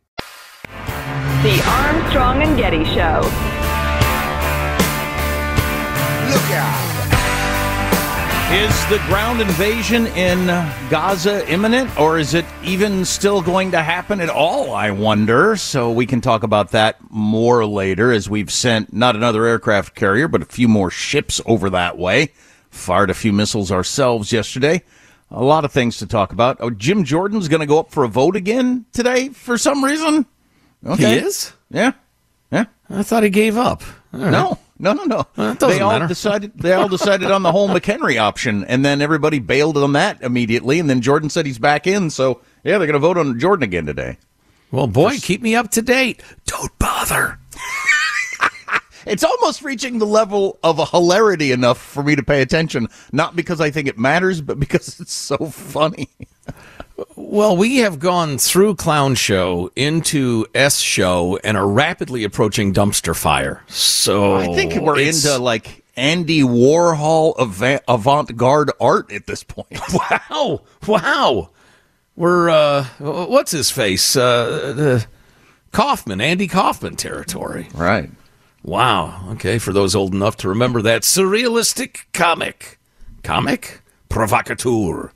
The 1.43 1.61
Armstrong 1.65 2.43
and 2.43 2.57
Getty 2.57 2.85
Show. 2.85 3.21
Look 6.29 6.51
out! 6.51 6.91
Is 8.53 8.85
the 8.87 8.97
ground 9.07 9.39
invasion 9.39 10.07
in 10.07 10.47
Gaza 10.89 11.49
imminent, 11.49 11.97
or 11.97 12.19
is 12.19 12.33
it 12.33 12.43
even 12.65 13.05
still 13.05 13.41
going 13.41 13.71
to 13.71 13.81
happen 13.81 14.19
at 14.19 14.29
all? 14.29 14.73
I 14.73 14.91
wonder. 14.91 15.55
So 15.55 15.89
we 15.89 16.05
can 16.05 16.19
talk 16.19 16.43
about 16.43 16.71
that 16.71 16.97
more 17.09 17.65
later 17.65 18.11
as 18.11 18.29
we've 18.29 18.51
sent 18.51 18.91
not 18.91 19.15
another 19.15 19.45
aircraft 19.45 19.95
carrier, 19.95 20.27
but 20.27 20.41
a 20.41 20.45
few 20.45 20.67
more 20.67 20.91
ships 20.91 21.39
over 21.45 21.69
that 21.69 21.97
way. 21.97 22.33
Fired 22.69 23.09
a 23.09 23.13
few 23.13 23.31
missiles 23.31 23.71
ourselves 23.71 24.33
yesterday. 24.33 24.83
A 25.29 25.41
lot 25.41 25.63
of 25.63 25.71
things 25.71 25.97
to 25.99 26.05
talk 26.05 26.33
about. 26.33 26.57
Oh, 26.59 26.69
Jim 26.69 27.05
Jordan's 27.05 27.47
going 27.47 27.61
to 27.61 27.65
go 27.65 27.79
up 27.79 27.91
for 27.91 28.03
a 28.03 28.09
vote 28.09 28.35
again 28.35 28.85
today 28.91 29.29
for 29.29 29.57
some 29.57 29.81
reason. 29.81 30.25
He 30.97 31.03
is? 31.05 31.53
Yeah. 31.69 31.93
Yeah. 32.51 32.65
I 32.89 33.03
thought 33.03 33.23
he 33.23 33.29
gave 33.29 33.57
up. 33.57 33.83
All 34.13 34.19
right. 34.19 34.31
No, 34.31 34.57
no, 34.79 34.93
no, 34.93 35.03
no. 35.03 35.27
Well, 35.37 35.55
they 35.55 35.79
all 35.79 35.91
matter. 35.91 36.07
decided. 36.07 36.53
They 36.55 36.73
all 36.73 36.87
decided 36.97 37.31
on 37.31 37.43
the 37.43 37.51
whole 37.51 37.69
McHenry 37.69 38.19
option, 38.19 38.63
and 38.65 38.83
then 38.83 39.01
everybody 39.01 39.39
bailed 39.39 39.77
on 39.77 39.93
that 39.93 40.21
immediately. 40.21 40.79
And 40.79 40.89
then 40.89 41.01
Jordan 41.01 41.29
said 41.29 41.45
he's 41.45 41.59
back 41.59 41.87
in. 41.87 42.09
So 42.09 42.41
yeah, 42.63 42.77
they're 42.77 42.87
going 42.87 42.93
to 42.93 42.99
vote 42.99 43.17
on 43.17 43.39
Jordan 43.39 43.63
again 43.63 43.85
today. 43.85 44.17
Well, 44.71 44.87
boy, 44.87 45.17
keep 45.17 45.41
me 45.41 45.55
up 45.55 45.71
to 45.71 45.81
date. 45.81 46.21
Don't 46.45 46.77
bother. 46.79 47.39
It's 49.05 49.23
almost 49.23 49.63
reaching 49.63 49.97
the 49.97 50.05
level 50.05 50.59
of 50.63 50.77
a 50.77 50.85
hilarity 50.85 51.51
enough 51.51 51.79
for 51.79 52.03
me 52.03 52.15
to 52.15 52.21
pay 52.23 52.41
attention, 52.41 52.87
not 53.11 53.35
because 53.35 53.59
I 53.59 53.71
think 53.71 53.87
it 53.87 53.97
matters, 53.97 54.41
but 54.41 54.59
because 54.59 54.99
it's 54.99 55.13
so 55.13 55.37
funny. 55.37 56.07
Well, 57.15 57.55
we 57.55 57.77
have 57.77 57.99
gone 57.99 58.37
through 58.37 58.75
clown 58.75 59.15
show 59.15 59.71
into 59.75 60.45
S 60.53 60.79
show 60.79 61.39
and 61.43 61.57
are 61.57 61.67
rapidly 61.67 62.23
approaching 62.23 62.73
dumpster 62.73 63.15
fire. 63.15 63.63
So 63.67 64.35
I 64.35 64.53
think 64.53 64.75
we're 64.75 64.99
into 64.99 65.37
like 65.37 65.83
Andy 65.95 66.41
Warhol 66.41 67.35
avant- 67.37 67.83
avant-garde 67.87 68.71
art 68.79 69.11
at 69.11 69.27
this 69.27 69.43
point. 69.43 69.79
wow, 69.93 70.61
wow. 70.87 71.49
We're 72.15 72.49
uh, 72.49 72.85
what's 72.99 73.51
his 73.51 73.71
face? 73.71 74.15
Uh, 74.15 75.01
Kaufman, 75.71 76.21
Andy 76.21 76.47
Kaufman 76.47 76.95
territory. 76.95 77.67
Right. 77.73 78.09
Wow. 78.63 79.29
Okay, 79.31 79.57
for 79.57 79.73
those 79.73 79.95
old 79.95 80.13
enough 80.13 80.37
to 80.37 80.49
remember 80.49 80.81
that 80.81 81.01
surrealistic 81.01 82.01
comic, 82.13 82.79
comic 83.23 83.81
provocateur. 84.09 85.11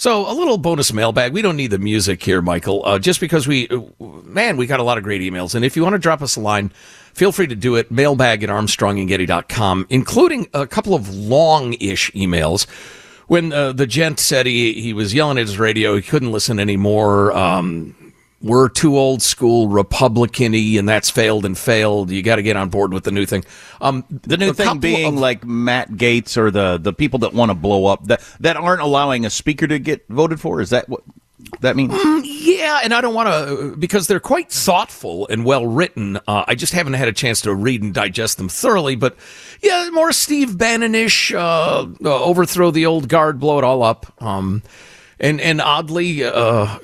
So 0.00 0.26
a 0.26 0.32
little 0.32 0.56
bonus 0.56 0.94
mailbag. 0.94 1.34
We 1.34 1.42
don't 1.42 1.56
need 1.56 1.72
the 1.72 1.78
music 1.78 2.22
here, 2.22 2.40
Michael. 2.40 2.82
Uh, 2.86 2.98
just 2.98 3.20
because 3.20 3.46
we, 3.46 3.68
uh, 3.68 3.82
man, 4.24 4.56
we 4.56 4.66
got 4.66 4.80
a 4.80 4.82
lot 4.82 4.96
of 4.96 5.04
great 5.04 5.20
emails. 5.20 5.54
And 5.54 5.62
if 5.62 5.76
you 5.76 5.82
want 5.82 5.92
to 5.92 5.98
drop 5.98 6.22
us 6.22 6.36
a 6.36 6.40
line, 6.40 6.72
feel 7.12 7.32
free 7.32 7.46
to 7.48 7.54
do 7.54 7.76
it. 7.76 7.90
Mailbag 7.90 8.42
at 8.42 8.48
armstrongandgetty.com, 8.48 9.88
including 9.90 10.48
a 10.54 10.66
couple 10.66 10.94
of 10.94 11.14
long-ish 11.14 12.10
emails. 12.12 12.66
When 13.26 13.52
uh, 13.52 13.72
the 13.72 13.86
gent 13.86 14.20
said 14.20 14.46
he, 14.46 14.72
he 14.80 14.94
was 14.94 15.12
yelling 15.12 15.36
at 15.36 15.46
his 15.46 15.58
radio, 15.58 15.96
he 15.96 16.00
couldn't 16.00 16.32
listen 16.32 16.58
anymore. 16.58 17.32
Um, 17.32 17.94
we're 18.42 18.68
too 18.70 18.96
old 18.96 19.20
school 19.22 19.68
Republican-y, 19.68 20.76
and 20.78 20.88
that's 20.88 21.10
failed 21.10 21.44
and 21.44 21.56
failed. 21.58 22.10
You 22.10 22.22
got 22.22 22.36
to 22.36 22.42
get 22.42 22.56
on 22.56 22.68
board 22.70 22.92
with 22.94 23.04
the 23.04 23.10
new 23.10 23.26
thing. 23.26 23.44
Um, 23.80 24.04
The 24.08 24.36
new 24.36 24.52
thing 24.52 24.78
being 24.78 25.14
of- 25.14 25.20
like 25.20 25.44
Matt 25.44 25.90
Gaetz 25.92 26.36
or 26.36 26.50
the 26.50 26.78
the 26.78 26.92
people 26.92 27.18
that 27.20 27.34
want 27.34 27.50
to 27.50 27.54
blow 27.54 27.86
up 27.86 28.04
that 28.06 28.22
that 28.40 28.56
aren't 28.56 28.80
allowing 28.82 29.26
a 29.26 29.30
speaker 29.30 29.66
to 29.66 29.78
get 29.78 30.06
voted 30.08 30.40
for. 30.40 30.60
Is 30.60 30.70
that 30.70 30.88
what? 30.88 31.02
That 31.62 31.74
means 31.74 31.92
Mm, 31.94 32.22
yeah, 32.24 32.80
and 32.84 32.92
I 32.92 33.00
don't 33.00 33.14
want 33.14 33.28
to 33.28 33.74
because 33.76 34.06
they're 34.06 34.20
quite 34.20 34.50
thoughtful 34.50 35.26
and 35.28 35.44
well 35.44 35.66
written. 35.66 36.18
Uh, 36.28 36.44
I 36.46 36.54
just 36.54 36.74
haven't 36.74 36.92
had 36.92 37.08
a 37.08 37.12
chance 37.14 37.40
to 37.42 37.54
read 37.54 37.82
and 37.82 37.94
digest 37.94 38.36
them 38.36 38.48
thoroughly. 38.50 38.94
But 38.94 39.16
yeah, 39.62 39.88
more 39.90 40.12
Steve 40.12 40.56
Bannon-ish. 40.58 41.32
Uh, 41.32 41.86
uh, 42.04 42.24
overthrow 42.24 42.70
the 42.70 42.84
old 42.86 43.08
guard, 43.08 43.40
blow 43.40 43.56
it 43.58 43.64
all 43.64 43.82
up. 43.82 44.12
Um, 44.22 44.62
and 45.18 45.40
and 45.40 45.60
oddly, 45.62 46.22
uh, 46.24 46.78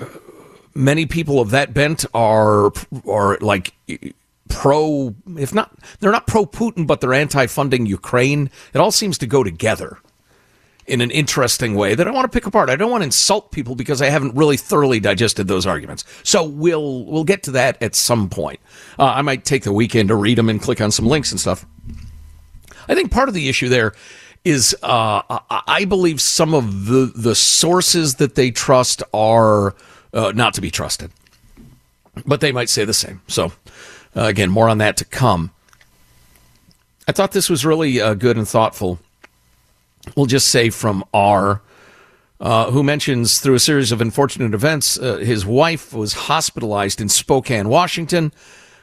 many 0.76 1.06
people 1.06 1.40
of 1.40 1.50
that 1.50 1.74
bent 1.74 2.04
are 2.14 2.72
are 3.08 3.38
like 3.40 3.74
pro, 4.48 5.14
if 5.36 5.54
not 5.54 5.76
they're 6.00 6.12
not 6.12 6.26
pro 6.26 6.46
Putin, 6.46 6.86
but 6.86 7.00
they're 7.00 7.14
anti-funding 7.14 7.86
Ukraine. 7.86 8.50
It 8.74 8.78
all 8.78 8.92
seems 8.92 9.18
to 9.18 9.26
go 9.26 9.42
together 9.42 9.98
in 10.86 11.00
an 11.00 11.10
interesting 11.10 11.74
way 11.74 11.96
that 11.96 12.06
I 12.06 12.12
want 12.12 12.30
to 12.30 12.36
pick 12.36 12.46
apart. 12.46 12.70
I 12.70 12.76
don't 12.76 12.90
want 12.90 13.00
to 13.02 13.06
insult 13.06 13.50
people 13.50 13.74
because 13.74 14.00
I 14.00 14.08
haven't 14.08 14.36
really 14.36 14.56
thoroughly 14.56 15.00
digested 15.00 15.48
those 15.48 15.66
arguments. 15.66 16.04
So 16.22 16.44
we'll 16.44 17.04
we'll 17.06 17.24
get 17.24 17.42
to 17.44 17.50
that 17.52 17.82
at 17.82 17.94
some 17.94 18.28
point. 18.28 18.60
Uh, 18.98 19.06
I 19.06 19.22
might 19.22 19.44
take 19.44 19.64
the 19.64 19.72
weekend 19.72 20.10
to 20.10 20.14
read 20.14 20.38
them 20.38 20.48
and 20.48 20.62
click 20.62 20.80
on 20.80 20.90
some 20.92 21.06
links 21.06 21.32
and 21.32 21.40
stuff. 21.40 21.66
I 22.88 22.94
think 22.94 23.10
part 23.10 23.28
of 23.28 23.34
the 23.34 23.48
issue 23.48 23.68
there 23.68 23.94
is 24.44 24.76
uh, 24.84 25.22
I- 25.50 25.84
believe 25.86 26.20
some 26.20 26.54
of 26.54 26.86
the 26.86 27.12
the 27.16 27.34
sources 27.34 28.16
that 28.16 28.36
they 28.36 28.52
trust 28.52 29.02
are 29.12 29.74
uh, 30.12 30.32
not 30.34 30.54
to 30.54 30.60
be 30.60 30.70
trusted, 30.70 31.10
but 32.24 32.40
they 32.40 32.52
might 32.52 32.68
say 32.68 32.84
the 32.84 32.94
same. 32.94 33.22
So 33.28 33.46
uh, 34.16 34.24
again, 34.24 34.50
more 34.50 34.68
on 34.68 34.78
that 34.78 34.96
to 34.98 35.04
come. 35.04 35.50
I 37.08 37.12
thought 37.12 37.32
this 37.32 37.48
was 37.48 37.64
really 37.64 38.00
uh, 38.00 38.14
good 38.14 38.36
and 38.36 38.48
thoughtful 38.48 38.98
we'll 40.14 40.26
just 40.26 40.48
say 40.48 40.70
from 40.70 41.04
R, 41.12 41.62
uh, 42.38 42.70
who 42.70 42.82
mentions 42.82 43.40
through 43.40 43.54
a 43.54 43.60
series 43.60 43.92
of 43.92 44.00
unfortunate 44.00 44.54
events, 44.54 44.98
uh, 44.98 45.16
his 45.16 45.46
wife 45.46 45.92
was 45.92 46.12
hospitalized 46.12 47.00
in 47.00 47.08
Spokane, 47.08 47.68
Washington, 47.68 48.32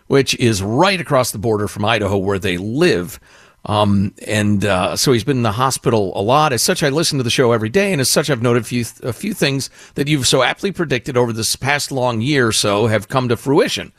which 0.08 0.36
is 0.36 0.62
right 0.62 1.00
across 1.00 1.32
the 1.32 1.38
border 1.38 1.68
from 1.68 1.86
Idaho 1.86 2.18
where 2.18 2.40
they 2.40 2.58
live. 2.58 3.20
Um, 3.66 4.14
and 4.28 4.66
uh, 4.66 4.98
so 4.98 5.14
he's 5.14 5.24
been 5.24 5.38
in 5.38 5.44
the 5.44 5.54
hospital 5.54 6.12
a 6.16 6.22
lot. 6.22 6.52
As 6.52 6.62
such, 6.62 6.84
I 6.84 6.90
listen 6.90 7.18
to 7.18 7.24
the 7.24 7.30
show 7.30 7.54
every 7.54 7.70
day, 7.70 7.92
and 7.92 8.02
as 8.02 8.10
such, 8.10 8.30
I've 8.30 8.42
noted 8.42 8.64
a 8.64 8.66
few, 8.66 8.86
a 9.04 9.14
few 9.14 9.34
things 9.34 9.70
that 9.96 10.08
you've 10.08 10.28
so 10.28 10.44
aptly 10.44 10.72
predicted 10.72 11.16
over 11.16 11.32
this 11.32 11.56
past 11.56 11.92
long 11.92 12.20
year 12.20 12.48
or 12.48 12.52
so 12.52 12.88
have 12.88 13.08
come 13.08 13.30
to 13.30 13.38
fruition. 13.38 13.94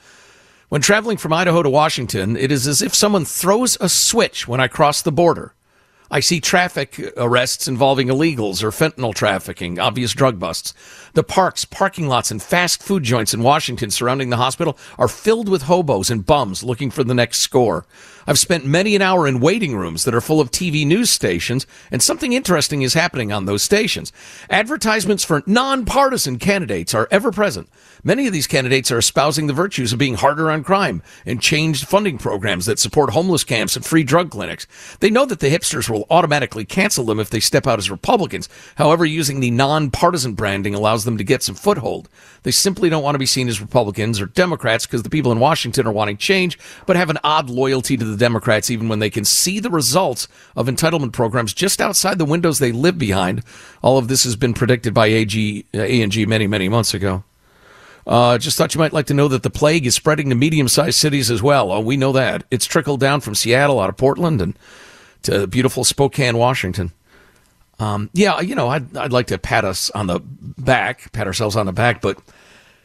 When 0.69 0.83
traveling 0.83 1.17
from 1.17 1.33
Idaho 1.33 1.63
to 1.63 1.71
Washington, 1.71 2.37
it 2.37 2.53
is 2.53 2.67
as 2.67 2.83
if 2.83 2.95
someone 2.95 3.25
throws 3.25 3.79
a 3.81 3.89
switch 3.89 4.47
when 4.47 4.61
I 4.61 4.69
cross 4.69 5.01
the 5.01 5.13
border. 5.13 5.55
I 6.11 6.21
see 6.21 6.41
traffic 6.41 7.13
arrests 7.17 7.67
involving 7.67 8.09
illegals 8.09 8.63
or 8.63 8.71
fentanyl 8.71 9.15
trafficking, 9.15 9.79
obvious 9.79 10.13
drug 10.13 10.39
busts. 10.39 10.75
The 11.15 11.25
parks, 11.25 11.65
parking 11.65 12.09
lots, 12.09 12.31
and 12.31 12.43
fast 12.43 12.83
food 12.83 13.03
joints 13.03 13.33
in 13.33 13.43
Washington 13.43 13.91
surrounding 13.91 14.31
the 14.31 14.37
hospital 14.37 14.77
are 14.99 15.09
filled 15.09 15.49
with 15.49 15.63
hobos 15.63 16.11
and 16.11 16.27
bums 16.27 16.63
looking 16.63 16.91
for 16.91 17.05
the 17.05 17.15
next 17.15 17.39
score. 17.39 17.87
I've 18.27 18.39
spent 18.39 18.65
many 18.65 18.97
an 18.97 19.03
hour 19.03 19.27
in 19.27 19.41
waiting 19.41 19.77
rooms 19.77 20.05
that 20.05 20.15
are 20.15 20.21
full 20.21 20.41
of 20.41 20.51
TV 20.51 20.87
news 20.87 21.11
stations, 21.11 21.67
and 21.91 22.03
something 22.03 22.33
interesting 22.33 22.83
is 22.83 22.95
happening 22.95 23.33
on 23.33 23.45
those 23.45 23.63
stations. 23.63 24.13
Advertisements 24.49 25.25
for 25.25 25.43
nonpartisan 25.47 26.39
candidates 26.39 26.95
are 26.95 27.09
ever 27.11 27.31
present. 27.31 27.69
Many 28.03 28.27
of 28.27 28.33
these 28.33 28.47
candidates 28.47 28.91
are 28.91 28.99
espousing 28.99 29.47
the 29.47 29.53
virtues 29.53 29.93
of 29.93 29.99
being 29.99 30.15
harder 30.15 30.51
on 30.51 30.63
crime 30.63 31.03
and 31.25 31.41
changed 31.41 31.89
funding 31.89 32.19
programs 32.19 32.67
that 32.67 32.79
support 32.79 33.11
homeless 33.11 33.45
camps 33.45 33.77
and 33.77 33.85
free 33.85 34.03
drug 34.03 34.31
clinics. 34.31 34.67
They 35.01 35.11
know 35.11 35.25
that 35.25 35.41
the 35.41 35.51
hipsters 35.51 35.89
will 35.89 36.07
automatically 36.11 36.67
cancel 36.67 37.05
them 37.05 37.19
if 37.19 37.31
they 37.31 37.41
step 37.41 37.67
out 37.67 37.79
as 37.79 37.91
Republicans. 37.91 38.49
However, 38.77 39.07
using 39.07 39.41
the 39.41 39.51
nonpartisan 39.51 40.35
branding 40.35 40.75
allows 40.75 41.05
them 41.05 41.17
to 41.17 41.25
get 41.25 41.43
some 41.43 41.55
foothold. 41.55 42.11
They 42.43 42.51
simply 42.51 42.91
don't 42.91 43.03
want 43.03 43.15
to 43.15 43.19
be 43.19 43.27
seen 43.27 43.49
as 43.49 43.61
Republicans 43.61 44.21
or 44.21 44.27
Democrats 44.27 44.87
because 44.87 45.03
the 45.03 45.11
people 45.11 45.33
in 45.33 45.41
Washington 45.41 45.87
are 45.87 45.93
wanting 45.93 46.19
change, 46.19 46.59
but 46.87 46.97
have 46.97 47.09
an 47.09 47.19
odd 47.25 47.49
loyalty 47.49 47.97
to 47.97 48.05
the 48.05 48.14
Democrats 48.17 48.71
even 48.71 48.89
when 48.89 48.99
they 48.99 49.11
can 49.11 49.25
see 49.25 49.61
the 49.61 49.71
results 49.71 50.29
of 50.57 50.67
entitlement 50.67 51.13
programs 51.13 51.55
just 51.55 51.81
outside 51.81 52.19
the 52.19 52.25
windows 52.25 52.59
they 52.59 52.73
live 52.73 52.99
behind. 52.99 53.43
All 53.83 53.99
of 53.99 54.09
this 54.09 54.25
has 54.25 54.37
been 54.37 54.55
predicted 54.55 54.95
by 54.95 55.07
AG, 55.07 55.65
uh, 55.75 55.81
A&G 55.81 56.27
many, 56.27 56.47
many 56.47 56.69
months 56.69 56.95
ago. 56.95 57.25
Uh, 58.07 58.37
just 58.37 58.59
thought 58.59 58.75
you 58.75 58.79
might 58.79 58.93
like 58.93 59.07
to 59.07 59.15
know 59.15 59.29
that 59.29 59.43
the 59.43 59.51
plague 59.51 59.87
is 59.87 59.95
spreading 59.95 60.29
to 60.29 60.35
medium-sized 60.35 60.99
cities 60.99 61.31
as 61.31 61.43
well. 61.43 61.73
Oh, 61.73 61.81
we 61.81 61.97
know 61.97 62.13
that. 62.13 62.45
It's 62.51 62.67
trickled 62.67 63.01
down 63.01 63.21
from 63.21 63.35
Seattle 63.35 63.81
out 63.81 63.89
of 63.89 63.97
Portland 63.97 64.43
and 64.43 64.59
to 65.23 65.47
beautiful 65.47 65.85
Spokane, 65.85 66.37
Washington. 66.37 66.93
Um, 67.79 68.11
yeah, 68.13 68.41
you 68.41 68.55
know, 68.55 68.69
I'd, 68.69 68.97
I'd 68.97 69.13
like 69.13 69.29
to 69.29 69.39
pat 69.39 69.65
us 69.65 69.91
on 69.91 70.07
the 70.07 70.21
back, 70.23 71.13
pat 71.13 71.27
ourselves 71.27 71.57
on 71.57 71.67
the 71.67 71.73
back, 71.73 72.01
but 72.01 72.19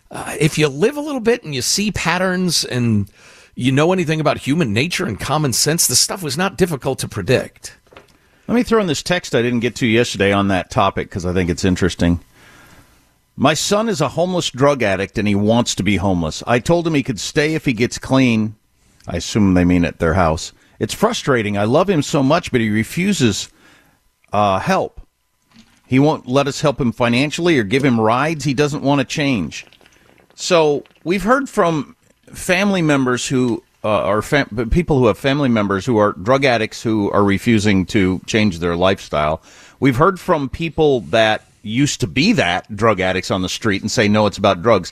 uh, 0.10 0.36
if 0.40 0.58
you 0.58 0.68
live 0.68 0.98
a 0.98 1.02
little 1.02 1.20
bit 1.20 1.44
and 1.44 1.54
you 1.54 1.62
see 1.62 1.92
patterns 1.92 2.64
and 2.64 3.10
you 3.60 3.74
know 3.74 3.92
anything 3.92 4.22
about 4.22 4.38
human 4.38 4.72
nature 4.72 5.06
and 5.06 5.20
common 5.20 5.52
sense, 5.52 5.86
the 5.86 5.96
stuff 5.96 6.24
was 6.24 6.38
not 6.38 6.58
difficult 6.58 6.98
to 7.00 7.10
predict. 7.10 7.78
Let 8.48 8.56
me 8.56 8.64
throw 8.64 8.80
in 8.80 8.88
this 8.88 9.04
text 9.04 9.36
I 9.36 9.42
didn't 9.42 9.60
get 9.60 9.76
to 9.78 9.86
yesterday 9.86 10.32
on 10.32 10.48
that 10.48 10.72
topic 10.72 11.10
because 11.10 11.26
I 11.26 11.34
think 11.34 11.50
it's 11.50 11.66
interesting. 11.66 12.22
My 13.36 13.54
son 13.54 13.90
is 13.90 14.00
a 14.00 14.08
homeless 14.08 14.50
drug 14.50 14.82
addict 14.82 15.18
and 15.18 15.28
he 15.28 15.36
wants 15.36 15.76
to 15.76 15.84
be 15.84 15.98
homeless. 15.98 16.42
I 16.48 16.60
told 16.60 16.88
him 16.88 16.94
he 16.94 17.04
could 17.04 17.20
stay 17.20 17.54
if 17.54 17.66
he 17.66 17.74
gets 17.74 17.98
clean. 17.98 18.56
I 19.08 19.18
assume 19.18 19.54
they 19.54 19.66
mean 19.66 19.84
at 19.84 20.00
their 20.00 20.14
house. 20.14 20.54
It's 20.80 20.94
frustrating. 20.94 21.58
I 21.58 21.66
love 21.66 21.90
him 21.90 22.02
so 22.02 22.24
much, 22.24 22.54
but 22.54 22.62
he 22.62 22.70
refuses 22.70 23.50
uh, 24.32 24.60
help. 24.60 25.02
He 25.86 26.00
won't 26.00 26.28
let 26.28 26.48
us 26.48 26.62
help 26.62 26.80
him 26.80 26.94
financially 26.94 27.60
or 27.60 27.64
give 27.64 27.84
him 27.84 28.00
rides. 28.00 28.46
He 28.46 28.54
doesn't 28.54 28.84
want 28.84 29.00
to 29.00 29.06
change. 29.06 29.66
So 30.36 30.86
we've 31.04 31.24
heard 31.24 31.50
from 31.50 31.98
family 32.30 32.82
members 32.82 33.28
who 33.28 33.64
uh, 33.84 33.90
are 33.90 34.22
fam- 34.22 34.70
people 34.70 35.00
who 35.00 35.08
have 35.08 35.18
family 35.18 35.50
members 35.50 35.86
who 35.86 35.98
are 35.98 36.14
drug 36.14 36.46
addicts 36.46 36.82
who 36.82 37.12
are 37.12 37.24
refusing 37.24 37.86
to 37.88 38.20
change 38.26 38.60
their 38.60 38.76
lifestyle. 38.76 39.42
We've 39.80 39.96
heard 39.96 40.20
from 40.20 40.50
people 40.50 41.02
that 41.02 41.46
used 41.62 42.02
to 42.02 42.08
be 42.08 42.34
that 42.34 42.76
drug 42.76 43.00
addicts 43.00 43.32
on 43.32 43.42
the 43.42 43.50
street 43.50 43.82
and 43.82 43.92
say 43.92 44.08
no, 44.08 44.26
it's 44.26 44.38
about 44.38 44.62
drugs. 44.62 44.92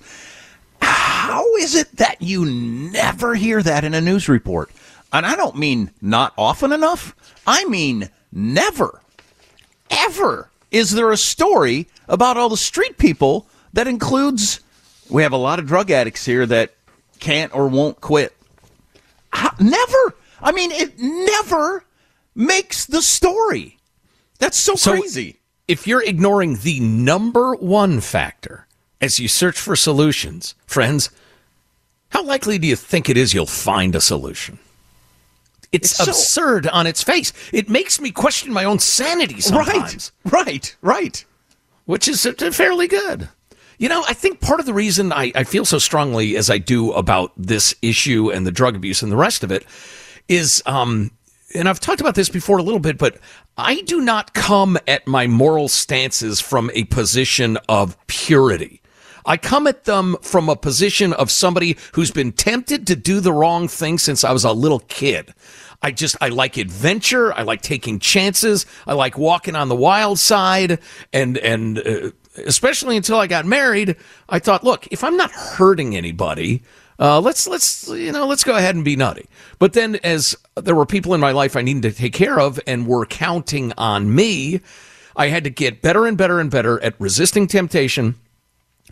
How 0.82 1.56
is 1.58 1.76
it 1.76 1.92
that 1.98 2.22
you 2.22 2.46
never 2.46 3.36
hear 3.36 3.62
that 3.62 3.84
in 3.84 3.94
a 3.94 4.02
news 4.02 4.30
report? 4.30 4.72
And 5.12 5.26
I 5.26 5.36
don't 5.36 5.58
mean 5.58 5.92
not 6.02 6.34
often 6.38 6.72
enough. 6.72 7.16
I 7.46 7.66
mean 7.66 8.10
never, 8.32 9.02
ever 9.90 10.50
is 10.72 10.92
there 10.92 11.12
a 11.12 11.18
story 11.18 11.88
about 12.08 12.38
all 12.38 12.50
the 12.50 12.58
street 12.58 12.98
people 12.98 13.48
that 13.74 13.88
includes 13.88 14.62
we 15.10 15.24
have 15.24 15.32
a 15.32 15.38
lot 15.38 15.60
of 15.60 15.66
drug 15.66 15.90
addicts 15.92 16.26
here 16.26 16.46
that 16.46 16.74
can't 17.20 17.54
or 17.54 17.68
won't 17.68 18.02
quit. 18.02 18.36
How, 19.32 19.54
never. 19.60 20.16
I 20.42 20.52
mean, 20.52 20.72
it 20.72 20.98
never 21.00 21.84
makes 22.36 22.86
the 22.86 23.02
story. 23.02 23.78
That's 24.40 24.58
so, 24.58 24.76
So- 24.76 24.92
crazy. 25.00 25.40
If 25.68 25.86
you're 25.86 26.04
ignoring 26.04 26.58
the 26.58 26.80
number 26.80 27.54
one 27.56 28.00
factor 28.00 28.68
as 29.02 29.20
you 29.20 29.28
search 29.28 29.60
for 29.60 29.76
solutions, 29.76 30.56
friends, 30.66 31.10
how 32.10 32.24
likely 32.24 32.58
do 32.58 32.68
you 32.68 32.78
think 32.78 33.10
it 33.10 33.18
is 33.18 33.34
you'll 33.34 33.46
find 33.48 33.94
a 33.94 34.00
solution? 34.00 34.60
It's, 35.74 35.92
It's 35.92 35.98
so- 35.98 36.04
absurd 36.06 36.68
on 36.68 36.88
its 36.88 37.04
face. 37.04 37.34
It 37.52 37.68
makes 37.70 38.00
me 38.00 38.12
question 38.12 38.54
my 38.54 38.64
own 38.64 38.80
sanity 38.80 39.42
sometimes. 39.42 40.14
Right, 40.24 40.46
right, 40.48 40.76
right. 40.82 41.26
Which 41.86 42.08
is 42.08 42.26
fairly 42.54 42.88
good. 42.88 43.28
You 43.80 43.90
know, 43.90 44.04
I 44.08 44.14
think 44.14 44.42
part 44.42 44.60
of 44.60 44.66
the 44.66 44.74
reason 44.74 45.14
I, 45.14 45.32
I 45.36 45.44
feel 45.44 45.64
so 45.64 45.78
strongly 45.78 46.36
as 46.36 46.50
I 46.50 46.58
do 46.58 46.92
about 46.94 47.32
this 47.38 47.76
issue 47.84 48.32
and 48.32 48.46
the 48.46 48.52
drug 48.52 48.76
abuse 48.76 49.04
and 49.04 49.12
the 49.12 49.18
rest 49.18 49.44
of 49.44 49.52
it 49.52 49.66
is, 50.28 50.64
um, 50.66 51.12
and 51.54 51.70
I've 51.70 51.80
talked 51.80 52.02
about 52.02 52.16
this 52.16 52.30
before 52.30 52.58
a 52.58 52.64
little 52.64 52.80
bit, 52.80 52.98
but 52.98 53.20
I 53.56 53.82
do 53.82 54.02
not 54.02 54.34
come 54.34 54.80
at 54.88 55.06
my 55.06 55.28
moral 55.28 55.68
stances 55.68 56.40
from 56.40 56.72
a 56.74 56.86
position 56.86 57.58
of 57.70 57.96
purity. 58.08 58.82
I 59.28 59.38
come 59.38 59.68
at 59.68 59.84
them 59.84 60.16
from 60.22 60.50
a 60.50 60.56
position 60.56 61.14
of 61.14 61.30
somebody 61.30 61.78
who's 61.94 62.12
been 62.12 62.32
tempted 62.32 62.88
to 62.88 62.96
do 62.96 63.20
the 63.20 63.34
wrong 63.34 63.68
thing 63.68 64.00
since 64.00 64.24
I 64.24 64.32
was 64.32 64.46
a 64.46 64.54
little 64.54 64.80
kid. 64.80 65.34
I 65.82 65.92
just, 65.92 66.16
I 66.22 66.30
like 66.30 66.58
adventure. 66.58 67.34
I 67.34 67.44
like 67.44 67.62
taking 67.62 68.00
chances. 68.00 68.66
I 68.88 68.94
like 68.94 69.18
walking 69.18 69.56
on 69.56 69.70
the 69.70 69.76
wild 69.76 70.18
side. 70.18 70.80
And, 71.14 71.38
and, 71.38 71.78
uh, 71.80 72.12
especially 72.46 72.98
until 72.98 73.18
I 73.18 73.28
got 73.28 73.46
married, 73.46 73.96
I 74.30 74.40
thought, 74.40 74.64
look, 74.64 74.88
if 74.92 75.04
I'm 75.04 75.18
not 75.18 75.32
hurting 75.32 75.96
anybody, 75.96 76.62
uh, 77.00 77.20
let's, 77.20 77.48
let's, 77.48 77.88
you 77.90 78.12
know, 78.12 78.26
let's 78.26 78.44
go 78.44 78.56
ahead 78.56 78.76
and 78.76 78.84
be 78.84 78.96
nutty. 78.96 79.28
But 79.60 79.74
then 79.74 79.98
as 80.04 80.36
there 80.56 80.76
were 80.76 80.86
people 80.86 81.14
in 81.14 81.22
my 81.22 81.32
life 81.32 81.56
I 81.56 81.62
needed 81.62 81.84
to 81.84 81.92
take 81.92 82.14
care 82.14 82.40
of 82.40 82.60
and 82.66 82.88
were 82.88 83.06
counting 83.06 83.74
on 83.78 84.14
me, 84.14 84.62
I 85.16 85.28
had 85.28 85.44
to 85.44 85.50
get 85.50 85.82
better 85.82 86.06
and 86.06 86.18
better 86.18 86.40
and 86.40 86.50
better 86.50 86.82
at 86.84 87.00
resisting 87.00 87.48
temptation 87.48 88.16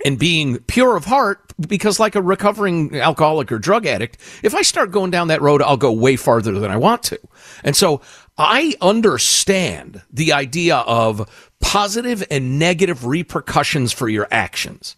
and 0.04 0.20
being 0.20 0.58
pure 0.60 0.96
of 0.96 1.06
heart 1.06 1.54
because 1.60 2.00
like 2.00 2.16
a 2.16 2.22
recovering 2.22 3.00
alcoholic 3.00 3.52
or 3.52 3.60
drug 3.60 3.86
addict 3.86 4.18
if 4.44 4.54
i 4.54 4.62
start 4.62 4.92
going 4.92 5.10
down 5.10 5.30
that 5.30 5.42
road 5.42 5.62
i'll 5.62 5.78
go 5.78 5.92
way 5.92 6.18
farther 6.18 6.52
than 6.60 6.70
i 6.70 6.76
want 6.76 7.02
to 7.02 7.18
and 7.64 7.78
so 7.78 8.02
i 8.38 8.74
understand 8.82 10.02
the 10.12 10.34
idea 10.34 10.78
of 10.80 11.54
positive 11.66 12.24
and 12.30 12.60
negative 12.60 13.06
repercussions 13.06 13.92
for 13.92 14.08
your 14.08 14.28
actions. 14.30 14.96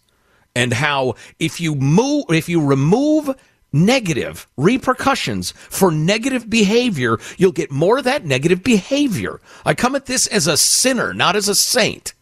And 0.54 0.74
how 0.74 1.14
if 1.38 1.62
you 1.62 1.74
move 1.74 2.26
if 2.28 2.46
you 2.46 2.64
remove 2.64 3.34
negative 3.72 4.46
repercussions 4.58 5.52
for 5.52 5.90
negative 5.90 6.48
behavior 6.48 7.18
you'll 7.36 7.52
get 7.52 7.70
more 7.70 7.98
of 7.98 8.04
that 8.04 8.26
negative 8.26 8.62
behavior. 8.62 9.40
I 9.64 9.72
come 9.74 9.94
at 9.94 10.06
this 10.06 10.26
as 10.26 10.46
a 10.46 10.58
sinner 10.58 11.14
not 11.14 11.36
as 11.36 11.48
a 11.48 11.54
saint. 11.54 12.12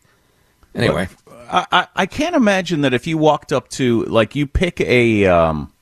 Anyway. 0.77 1.09
I, 1.49 1.67
I, 1.73 1.87
I 1.97 2.07
can't 2.07 2.37
imagine 2.37 2.83
that 2.83 2.95
if 2.95 3.07
you 3.07 3.19
walked 3.19 3.53
up 3.53 3.69
to 3.71 4.05
like 4.05 4.37
you 4.37 4.47
pick 4.47 4.81
a 4.81 5.27
um, 5.27 5.73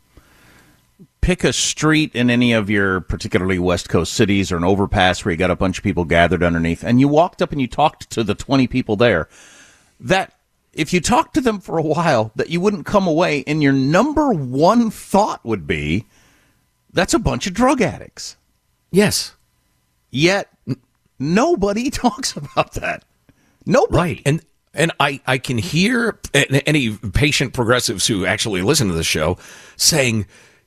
pick 1.25 1.43
a 1.43 1.55
street 1.55 2.15
in 2.15 2.29
any 2.29 2.53
of 2.53 2.69
your 2.69 3.01
particularly 3.01 3.59
west 3.59 3.89
coast 3.89 4.13
cities 4.13 4.53
or 4.53 4.59
an 4.59 4.65
overpass 4.65 5.25
where 5.25 5.33
you 5.33 5.39
got 5.39 5.51
a 5.51 5.57
bunch 5.57 5.79
of 5.79 5.83
people 5.83 6.05
gathered 6.05 6.43
underneath 6.43 6.85
and 6.85 7.01
you 7.01 7.09
walked 7.09 7.41
up 7.41 7.51
and 7.51 7.63
you 7.63 7.67
talked 7.67 8.11
to 8.11 8.23
the 8.23 8.35
20 8.35 8.67
people 8.67 8.95
there 8.95 9.27
that 9.99 10.35
if 10.75 10.93
you 10.93 11.01
talked 11.01 11.33
to 11.33 11.41
them 11.41 11.61
for 11.61 11.79
a 11.79 11.83
while 11.83 12.31
that 12.37 12.51
you 12.51 12.61
wouldn't 12.61 12.85
come 12.85 13.07
away 13.07 13.43
and 13.47 13.63
your 13.63 13.73
number 13.73 14.35
one 14.35 14.91
thought 14.91 15.43
would 15.47 15.67
be 15.67 16.05
that's 16.93 17.15
a 17.15 17.19
bunch 17.19 17.47
of 17.47 17.55
drug 17.55 17.81
addicts. 17.81 18.37
Yes. 18.91 19.35
Yet 20.11 20.51
nobody 21.19 21.89
talks 21.91 22.37
about 22.37 22.75
that. 22.75 23.03
Nobody. 23.65 23.97
Right. 23.97 24.23
And 24.27 24.45
and 24.75 24.93
I, 25.01 25.21
I 25.27 25.39
can 25.39 25.57
hear 25.57 26.19
any 26.35 26.97
patient 26.97 27.55
progressives 27.55 28.09
who 28.09 28.27
actually 28.27 28.61
listen 28.61 28.89
to 28.89 28.95
the 28.95 29.05
show 29.05 29.39
saying, 29.77 30.27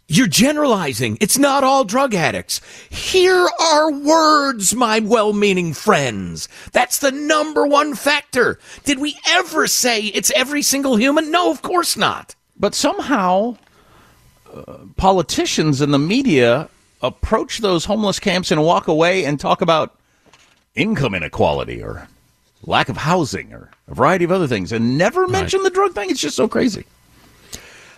You're 0.09 0.27
generalizing. 0.27 1.17
It's 1.19 1.37
not 1.37 1.65
all 1.65 1.83
drug 1.83 2.13
addicts. 2.15 2.61
Here 2.89 3.49
are 3.59 3.91
words, 3.91 4.73
my 4.73 4.99
well 4.99 5.33
meaning 5.33 5.73
friends. 5.73 6.47
That's 6.71 6.99
the 6.99 7.11
number 7.11 7.67
one 7.67 7.93
factor. 7.93 8.57
Did 8.85 8.99
we 8.99 9.19
ever 9.27 9.67
say 9.67 10.05
it's 10.05 10.31
every 10.31 10.61
single 10.61 10.95
human? 10.95 11.29
No, 11.29 11.51
of 11.51 11.61
course 11.61 11.97
not. 11.97 12.35
But 12.57 12.73
somehow, 12.73 13.57
uh, 14.53 14.77
politicians 14.95 15.81
and 15.81 15.93
the 15.93 15.99
media 15.99 16.69
approach 17.01 17.57
those 17.57 17.83
homeless 17.83 18.17
camps 18.17 18.49
and 18.49 18.63
walk 18.63 18.87
away 18.87 19.25
and 19.25 19.37
talk 19.37 19.61
about 19.61 19.93
income 20.73 21.15
inequality 21.15 21.83
or 21.83 22.07
lack 22.63 22.87
of 22.87 22.95
housing 22.95 23.51
or 23.51 23.71
a 23.89 23.93
variety 23.93 24.23
of 24.23 24.31
other 24.31 24.47
things 24.47 24.71
and 24.71 24.97
never 24.97 25.27
mention 25.27 25.63
the 25.63 25.69
drug 25.69 25.93
thing. 25.93 26.09
It's 26.09 26.21
just 26.21 26.37
so 26.37 26.47
crazy. 26.47 26.85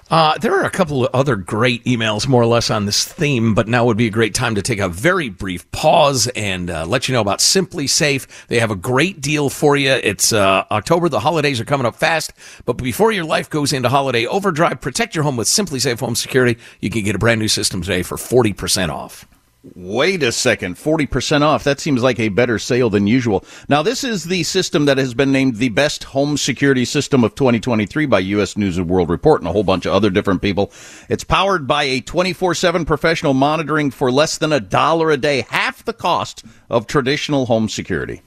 Uh, 0.10 0.36
there 0.40 0.60
are 0.60 0.66
a 0.66 0.72
couple 0.72 1.06
of 1.06 1.14
other 1.14 1.36
great 1.36 1.84
emails, 1.84 2.28
more 2.28 2.42
or 2.42 2.48
less, 2.48 2.72
on 2.72 2.86
this 2.88 3.06
theme, 3.06 3.54
but 3.54 3.68
now 3.68 3.86
would 3.86 3.98
be 3.98 4.08
a 4.08 4.12
great 4.12 4.34
time 4.34 4.56
to 4.56 4.62
take 4.62 4.80
a 4.80 4.90
very 4.90 5.30
brief 5.30 5.70
pause 5.72 6.28
and 6.36 6.72
uh, 6.72 6.84
let 6.86 7.08
you 7.08 7.14
know 7.14 7.22
about 7.22 7.38
SimpliSafe. 7.38 8.26
They 8.48 8.60
have 8.60 8.72
a 8.72 8.76
great 8.76 9.22
deal 9.22 9.52
for 9.52 9.78
you. 9.78 9.92
It's 9.92 10.34
uh, 10.34 10.66
October. 10.72 11.10
The 11.10 11.20
holidays 11.20 11.60
are 11.60 11.66
coming 11.66 11.86
up 11.86 11.96
fast, 11.96 12.34
but 12.66 12.74
before 12.74 13.12
your 13.12 13.26
life 13.26 13.52
goes 13.52 13.72
into 13.72 13.90
holiday 13.90 14.26
overdrive, 14.26 14.82
protect 14.82 15.14
your 15.14 15.24
home 15.24 15.38
with 15.38 15.48
SimpliSafe 15.48 16.00
Home 16.00 16.16
Security. 16.16 16.60
You 16.80 16.90
can 16.90 17.04
get 17.04 17.16
a 17.16 17.20
brand 17.20 17.40
new 17.40 17.48
system 17.48 17.84
today 17.84 18.02
for 18.02 18.16
40% 18.16 18.90
off. 18.90 19.28
Wait 19.76 20.24
a 20.24 20.32
second, 20.32 20.76
40% 20.76 21.42
off. 21.42 21.66
That 21.66 21.82
seems 21.82 22.02
like 22.02 22.18
a 22.18 22.30
better 22.30 22.58
sale 22.58 22.90
than 22.90 23.08
usual. 23.08 23.44
Now, 23.68 23.82
this 23.82 24.06
is 24.06 24.24
the 24.24 24.44
system 24.44 24.86
that 24.86 24.98
has 24.98 25.14
been 25.14 25.34
named 25.34 25.58
the 25.58 25.68
best 25.68 26.06
home 26.06 26.38
security 26.38 26.86
system 26.86 27.26
of 27.26 27.36
2023 27.36 28.06
by 28.06 28.20
U.S. 28.20 28.56
News 28.56 28.78
and 28.78 28.90
World 28.90 29.10
Report 29.10 29.42
and 29.42 29.50
a 29.50 29.52
whole 29.52 29.66
bunch 29.66 29.86
of 29.86 29.94
other 29.94 30.10
different 30.10 30.42
people. 30.42 30.72
It's 31.10 31.26
powered 31.26 31.68
by 31.68 31.84
a 31.84 32.00
24 32.00 32.56
7 32.56 32.86
professional 32.86 33.34
monitoring 33.34 33.92
for 33.92 34.10
less 34.10 34.38
than 34.38 34.54
a 34.54 34.62
dollar 34.62 35.12
a 35.12 35.18
day, 35.18 35.46
half 35.50 35.84
the 35.84 35.92
cost 35.94 36.46
of 36.70 36.88
traditional 36.88 37.46
home 37.48 37.68
security. 37.68 38.22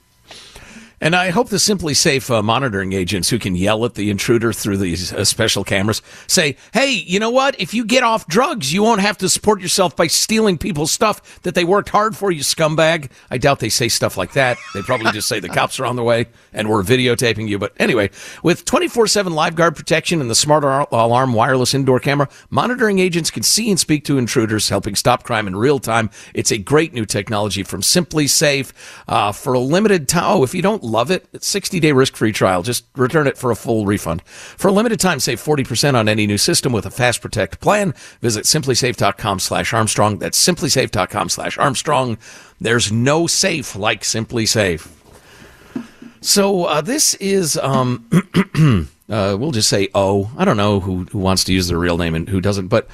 And 1.03 1.17
I 1.17 1.31
hope 1.31 1.49
the 1.49 1.57
SimpliSafe 1.57 2.33
uh, 2.33 2.41
monitoring 2.41 2.93
agents 2.93 3.29
who 3.29 3.37
can 3.37 3.57
yell 3.57 3.83
at 3.83 3.95
the 3.95 4.09
intruder 4.09 4.53
through 4.53 4.77
these 4.77 5.11
uh, 5.11 5.25
special 5.25 5.65
cameras 5.65 6.01
say, 6.27 6.55
hey, 6.71 6.91
you 6.91 7.19
know 7.19 7.29
what? 7.29 7.59
If 7.59 7.73
you 7.73 7.83
get 7.83 8.03
off 8.03 8.25
drugs, 8.27 8.71
you 8.71 8.83
won't 8.83 9.01
have 9.01 9.17
to 9.17 9.27
support 9.27 9.59
yourself 9.59 9.97
by 9.97 10.07
stealing 10.07 10.57
people's 10.57 10.93
stuff 10.93 11.41
that 11.41 11.55
they 11.55 11.65
worked 11.65 11.89
hard 11.89 12.15
for, 12.15 12.31
you 12.31 12.39
scumbag. 12.39 13.11
I 13.29 13.37
doubt 13.37 13.59
they 13.59 13.67
say 13.67 13.89
stuff 13.89 14.15
like 14.15 14.31
that. 14.31 14.57
They 14.73 14.81
probably 14.81 15.11
just 15.11 15.27
say 15.27 15.41
the 15.41 15.49
cops 15.59 15.77
are 15.77 15.85
on 15.85 15.97
the 15.97 16.03
way 16.03 16.27
and 16.53 16.69
we're 16.69 16.83
videotaping 16.83 17.49
you. 17.49 17.59
But 17.59 17.73
anyway, 17.75 18.09
with 18.41 18.63
24 18.63 19.07
7 19.07 19.33
live 19.33 19.55
guard 19.55 19.75
protection 19.75 20.21
and 20.21 20.29
the 20.29 20.35
smart 20.35 20.63
alarm 20.63 21.33
wireless 21.33 21.73
indoor 21.73 21.99
camera, 21.99 22.29
monitoring 22.49 22.99
agents 22.99 23.29
can 23.29 23.43
see 23.43 23.69
and 23.69 23.77
speak 23.77 24.05
to 24.05 24.17
intruders, 24.17 24.69
helping 24.69 24.95
stop 24.95 25.23
crime 25.23 25.47
in 25.47 25.57
real 25.57 25.79
time. 25.79 26.11
It's 26.33 26.51
a 26.53 26.57
great 26.57 26.93
new 26.93 27.05
technology 27.05 27.63
from 27.63 27.81
SimpliSafe 27.81 28.71
uh, 29.09 29.33
for 29.33 29.51
a 29.51 29.59
limited 29.59 30.07
time. 30.07 30.23
Oh, 30.25 30.43
if 30.43 30.55
you 30.55 30.61
don't 30.61 30.92
love 30.93 31.11
it, 31.11 31.27
it's 31.33 31.47
60 31.47 31.81
day 31.81 31.91
risk 31.91 32.15
free 32.15 32.31
trial. 32.31 32.63
Just 32.63 32.85
return 32.95 33.27
it 33.27 33.37
for 33.37 33.51
a 33.51 33.55
full 33.55 33.85
refund. 33.85 34.21
For 34.23 34.69
a 34.69 34.71
limited 34.71 35.01
time, 35.01 35.19
save 35.19 35.41
40% 35.41 35.95
on 35.95 36.07
any 36.07 36.25
new 36.25 36.37
system 36.37 36.71
with 36.71 36.85
a 36.85 36.91
fast 36.91 37.21
protect 37.21 37.59
plan. 37.59 37.93
Visit 38.21 38.45
simplisafe.com 38.45 39.39
slash 39.39 39.73
Armstrong. 39.73 40.19
That's 40.19 40.41
simplisafe.com 40.41 41.27
slash 41.27 41.57
Armstrong. 41.57 42.17
There's 42.61 42.91
no 42.91 43.27
safe 43.27 43.75
like 43.75 44.03
SimpliSafe. 44.03 44.87
So 46.21 46.63
uh, 46.63 46.79
this 46.79 47.15
is, 47.15 47.57
um, 47.57 48.07
uh, 49.09 49.35
we'll 49.37 49.51
just 49.51 49.67
say 49.67 49.89
O. 49.93 50.31
I 50.37 50.45
don't 50.45 50.55
know 50.55 50.79
who, 50.79 51.03
who 51.05 51.19
wants 51.19 51.43
to 51.45 51.53
use 51.53 51.67
their 51.67 51.77
real 51.77 51.97
name 51.97 52.15
and 52.15 52.29
who 52.29 52.39
doesn't, 52.39 52.69
but 52.69 52.87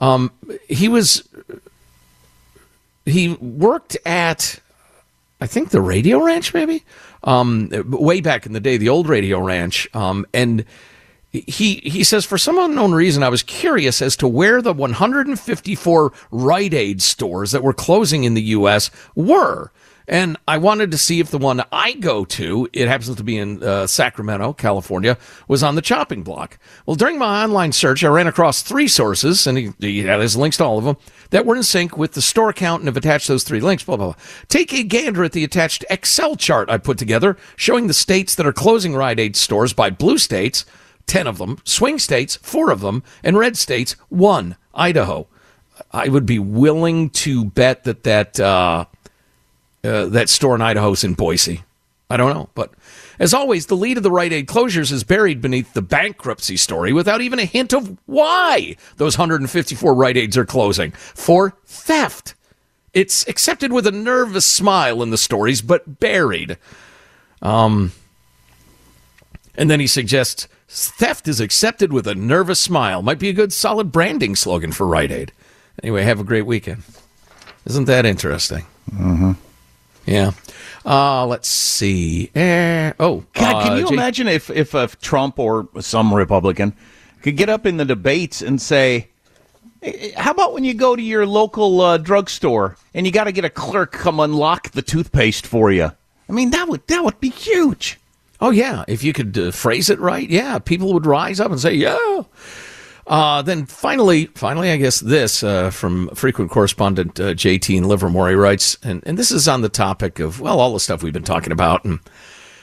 um, 0.00 0.32
he 0.68 0.88
was, 0.88 1.28
he 3.04 3.34
worked 3.34 3.96
at, 4.04 4.58
I 5.40 5.46
think 5.46 5.70
the 5.70 5.80
Radio 5.80 6.22
Ranch, 6.22 6.54
maybe 6.54 6.84
um, 7.22 7.70
way 7.72 8.20
back 8.20 8.46
in 8.46 8.52
the 8.52 8.60
day, 8.60 8.76
the 8.76 8.88
old 8.88 9.08
Radio 9.08 9.40
Ranch, 9.40 9.88
um, 9.94 10.26
and 10.32 10.64
he 11.30 11.74
he 11.76 12.04
says 12.04 12.24
for 12.24 12.38
some 12.38 12.58
unknown 12.58 12.92
reason 12.92 13.22
I 13.22 13.28
was 13.28 13.42
curious 13.42 14.00
as 14.00 14.16
to 14.18 14.28
where 14.28 14.62
the 14.62 14.72
154 14.72 16.12
Rite 16.30 16.74
Aid 16.74 17.02
stores 17.02 17.50
that 17.50 17.64
were 17.64 17.72
closing 17.72 18.24
in 18.24 18.34
the 18.34 18.42
U.S. 18.42 18.90
were. 19.14 19.72
And 20.06 20.36
I 20.46 20.58
wanted 20.58 20.90
to 20.90 20.98
see 20.98 21.20
if 21.20 21.30
the 21.30 21.38
one 21.38 21.62
I 21.72 21.92
go 21.94 22.26
to, 22.26 22.68
it 22.72 22.88
happens 22.88 23.14
to 23.16 23.24
be 23.24 23.38
in 23.38 23.62
uh, 23.62 23.86
Sacramento, 23.86 24.52
California, 24.52 25.16
was 25.48 25.62
on 25.62 25.76
the 25.76 25.82
chopping 25.82 26.22
block. 26.22 26.58
Well, 26.84 26.96
during 26.96 27.18
my 27.18 27.42
online 27.42 27.72
search, 27.72 28.04
I 28.04 28.08
ran 28.08 28.26
across 28.26 28.62
three 28.62 28.88
sources, 28.88 29.46
and 29.46 29.56
he, 29.56 29.72
he 29.78 30.02
had 30.02 30.20
his 30.20 30.36
links 30.36 30.58
to 30.58 30.64
all 30.64 30.78
of 30.78 30.84
them, 30.84 30.98
that 31.30 31.46
were 31.46 31.56
in 31.56 31.62
sync 31.62 31.96
with 31.96 32.12
the 32.12 32.20
store 32.20 32.52
count 32.52 32.82
and 32.82 32.88
have 32.88 32.98
attached 32.98 33.28
those 33.28 33.44
three 33.44 33.60
links, 33.60 33.84
blah, 33.84 33.96
blah, 33.96 34.12
blah. 34.12 34.22
Take 34.48 34.74
a 34.74 34.82
gander 34.82 35.24
at 35.24 35.32
the 35.32 35.44
attached 35.44 35.84
Excel 35.88 36.36
chart 36.36 36.68
I 36.68 36.76
put 36.76 36.98
together 36.98 37.38
showing 37.56 37.86
the 37.86 37.94
states 37.94 38.34
that 38.34 38.46
are 38.46 38.52
closing 38.52 38.94
Rite 38.94 39.18
Aid 39.20 39.36
stores 39.36 39.72
by 39.72 39.88
blue 39.88 40.18
states, 40.18 40.66
10 41.06 41.26
of 41.26 41.38
them, 41.38 41.58
swing 41.64 41.98
states, 41.98 42.36
four 42.36 42.70
of 42.70 42.80
them, 42.80 43.02
and 43.22 43.38
red 43.38 43.56
states, 43.56 43.96
one, 44.10 44.56
Idaho. 44.74 45.28
I 45.92 46.08
would 46.08 46.26
be 46.26 46.38
willing 46.38 47.08
to 47.10 47.46
bet 47.46 47.84
that 47.84 48.02
that. 48.02 48.38
Uh, 48.38 48.84
uh, 49.84 50.06
that 50.06 50.28
store 50.28 50.54
in 50.54 50.62
Idaho's 50.62 51.04
in 51.04 51.14
Boise. 51.14 51.62
I 52.10 52.16
don't 52.16 52.34
know. 52.34 52.48
But 52.54 52.72
as 53.18 53.32
always, 53.32 53.66
the 53.66 53.76
lead 53.76 53.96
of 53.96 54.02
the 54.02 54.10
Rite 54.10 54.32
Aid 54.32 54.46
closures 54.46 54.92
is 54.92 55.04
buried 55.04 55.40
beneath 55.40 55.72
the 55.72 55.82
bankruptcy 55.82 56.56
story 56.56 56.92
without 56.92 57.20
even 57.20 57.38
a 57.38 57.44
hint 57.44 57.72
of 57.72 57.96
why 58.06 58.76
those 58.96 59.18
154 59.18 59.94
Rite 59.94 60.16
Aids 60.16 60.36
are 60.36 60.44
closing 60.44 60.92
for 60.92 61.56
theft. 61.66 62.34
It's 62.92 63.26
accepted 63.26 63.72
with 63.72 63.86
a 63.86 63.92
nervous 63.92 64.46
smile 64.46 65.02
in 65.02 65.10
the 65.10 65.18
stories, 65.18 65.60
but 65.62 65.98
buried. 65.98 66.58
Um, 67.42 67.92
and 69.56 69.70
then 69.70 69.80
he 69.80 69.86
suggests 69.86 70.46
theft 70.68 71.28
is 71.28 71.40
accepted 71.40 71.92
with 71.92 72.06
a 72.06 72.14
nervous 72.14 72.60
smile. 72.60 73.02
Might 73.02 73.18
be 73.18 73.28
a 73.28 73.34
good 73.34 73.52
solid 73.52 73.92
branding 73.92 74.36
slogan 74.36 74.72
for 74.72 74.86
Rite 74.86 75.12
Aid. 75.12 75.32
Anyway, 75.82 76.02
have 76.02 76.20
a 76.20 76.24
great 76.24 76.46
weekend. 76.46 76.82
Isn't 77.66 77.86
that 77.86 78.06
interesting? 78.06 78.64
Mm-hmm. 78.92 79.32
Yeah. 80.06 80.32
Uh, 80.84 81.26
let's 81.26 81.48
see. 81.48 82.30
Eh, 82.34 82.92
oh, 83.00 83.24
God, 83.32 83.62
can 83.62 83.72
uh, 83.72 83.76
you 83.76 83.88
Jay- 83.88 83.94
imagine 83.94 84.28
if, 84.28 84.50
if 84.50 84.74
if 84.74 85.00
Trump 85.00 85.38
or 85.38 85.68
some 85.80 86.12
Republican 86.12 86.74
could 87.22 87.36
get 87.36 87.48
up 87.48 87.64
in 87.64 87.78
the 87.78 87.86
debates 87.86 88.42
and 88.42 88.60
say, 88.60 89.08
"Eh, 89.82 90.12
"How 90.16 90.32
about 90.32 90.52
when 90.52 90.64
you 90.64 90.74
go 90.74 90.94
to 90.94 91.02
your 91.02 91.26
local 91.26 91.80
uh, 91.80 91.96
drugstore 91.96 92.76
and 92.92 93.06
you 93.06 93.12
got 93.12 93.24
to 93.24 93.32
get 93.32 93.46
a 93.46 93.50
clerk 93.50 93.92
come 93.92 94.20
unlock 94.20 94.72
the 94.72 94.82
toothpaste 94.82 95.46
for 95.46 95.72
you?" 95.72 95.90
I 96.28 96.32
mean, 96.32 96.50
that 96.50 96.68
would 96.68 96.86
that 96.88 97.02
would 97.02 97.18
be 97.18 97.30
huge. 97.30 97.98
Oh 98.40 98.50
yeah, 98.50 98.84
if 98.86 99.02
you 99.02 99.14
could 99.14 99.38
uh, 99.38 99.50
phrase 99.52 99.88
it 99.88 99.98
right, 99.98 100.28
yeah, 100.28 100.58
people 100.58 100.92
would 100.92 101.06
rise 101.06 101.40
up 101.40 101.50
and 101.50 101.60
say, 101.60 101.72
"Yeah." 101.72 102.24
Uh, 103.06 103.42
then 103.42 103.66
finally, 103.66 104.26
finally, 104.34 104.70
I 104.70 104.76
guess 104.76 105.00
this 105.00 105.42
uh, 105.42 105.70
from 105.70 106.08
frequent 106.14 106.50
correspondent 106.50 107.20
uh, 107.20 107.34
JT 107.34 107.76
in 107.76 107.84
Livermore 107.84 108.30
he 108.30 108.34
writes, 108.34 108.78
and, 108.82 109.02
and 109.06 109.18
this 109.18 109.30
is 109.30 109.46
on 109.46 109.60
the 109.60 109.68
topic 109.68 110.20
of 110.20 110.40
well, 110.40 110.58
all 110.58 110.72
the 110.72 110.80
stuff 110.80 111.02
we've 111.02 111.12
been 111.12 111.22
talking 111.22 111.52
about 111.52 111.84
and 111.84 112.00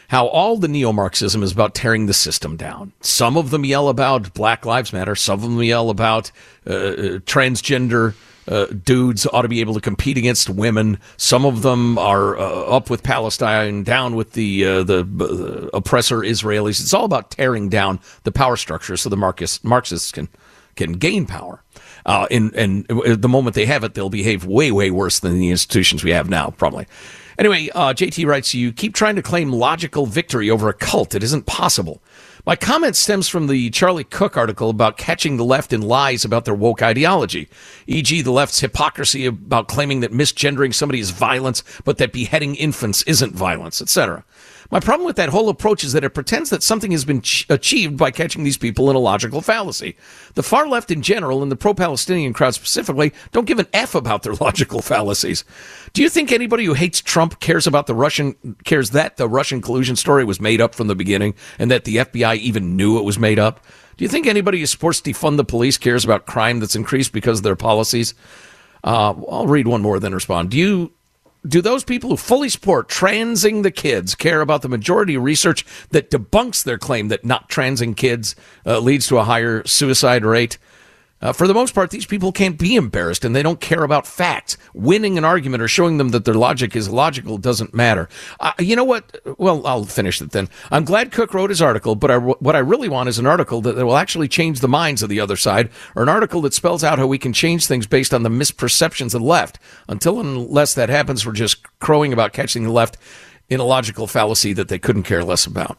how 0.08 0.28
all 0.28 0.58
the 0.58 0.68
neo-Marxism 0.68 1.42
is 1.42 1.54
about 1.54 1.74
tearing 1.74 2.06
the 2.06 2.14
system 2.14 2.58
down. 2.58 2.92
Some 3.00 3.38
of 3.38 3.50
them 3.50 3.64
yell 3.64 3.88
about 3.88 4.34
Black 4.34 4.66
Lives 4.66 4.92
Matter. 4.92 5.16
Some 5.16 5.36
of 5.36 5.42
them 5.44 5.64
yell 5.64 5.90
about 5.90 6.32
uh, 6.68 6.74
uh, 6.74 6.94
transgender 7.20 8.16
uh, 8.52 8.66
dudes 8.66 9.26
ought 9.28 9.44
to 9.44 9.48
be 9.48 9.62
able 9.62 9.74
to 9.74 9.82
compete 9.82 10.18
against 10.18 10.50
women. 10.50 11.00
Some 11.18 11.46
of 11.46 11.62
them 11.62 11.98
are 11.98 12.38
uh, 12.38 12.44
up 12.44 12.90
with 12.90 13.02
Palestine, 13.02 13.84
down 13.84 14.16
with 14.16 14.34
the 14.34 14.66
uh, 14.66 14.84
the 14.84 15.00
uh, 15.00 15.78
oppressor 15.78 16.18
Israelis. 16.18 16.82
It's 16.82 16.94
all 16.94 17.06
about 17.06 17.32
tearing 17.32 17.70
down 17.70 18.00
the 18.24 18.32
power 18.32 18.58
structure 18.58 18.98
so 18.98 19.10
the 19.10 19.18
Marxist, 19.18 19.64
Marxists 19.64 20.12
can 20.12 20.28
can 20.76 20.94
gain 20.94 21.26
power. 21.26 21.64
Uh, 22.06 22.28
and, 22.32 22.54
and 22.56 22.86
the 22.88 23.30
moment 23.30 23.56
they 23.56 23.66
have 23.66 23.84
it, 23.84 23.94
they'll 23.94 24.10
behave 24.10 24.44
way, 24.44 24.72
way 24.72 24.90
worse 24.90 25.20
than 25.20 25.38
the 25.38 25.52
institutions 25.52 26.04
we 26.04 26.10
have 26.10 26.30
now, 26.30 26.50
probably. 26.50 26.88
Anyway, 27.38 27.70
uh, 27.74 27.94
JT 27.94 28.26
writes, 28.26 28.54
You 28.54 28.72
keep 28.72 28.94
trying 28.94 29.16
to 29.16 29.22
claim 29.22 29.52
logical 29.52 30.06
victory 30.06 30.50
over 30.50 30.70
a 30.70 30.74
cult. 30.74 31.16
It 31.16 31.24
isn't 31.24 31.46
possible. 31.46 32.02
My 32.44 32.56
comment 32.56 32.96
stems 32.96 33.28
from 33.28 33.46
the 33.46 33.70
Charlie 33.70 34.04
Cooke 34.04 34.36
article 34.36 34.72
about 34.72 34.98
catching 34.98 35.38
the 35.38 35.46
left 35.46 35.72
in 35.72 35.82
lies 35.82 36.26
about 36.26 36.46
their 36.46 36.56
woke 36.56 36.82
ideology, 36.82 37.48
e.g., 37.86 38.20
the 38.20 38.32
left's 38.32 38.62
hypocrisy 38.62 39.28
about 39.28 39.68
claiming 39.68 40.00
that 40.00 40.12
misgendering 40.12 40.74
somebody 40.74 41.00
is 41.00 41.12
violence, 41.12 41.64
but 41.86 42.00
that 42.00 42.12
beheading 42.12 42.56
infants 42.56 43.04
isn't 43.04 43.36
violence, 43.36 43.80
etc. 43.80 44.26
My 44.72 44.80
problem 44.80 45.06
with 45.06 45.18
that 45.18 45.30
whole 45.30 45.50
approach 45.50 45.84
is 45.84 45.92
that 45.92 46.06
it 46.06 46.12
pretends 46.12 46.50
that 46.50 46.64
something 46.64 46.92
has 46.92 47.04
been 47.04 47.22
ch- 47.22 47.46
achieved 47.50 47.98
by 47.98 48.10
catching 48.10 48.46
these 48.46 48.58
people 48.58 48.90
in 48.90 48.96
a 48.96 49.00
logical 49.00 49.42
fallacy. 49.42 49.98
The 50.36 50.44
far 50.44 50.66
left 50.66 50.90
in 50.90 51.02
general 51.02 51.44
and 51.44 51.52
the 51.52 51.58
pro 51.58 51.74
Palestinian 51.74 52.32
crowd 52.32 52.54
specifically 52.54 53.12
don't 53.34 53.48
give 53.48 53.60
an 53.60 53.68
F 53.74 53.96
about 53.96 54.24
their 54.24 54.34
logical 54.42 54.82
fallacies. 54.82 55.44
Do 55.92 56.02
you 56.02 56.10
think 56.10 56.32
anybody 56.32 56.64
who 56.64 56.74
hates 56.74 57.02
Trump 57.02 57.42
cares 57.42 57.68
about 57.68 57.88
the 57.88 57.94
Russian, 57.94 58.56
cares 58.64 58.92
that 58.92 59.18
the 59.18 59.28
Russian 59.28 59.62
collusion 59.62 59.98
story 59.98 60.24
was 60.24 60.40
made 60.40 60.62
up 60.62 60.74
from 60.74 60.88
the 60.88 60.96
beginning 60.96 61.36
and 61.60 61.70
that 61.70 61.84
the 61.84 61.98
FBI 61.98 62.38
even 62.38 62.78
knew 62.78 62.98
it 62.98 63.04
was 63.04 63.20
made 63.20 63.40
up? 63.40 63.60
Do 63.98 64.06
you 64.06 64.10
think 64.10 64.26
anybody 64.26 64.62
who 64.62 64.66
supports 64.66 65.02
defund 65.02 65.36
the 65.36 65.44
police 65.44 65.78
cares 65.78 66.06
about 66.06 66.26
crime 66.26 66.62
that's 66.62 66.78
increased 66.78 67.12
because 67.12 67.40
of 67.40 67.44
their 67.44 67.58
policies? 67.58 68.14
Uh, 68.86 69.14
I'll 69.30 69.48
read 69.48 69.68
one 69.68 69.82
more, 69.82 70.00
then 70.00 70.14
respond. 70.14 70.50
Do 70.50 70.58
you 70.58 70.94
do 71.48 71.62
those 71.62 71.84
people 71.84 72.12
who 72.12 72.18
fully 72.18 72.50
support 72.50 72.88
transing 72.88 73.64
the 73.64 73.72
kids 73.72 74.16
care 74.16 74.42
about 74.42 74.62
the 74.62 74.70
majority 74.70 75.16
of 75.16 75.24
research 75.24 75.66
that 75.90 76.12
debunks 76.12 76.64
their 76.64 76.78
claim 76.78 77.08
that 77.08 77.26
not 77.26 77.50
transing 77.50 77.94
kids 77.94 78.36
uh, 78.66 78.80
leads 78.80 79.08
to 79.08 79.18
a 79.18 79.24
higher 79.24 79.66
suicide 79.66 80.24
rate? 80.24 80.58
Uh, 81.22 81.32
for 81.32 81.48
the 81.48 81.54
most 81.54 81.76
part, 81.76 81.92
these 81.92 82.06
people 82.06 82.32
can't 82.32 82.58
be 82.58 82.76
embarrassed 82.76 83.24
and 83.24 83.36
they 83.36 83.44
don't 83.44 83.62
care 83.62 83.84
about 83.84 84.08
facts. 84.08 84.58
Winning 84.74 85.18
an 85.18 85.26
argument 85.26 85.62
or 85.62 85.68
showing 85.68 85.98
them 85.98 86.10
that 86.10 86.26
their 86.26 86.34
logic 86.34 86.76
is 86.76 86.90
logical 86.90 87.38
doesn't 87.38 87.74
matter. 87.74 88.10
Uh, 88.40 88.54
you 88.60 88.76
know 88.76 88.84
what? 88.84 89.20
Well, 89.38 89.66
I'll 89.66 89.86
finish 89.86 90.22
it 90.22 90.32
then. 90.32 90.50
I'm 90.72 90.86
glad 90.86 91.12
Cooke 91.12 91.34
wrote 91.34 91.50
his 91.50 91.62
article, 91.62 91.96
but 91.96 92.10
I, 92.10 92.18
what 92.18 92.56
I 92.56 92.60
really 92.60 92.90
want 92.90 93.10
is 93.10 93.20
an 93.20 93.28
article 93.28 93.62
that, 93.62 93.76
that 93.76 93.86
will 93.86 93.98
actually 93.98 94.28
change 94.28 94.60
the 94.60 94.68
minds 94.68 95.04
of 95.04 95.10
the 95.10 95.20
other 95.20 95.36
side 95.36 95.70
or 95.96 96.04
an 96.04 96.10
article 96.10 96.42
that 96.42 96.54
spells 96.54 96.84
out 96.84 97.00
how 97.00 97.08
we 97.08 97.20
can 97.20 97.34
change 97.34 97.66
things 97.66 97.86
based 97.86 98.14
on 98.14 98.24
the 98.24 98.30
misperceptions 98.30 99.14
of 99.14 99.22
the 99.22 99.28
left. 99.28 99.60
Until 99.88 100.20
unless 100.20 100.74
that 100.74 100.90
happens, 100.90 101.26
we're 101.26 101.34
just 101.34 101.64
crowing 101.80 102.14
about 102.14 102.34
catching 102.34 102.64
the 102.64 102.72
left 102.72 102.98
in 103.50 103.60
a 103.60 103.66
logical 103.66 104.08
fallacy 104.08 104.54
that 104.54 104.70
they 104.70 104.80
couldn't 104.80 105.04
care 105.04 105.24
less 105.24 105.46
about. 105.46 105.78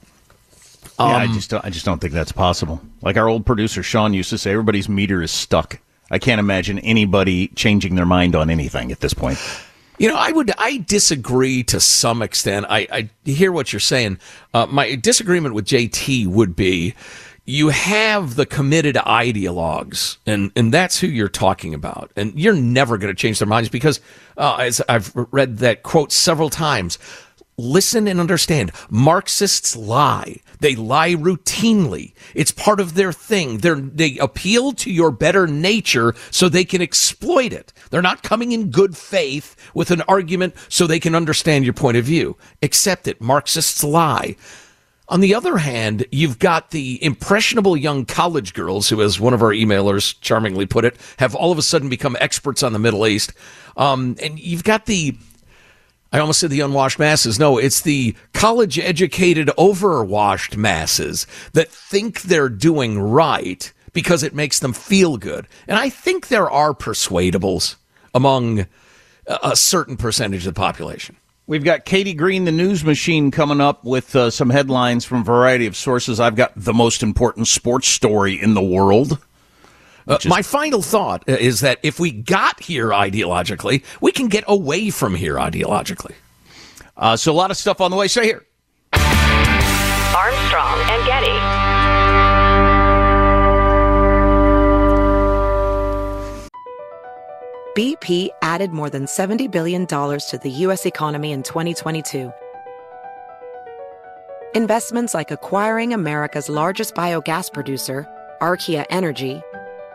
Yeah, 1.08 1.16
I 1.16 1.24
Um, 1.26 1.32
just 1.34 1.50
don't, 1.50 1.64
I 1.64 1.70
just 1.70 1.84
don't 1.84 2.00
think 2.00 2.12
that's 2.12 2.32
possible. 2.32 2.80
Like 3.02 3.16
our 3.16 3.28
old 3.28 3.44
producer 3.46 3.82
Sean 3.82 4.14
used 4.14 4.30
to 4.30 4.38
say, 4.38 4.50
everybody's 4.52 4.88
meter 4.88 5.22
is 5.22 5.30
stuck. 5.30 5.78
I 6.10 6.18
can't 6.18 6.38
imagine 6.38 6.78
anybody 6.80 7.48
changing 7.48 7.94
their 7.94 8.06
mind 8.06 8.34
on 8.34 8.50
anything 8.50 8.92
at 8.92 9.00
this 9.00 9.14
point. 9.14 9.38
You 9.98 10.08
know, 10.08 10.16
I 10.16 10.32
would 10.32 10.52
I 10.58 10.78
disagree 10.86 11.62
to 11.64 11.78
some 11.78 12.22
extent. 12.22 12.66
I, 12.68 12.86
I 12.90 13.08
hear 13.24 13.52
what 13.52 13.72
you're 13.72 13.80
saying. 13.80 14.18
Uh, 14.52 14.66
my 14.66 14.94
disagreement 14.96 15.54
with 15.54 15.64
JT 15.66 16.26
would 16.26 16.56
be 16.56 16.94
you 17.44 17.68
have 17.70 18.36
the 18.36 18.46
committed 18.46 18.96
ideologues, 18.96 20.16
and, 20.26 20.52
and 20.54 20.72
that's 20.72 21.00
who 21.00 21.06
you're 21.06 21.28
talking 21.28 21.74
about. 21.74 22.10
And 22.16 22.38
you're 22.38 22.54
never 22.54 22.98
going 22.98 23.14
to 23.14 23.20
change 23.20 23.38
their 23.38 23.48
minds 23.48 23.68
because, 23.68 24.00
uh, 24.36 24.56
as 24.60 24.80
I've 24.88 25.12
read 25.14 25.58
that 25.58 25.82
quote 25.82 26.12
several 26.12 26.50
times, 26.50 26.98
listen 27.56 28.06
and 28.08 28.20
understand 28.20 28.72
Marxists 28.90 29.74
lie. 29.76 30.36
They 30.62 30.76
lie 30.76 31.14
routinely. 31.14 32.14
It's 32.34 32.52
part 32.52 32.78
of 32.78 32.94
their 32.94 33.12
thing. 33.12 33.58
They're, 33.58 33.74
they 33.74 34.16
appeal 34.18 34.72
to 34.74 34.92
your 34.92 35.10
better 35.10 35.48
nature 35.48 36.14
so 36.30 36.48
they 36.48 36.64
can 36.64 36.80
exploit 36.80 37.52
it. 37.52 37.72
They're 37.90 38.00
not 38.00 38.22
coming 38.22 38.52
in 38.52 38.70
good 38.70 38.96
faith 38.96 39.56
with 39.74 39.90
an 39.90 40.02
argument 40.02 40.54
so 40.68 40.86
they 40.86 41.00
can 41.00 41.16
understand 41.16 41.64
your 41.64 41.74
point 41.74 41.96
of 41.96 42.04
view. 42.04 42.36
Accept 42.62 43.08
it. 43.08 43.20
Marxists 43.20 43.82
lie. 43.82 44.36
On 45.08 45.20
the 45.20 45.34
other 45.34 45.58
hand, 45.58 46.06
you've 46.12 46.38
got 46.38 46.70
the 46.70 47.04
impressionable 47.04 47.76
young 47.76 48.04
college 48.04 48.54
girls 48.54 48.88
who, 48.88 49.02
as 49.02 49.18
one 49.18 49.34
of 49.34 49.42
our 49.42 49.50
emailers 49.50 50.14
charmingly 50.20 50.64
put 50.64 50.84
it, 50.84 50.96
have 51.18 51.34
all 51.34 51.50
of 51.50 51.58
a 51.58 51.62
sudden 51.62 51.88
become 51.88 52.16
experts 52.20 52.62
on 52.62 52.72
the 52.72 52.78
Middle 52.78 53.04
East. 53.08 53.32
Um, 53.76 54.14
and 54.22 54.38
you've 54.38 54.64
got 54.64 54.86
the 54.86 55.16
I 56.12 56.18
almost 56.18 56.40
said 56.40 56.50
the 56.50 56.60
unwashed 56.60 56.98
masses. 56.98 57.38
No, 57.38 57.56
it's 57.58 57.80
the 57.80 58.14
college 58.34 58.78
educated, 58.78 59.48
overwashed 59.58 60.56
masses 60.56 61.26
that 61.54 61.70
think 61.70 62.22
they're 62.22 62.50
doing 62.50 62.98
right 62.98 63.72
because 63.92 64.22
it 64.22 64.34
makes 64.34 64.58
them 64.58 64.72
feel 64.72 65.16
good. 65.16 65.48
And 65.66 65.78
I 65.78 65.88
think 65.88 66.28
there 66.28 66.50
are 66.50 66.74
persuadables 66.74 67.76
among 68.14 68.66
a 69.26 69.56
certain 69.56 69.96
percentage 69.96 70.46
of 70.46 70.54
the 70.54 70.60
population. 70.60 71.16
We've 71.46 71.64
got 71.64 71.84
Katie 71.84 72.14
Green, 72.14 72.44
the 72.44 72.52
news 72.52 72.84
machine, 72.84 73.30
coming 73.30 73.60
up 73.60 73.84
with 73.84 74.14
uh, 74.14 74.30
some 74.30 74.50
headlines 74.50 75.04
from 75.04 75.20
a 75.20 75.24
variety 75.24 75.66
of 75.66 75.76
sources. 75.76 76.20
I've 76.20 76.36
got 76.36 76.52
the 76.56 76.72
most 76.72 77.02
important 77.02 77.48
sports 77.48 77.88
story 77.88 78.40
in 78.40 78.54
the 78.54 78.62
world. 78.62 79.18
Uh, 80.06 80.18
my 80.26 80.42
final 80.42 80.82
thought 80.82 81.28
uh, 81.28 81.32
is 81.32 81.60
that 81.60 81.78
if 81.82 82.00
we 82.00 82.10
got 82.10 82.60
here 82.60 82.88
ideologically, 82.88 83.84
we 84.00 84.12
can 84.12 84.28
get 84.28 84.44
away 84.46 84.90
from 84.90 85.14
here 85.14 85.36
ideologically. 85.36 86.14
Uh, 86.96 87.16
so 87.16 87.32
a 87.32 87.34
lot 87.34 87.50
of 87.50 87.56
stuff 87.56 87.80
on 87.80 87.90
the 87.90 87.96
way. 87.96 88.08
Stay 88.08 88.24
here. 88.24 88.46
Armstrong 90.14 90.78
and 90.90 91.06
Getty. 91.06 91.62
BP 97.74 98.28
added 98.42 98.70
more 98.72 98.90
than 98.90 99.06
$70 99.06 99.50
billion 99.50 99.86
to 99.86 100.40
the 100.42 100.50
U.S. 100.50 100.84
economy 100.84 101.32
in 101.32 101.42
2022. 101.42 102.30
Investments 104.54 105.14
like 105.14 105.30
acquiring 105.30 105.94
America's 105.94 106.50
largest 106.50 106.94
biogas 106.94 107.50
producer, 107.50 108.06
Archaea 108.42 108.84
Energy, 108.90 109.40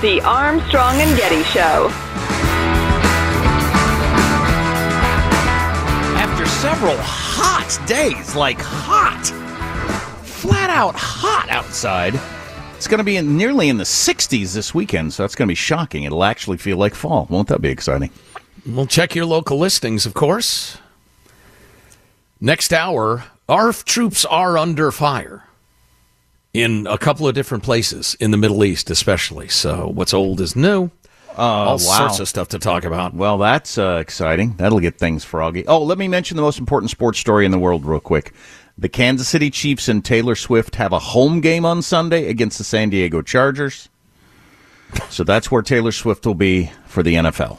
The 0.00 0.20
Armstrong 0.22 0.96
and 1.00 1.16
Getty 1.16 1.42
Show. 1.44 1.88
After 6.16 6.46
several 6.46 6.96
hot 6.98 7.78
days, 7.86 8.34
like 8.34 8.58
hot, 8.60 9.26
flat 10.24 10.70
out 10.70 10.94
hot 10.96 11.48
outside, 11.50 12.18
It's 12.76 12.88
going 12.88 12.98
to 12.98 13.04
be 13.04 13.16
in, 13.16 13.36
nearly 13.36 13.68
in 13.68 13.76
the 13.76 13.84
60s 13.84 14.54
this 14.54 14.74
weekend, 14.74 15.12
so 15.12 15.22
that's 15.22 15.34
going 15.34 15.46
to 15.46 15.50
be 15.50 15.54
shocking. 15.54 16.04
It'll 16.04 16.24
actually 16.24 16.56
feel 16.56 16.76
like 16.76 16.94
fall. 16.94 17.26
Won't 17.30 17.48
that 17.48 17.60
be 17.60 17.68
exciting? 17.68 18.10
We'll 18.66 18.86
check 18.86 19.14
your 19.14 19.26
local 19.26 19.58
listings, 19.58 20.06
of 20.06 20.14
course. 20.14 20.78
Next 22.40 22.72
hour, 22.72 23.24
our 23.48 23.72
troops 23.72 24.24
are 24.24 24.58
under 24.58 24.90
fire 24.90 25.44
in 26.54 26.86
a 26.86 26.96
couple 26.96 27.28
of 27.28 27.34
different 27.34 27.64
places 27.64 28.16
in 28.20 28.30
the 28.30 28.36
Middle 28.36 28.64
East, 28.64 28.88
especially. 28.88 29.48
So, 29.48 29.88
what's 29.88 30.14
old 30.14 30.40
is 30.40 30.56
new. 30.56 30.90
Uh, 31.36 31.40
All 31.42 31.72
wow. 31.72 31.76
sorts 31.76 32.20
of 32.20 32.28
stuff 32.28 32.48
to 32.48 32.60
talk 32.60 32.84
about. 32.84 33.12
Well, 33.12 33.38
that's 33.38 33.76
uh, 33.76 33.98
exciting. 34.00 34.54
That'll 34.56 34.78
get 34.78 34.96
things 34.98 35.24
froggy. 35.24 35.66
Oh, 35.66 35.82
let 35.82 35.98
me 35.98 36.06
mention 36.06 36.36
the 36.36 36.42
most 36.42 36.60
important 36.60 36.90
sports 36.90 37.18
story 37.18 37.44
in 37.44 37.50
the 37.50 37.58
world 37.58 37.84
real 37.84 37.98
quick. 37.98 38.32
The 38.78 38.88
Kansas 38.88 39.28
City 39.28 39.50
Chiefs 39.50 39.88
and 39.88 40.04
Taylor 40.04 40.36
Swift 40.36 40.76
have 40.76 40.92
a 40.92 40.98
home 40.98 41.40
game 41.40 41.64
on 41.64 41.82
Sunday 41.82 42.28
against 42.28 42.58
the 42.58 42.64
San 42.64 42.90
Diego 42.90 43.20
Chargers. 43.20 43.88
So 45.10 45.24
that's 45.24 45.50
where 45.50 45.62
Taylor 45.62 45.92
Swift 45.92 46.24
will 46.24 46.34
be 46.34 46.70
for 46.86 47.02
the 47.02 47.14
NFL. 47.14 47.58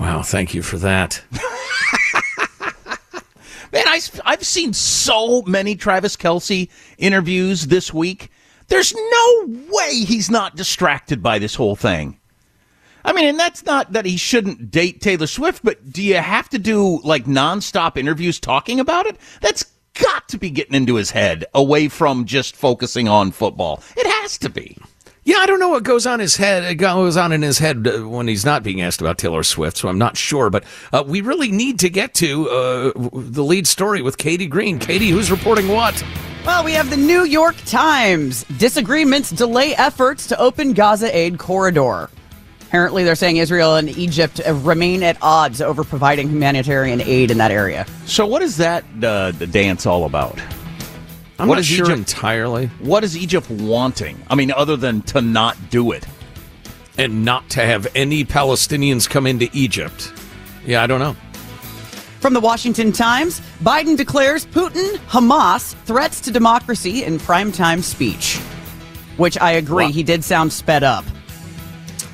Wow, 0.00 0.22
thank 0.22 0.52
you 0.52 0.62
for 0.62 0.78
that. 0.78 1.22
Man, 3.72 3.84
I, 3.86 4.00
I've 4.24 4.44
seen 4.44 4.72
so 4.72 5.42
many 5.42 5.76
Travis 5.76 6.16
Kelce 6.16 6.68
interviews 6.98 7.66
this 7.66 7.92
week. 7.92 8.30
There's 8.68 8.94
no 8.94 9.58
way 9.70 10.00
he's 10.00 10.30
not 10.30 10.56
distracted 10.56 11.22
by 11.22 11.38
this 11.38 11.54
whole 11.54 11.76
thing. 11.76 12.18
I 13.04 13.12
mean, 13.12 13.26
and 13.26 13.38
that's 13.38 13.64
not 13.64 13.92
that 13.92 14.04
he 14.04 14.16
shouldn't 14.16 14.72
date 14.72 15.00
Taylor 15.00 15.28
Swift, 15.28 15.62
but 15.62 15.92
do 15.92 16.02
you 16.02 16.16
have 16.16 16.48
to 16.48 16.58
do 16.58 17.00
like 17.02 17.26
nonstop 17.26 17.96
interviews 17.96 18.40
talking 18.40 18.80
about 18.80 19.06
it? 19.06 19.16
That's 19.40 19.64
got 19.94 20.28
to 20.30 20.38
be 20.38 20.50
getting 20.50 20.74
into 20.74 20.96
his 20.96 21.12
head 21.12 21.44
away 21.54 21.88
from 21.88 22.24
just 22.24 22.56
focusing 22.56 23.06
on 23.08 23.30
football. 23.30 23.82
It 23.96 24.06
has 24.06 24.38
to 24.38 24.48
be. 24.48 24.76
Yeah, 25.26 25.38
I 25.38 25.46
don't 25.46 25.58
know 25.58 25.70
what 25.70 25.82
goes 25.82 26.06
on 26.06 26.20
his 26.20 26.36
head. 26.36 26.62
It 26.62 26.76
goes 26.76 27.16
on 27.16 27.32
in 27.32 27.42
his 27.42 27.58
head 27.58 27.84
uh, 27.84 28.08
when 28.08 28.28
he's 28.28 28.44
not 28.44 28.62
being 28.62 28.80
asked 28.80 29.00
about 29.00 29.18
Taylor 29.18 29.42
Swift, 29.42 29.76
so 29.76 29.88
I'm 29.88 29.98
not 29.98 30.16
sure. 30.16 30.50
But 30.50 30.62
uh, 30.92 31.02
we 31.04 31.20
really 31.20 31.50
need 31.50 31.80
to 31.80 31.90
get 31.90 32.14
to 32.14 32.48
uh, 32.48 32.92
the 33.12 33.42
lead 33.42 33.66
story 33.66 34.02
with 34.02 34.18
Katie 34.18 34.46
Green. 34.46 34.78
Katie, 34.78 35.08
who's 35.08 35.28
reporting 35.28 35.66
what? 35.66 36.00
Well, 36.44 36.62
we 36.62 36.74
have 36.74 36.90
the 36.90 36.96
New 36.96 37.24
York 37.24 37.56
Times. 37.66 38.44
Disagreements 38.56 39.30
delay 39.30 39.74
efforts 39.74 40.28
to 40.28 40.38
open 40.38 40.74
Gaza 40.74 41.14
aid 41.14 41.38
corridor. 41.38 42.08
Apparently, 42.60 43.02
they're 43.02 43.16
saying 43.16 43.38
Israel 43.38 43.74
and 43.74 43.88
Egypt 43.88 44.40
uh, 44.46 44.54
remain 44.54 45.02
at 45.02 45.18
odds 45.22 45.60
over 45.60 45.82
providing 45.82 46.28
humanitarian 46.28 47.00
aid 47.00 47.32
in 47.32 47.38
that 47.38 47.50
area. 47.50 47.84
So, 48.04 48.26
what 48.26 48.42
is 48.42 48.58
that 48.58 48.84
uh, 49.02 49.32
the 49.32 49.48
dance 49.48 49.86
all 49.86 50.04
about? 50.04 50.40
I'm 51.38 51.48
What 51.48 51.56
not 51.56 51.60
is 51.60 51.66
sure 51.66 51.86
Egypt- 51.86 51.98
entirely. 51.98 52.66
What 52.80 53.04
is 53.04 53.16
Egypt 53.16 53.50
wanting? 53.50 54.16
I 54.28 54.34
mean, 54.34 54.50
other 54.52 54.76
than 54.76 55.02
to 55.02 55.20
not 55.20 55.56
do 55.70 55.92
it. 55.92 56.06
And 56.98 57.24
not 57.26 57.50
to 57.50 57.60
have 57.60 57.86
any 57.94 58.24
Palestinians 58.24 59.08
come 59.08 59.26
into 59.26 59.50
Egypt. 59.52 60.12
Yeah, 60.64 60.82
I 60.82 60.86
don't 60.86 61.00
know. 61.00 61.14
From 62.20 62.32
the 62.32 62.40
Washington 62.40 62.90
Times, 62.90 63.40
Biden 63.62 63.96
declares 63.96 64.46
Putin, 64.46 64.96
Hamas 65.08 65.74
threats 65.84 66.20
to 66.22 66.30
democracy 66.30 67.04
in 67.04 67.18
primetime 67.18 67.82
speech. 67.82 68.38
Which 69.18 69.38
I 69.38 69.52
agree, 69.52 69.92
he 69.92 70.02
did 70.02 70.24
sound 70.24 70.52
sped 70.52 70.82
up. 70.82 71.04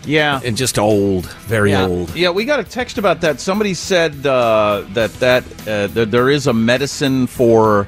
Yeah. 0.05 0.41
And 0.45 0.57
just 0.57 0.79
old, 0.81 1.27
very 1.43 1.71
yeah. 1.71 1.87
old. 1.87 2.15
Yeah, 2.17 2.31
we 2.31 2.45
got 2.45 2.59
a 2.59 2.65
text 2.65 2.99
about 2.99 3.21
that. 3.21 3.39
Somebody 3.41 3.75
said 3.75 4.27
uh, 4.27 4.85
that 4.95 5.13
that, 5.21 5.45
uh, 5.69 5.87
that 5.89 6.11
there 6.11 6.29
is 6.29 6.49
a 6.49 6.53
medicine 6.53 7.29
for 7.29 7.87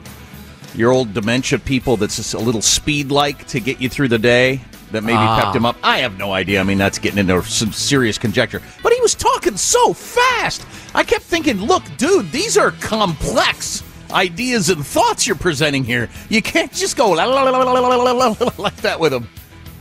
your 0.75 0.93
old 0.93 1.15
dementia 1.15 1.59
people 1.59 1.97
that's 1.97 2.17
just 2.17 2.35
a 2.35 2.39
little 2.39 2.63
speed 2.63 3.11
like 3.11 3.47
to 3.49 3.61
get 3.61 3.81
you 3.81 3.89
through 3.89 4.09
the 4.09 4.19
day 4.19 4.61
that 4.93 5.03
maybe 5.03 5.19
ah. 5.19 5.41
pepped 5.41 5.57
him 5.57 5.67
up. 5.67 5.77
I 5.83 5.99
have 5.99 6.19
no 6.19 6.33
idea. 6.33 6.61
I 6.61 6.63
mean, 6.63 6.79
that's 6.79 6.99
getting 6.99 7.19
into 7.19 7.43
some 7.43 7.73
serious 7.73 8.17
conjecture. 8.19 8.63
But 8.83 8.93
he 8.93 9.01
was 9.01 9.15
talking 9.15 9.57
so 9.57 9.93
fast. 9.93 10.67
I 10.95 11.03
kept 11.03 11.25
thinking, 11.25 11.59
look, 11.59 11.83
dude, 11.97 12.31
these 12.33 12.57
are 12.57 12.71
complex 12.73 13.83
ideas 14.11 14.71
and 14.71 14.87
thoughts 14.87 15.27
you're 15.27 15.37
presenting 15.37 15.85
here. 15.85 16.09
You 16.29 16.41
can't 16.43 16.73
just 16.73 16.97
go 16.97 17.11
like 18.59 18.77
that 18.77 18.99
with 19.01 19.13
him." 19.13 19.29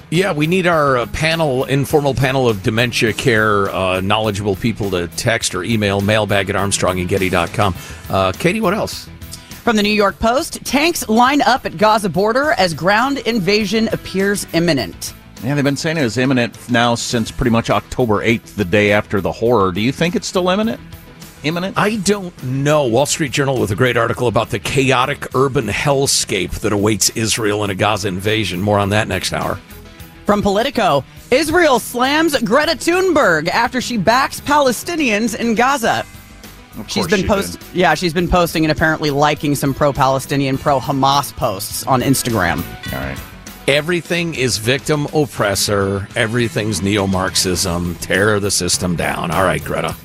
Yeah, 0.09 0.31
we 0.31 0.45
need 0.45 0.67
our 0.67 0.97
uh, 0.97 1.05
panel, 1.07 1.63
informal 1.63 2.13
panel 2.13 2.47
of 2.47 2.61
dementia 2.61 3.13
care 3.13 3.69
uh, 3.69 3.99
knowledgeable 3.99 4.55
people 4.55 4.91
to 4.91 5.07
text 5.07 5.55
or 5.55 5.63
email 5.63 6.01
mailbag 6.01 6.51
at 6.51 6.55
armstrongandgetty.com. 6.55 7.75
Uh, 8.11 8.31
Katie, 8.33 8.61
what 8.61 8.75
else? 8.75 9.09
From 9.63 9.77
the 9.77 9.83
New 9.83 9.93
York 9.93 10.19
Post, 10.19 10.65
tanks 10.65 11.07
line 11.07 11.41
up 11.41 11.65
at 11.65 11.77
Gaza 11.77 12.09
border 12.09 12.51
as 12.57 12.73
ground 12.73 13.19
invasion 13.19 13.87
appears 13.93 14.45
imminent. 14.51 15.13
Yeah, 15.41 15.55
they've 15.55 15.63
been 15.63 15.77
saying 15.77 15.95
it 15.95 16.03
was 16.03 16.17
imminent 16.17 16.69
now 16.69 16.95
since 16.95 17.31
pretty 17.31 17.51
much 17.51 17.69
October 17.69 18.15
8th, 18.15 18.55
the 18.55 18.65
day 18.65 18.91
after 18.91 19.21
the 19.21 19.31
horror. 19.31 19.71
Do 19.71 19.79
you 19.79 19.93
think 19.93 20.17
it's 20.17 20.27
still 20.27 20.49
imminent? 20.49 20.81
Imminent? 21.43 21.77
I 21.77 21.95
don't 21.95 22.43
know. 22.43 22.87
Wall 22.87 23.05
Street 23.05 23.31
Journal 23.31 23.57
with 23.57 23.71
a 23.71 23.75
great 23.77 23.95
article 23.95 24.27
about 24.27 24.49
the 24.49 24.59
chaotic 24.59 25.33
urban 25.33 25.67
hellscape 25.67 26.59
that 26.59 26.73
awaits 26.73 27.11
Israel 27.11 27.63
in 27.63 27.69
a 27.69 27.75
Gaza 27.75 28.09
invasion. 28.09 28.59
More 28.59 28.79
on 28.79 28.89
that 28.89 29.07
next 29.07 29.31
hour. 29.31 29.61
From 30.25 30.41
Politico, 30.41 31.05
Israel 31.31 31.79
slams 31.79 32.37
Greta 32.41 32.73
Thunberg 32.73 33.47
after 33.47 33.79
she 33.79 33.95
backs 33.95 34.41
Palestinians 34.41 35.39
in 35.39 35.55
Gaza. 35.55 36.05
She's 36.87 37.03
course 37.03 37.07
been 37.07 37.21
she 37.21 37.27
post 37.27 37.61
yeah, 37.73 37.93
she's 37.93 38.13
been 38.13 38.27
posting 38.27 38.65
and 38.65 38.71
apparently 38.71 39.11
liking 39.11 39.55
some 39.55 39.73
pro-Palestinian, 39.73 40.57
pro-Hamas 40.57 41.35
posts 41.35 41.85
on 41.85 42.01
Instagram. 42.01 42.63
All 42.93 42.99
right. 42.99 43.19
Everything 43.67 44.35
is 44.35 44.57
victim 44.57 45.07
oppressor. 45.13 46.07
Everything's 46.15 46.81
neo 46.81 47.07
Marxism. 47.07 47.95
Tear 47.95 48.39
the 48.39 48.51
system 48.51 48.95
down. 48.95 49.31
All 49.31 49.43
right, 49.43 49.63
Greta. 49.63 49.95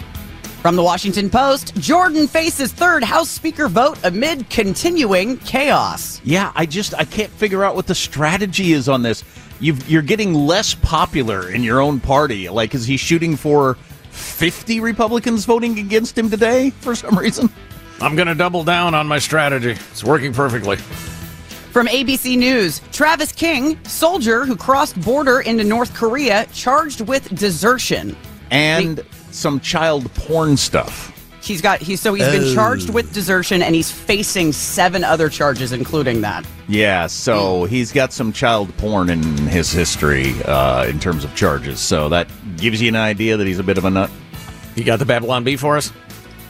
From 0.63 0.77
the 0.77 0.83
Washington 0.83 1.31
Post, 1.31 1.75
Jordan 1.77 2.27
faces 2.27 2.73
third 2.73 3.03
House 3.03 3.31
Speaker 3.31 3.69
vote 3.69 3.99
amid 4.05 4.51
continuing 4.51 5.39
chaos. 5.39 6.21
Yeah, 6.25 6.53
I 6.55 6.67
just 6.67 6.95
I 6.95 7.05
can't 7.05 7.31
figure 7.31 7.65
out 7.65 7.75
what 7.75 7.87
the 7.87 7.95
strategy 7.95 8.73
is 8.73 8.89
on 8.89 9.03
this. 9.03 9.25
You've, 9.61 9.89
you're 9.89 10.03
getting 10.03 10.35
less 10.35 10.75
popular 10.75 11.51
in 11.51 11.63
your 11.63 11.81
own 11.81 12.01
party. 12.01 12.49
Like, 12.49 12.75
is 12.75 12.87
he 12.87 12.97
shooting 12.97 13.35
for 13.35 13.77
50 14.19 14.81
Republicans 14.81 15.45
voting 15.45 15.79
against 15.79 16.17
him 16.19 16.29
today 16.31 16.71
for 16.71 16.95
some 16.95 17.19
reason? 17.19 17.51
I'm 18.01 18.15
going 18.15 18.29
to 18.29 18.35
double 18.35 18.65
down 18.65 18.95
on 18.95 19.07
my 19.07 19.19
strategy. 19.19 19.73
It's 19.73 20.05
working 20.05 20.33
perfectly. 20.33 20.77
From 20.77 21.87
ABC 21.87 22.39
News, 22.39 22.81
Travis 22.93 23.33
King, 23.33 23.83
soldier 23.85 24.45
who 24.45 24.57
crossed 24.57 25.01
border 25.01 25.41
into 25.41 25.65
North 25.65 25.95
Korea, 25.95 26.47
charged 26.53 27.01
with 27.03 27.29
desertion. 27.37 28.17
And 28.51 29.05
some 29.31 29.61
child 29.61 30.13
porn 30.15 30.57
stuff. 30.57 31.18
He's 31.49 31.61
got 31.63 31.81
he's 31.81 32.01
so 32.01 32.15
he's 32.15 32.29
been 32.29 32.45
Oh. 32.45 32.55
charged 32.55 32.91
with 32.91 33.13
desertion 33.13 33.63
and 33.63 33.75
he's 33.75 33.91
facing 33.91 34.53
seven 34.53 35.03
other 35.03 35.29
charges, 35.29 35.73
including 35.73 36.21
that. 36.21 36.45
Yeah, 36.69 37.07
so 37.07 37.65
he's 37.65 37.91
got 37.91 38.13
some 38.13 38.33
child 38.33 38.77
porn 38.77 39.09
in 39.11 39.23
his 39.49 39.73
history 39.73 40.35
uh, 40.45 40.85
in 40.85 41.01
terms 41.01 41.25
of 41.25 41.35
charges. 41.35 41.81
So 41.81 42.11
that 42.11 42.29
gives 42.59 42.81
you 42.83 42.89
an 42.89 42.97
idea 42.97 43.37
that 43.39 43.47
he's 43.47 43.59
a 43.59 43.63
bit 43.63 43.79
of 43.79 43.85
a 43.87 43.91
nut. 43.91 44.11
You 44.77 44.85
got 44.85 44.99
the 44.99 45.07
Babylon 45.07 45.43
Bee 45.43 45.57
for 45.57 45.77
us? 45.77 45.91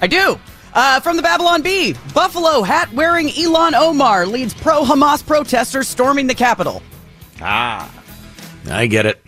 I 0.02 0.06
do. 0.08 0.38
Uh, 0.74 1.00
from 1.00 1.16
the 1.16 1.22
Babylon 1.22 1.62
Bee, 1.62 1.94
Buffalo 2.12 2.62
hat 2.62 2.92
wearing 2.92 3.28
Ilhan 3.28 3.72
Omar 3.74 4.26
leads 4.26 4.52
pro 4.52 4.82
Hamas 4.84 5.24
protesters 5.24 5.88
storming 5.88 6.26
the 6.26 6.34
Capitol. 6.34 6.82
Ah. 7.40 7.90
I 8.70 8.86
get 8.86 9.06
it. 9.06 9.22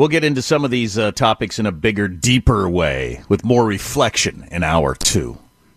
We'll 0.00 0.08
get 0.08 0.24
into 0.24 0.40
some 0.40 0.64
of 0.64 0.70
these 0.70 0.96
uh, 0.96 1.12
topics 1.12 1.58
in 1.58 1.66
a 1.66 1.72
bigger, 1.72 2.08
deeper 2.08 2.70
way 2.70 3.22
with 3.28 3.44
more 3.44 3.66
reflection 3.66 4.48
in 4.50 4.62
hour 4.62 4.94
two. 4.94 5.36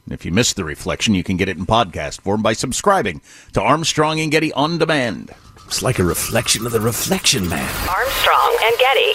If 0.09 0.23
you 0.23 0.31
missed 0.31 0.55
the 0.55 0.63
reflection, 0.63 1.13
you 1.13 1.25
can 1.25 1.35
get 1.35 1.49
it 1.49 1.57
in 1.57 1.65
podcast 1.65 2.21
form 2.21 2.41
by 2.41 2.53
subscribing 2.53 3.21
to 3.51 3.61
Armstrong 3.61 4.21
and 4.21 4.31
Getty 4.31 4.53
on 4.53 4.77
demand. 4.77 5.31
It's 5.65 5.81
like 5.81 5.99
a 5.99 6.05
reflection 6.05 6.65
of 6.65 6.71
the 6.71 6.79
reflection 6.79 7.49
man. 7.49 7.69
Armstrong 7.89 8.57
and 8.63 8.75
Getty. 8.79 9.13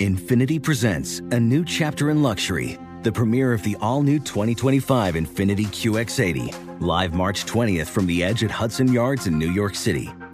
Infiniti 0.00 0.62
presents 0.62 1.20
a 1.30 1.40
new 1.40 1.64
chapter 1.64 2.10
in 2.10 2.22
luxury, 2.22 2.76
the 3.04 3.12
premiere 3.12 3.54
of 3.54 3.62
the 3.62 3.74
all 3.80 4.02
new 4.02 4.18
2025 4.18 5.14
Infiniti 5.14 5.64
QX80, 5.64 6.82
live 6.82 7.14
March 7.14 7.46
20th 7.46 7.86
from 7.86 8.06
the 8.06 8.22
edge 8.22 8.44
at 8.44 8.50
Hudson 8.50 8.92
Yards 8.92 9.26
in 9.26 9.38
New 9.38 9.50
York 9.50 9.74
City, 9.74 10.10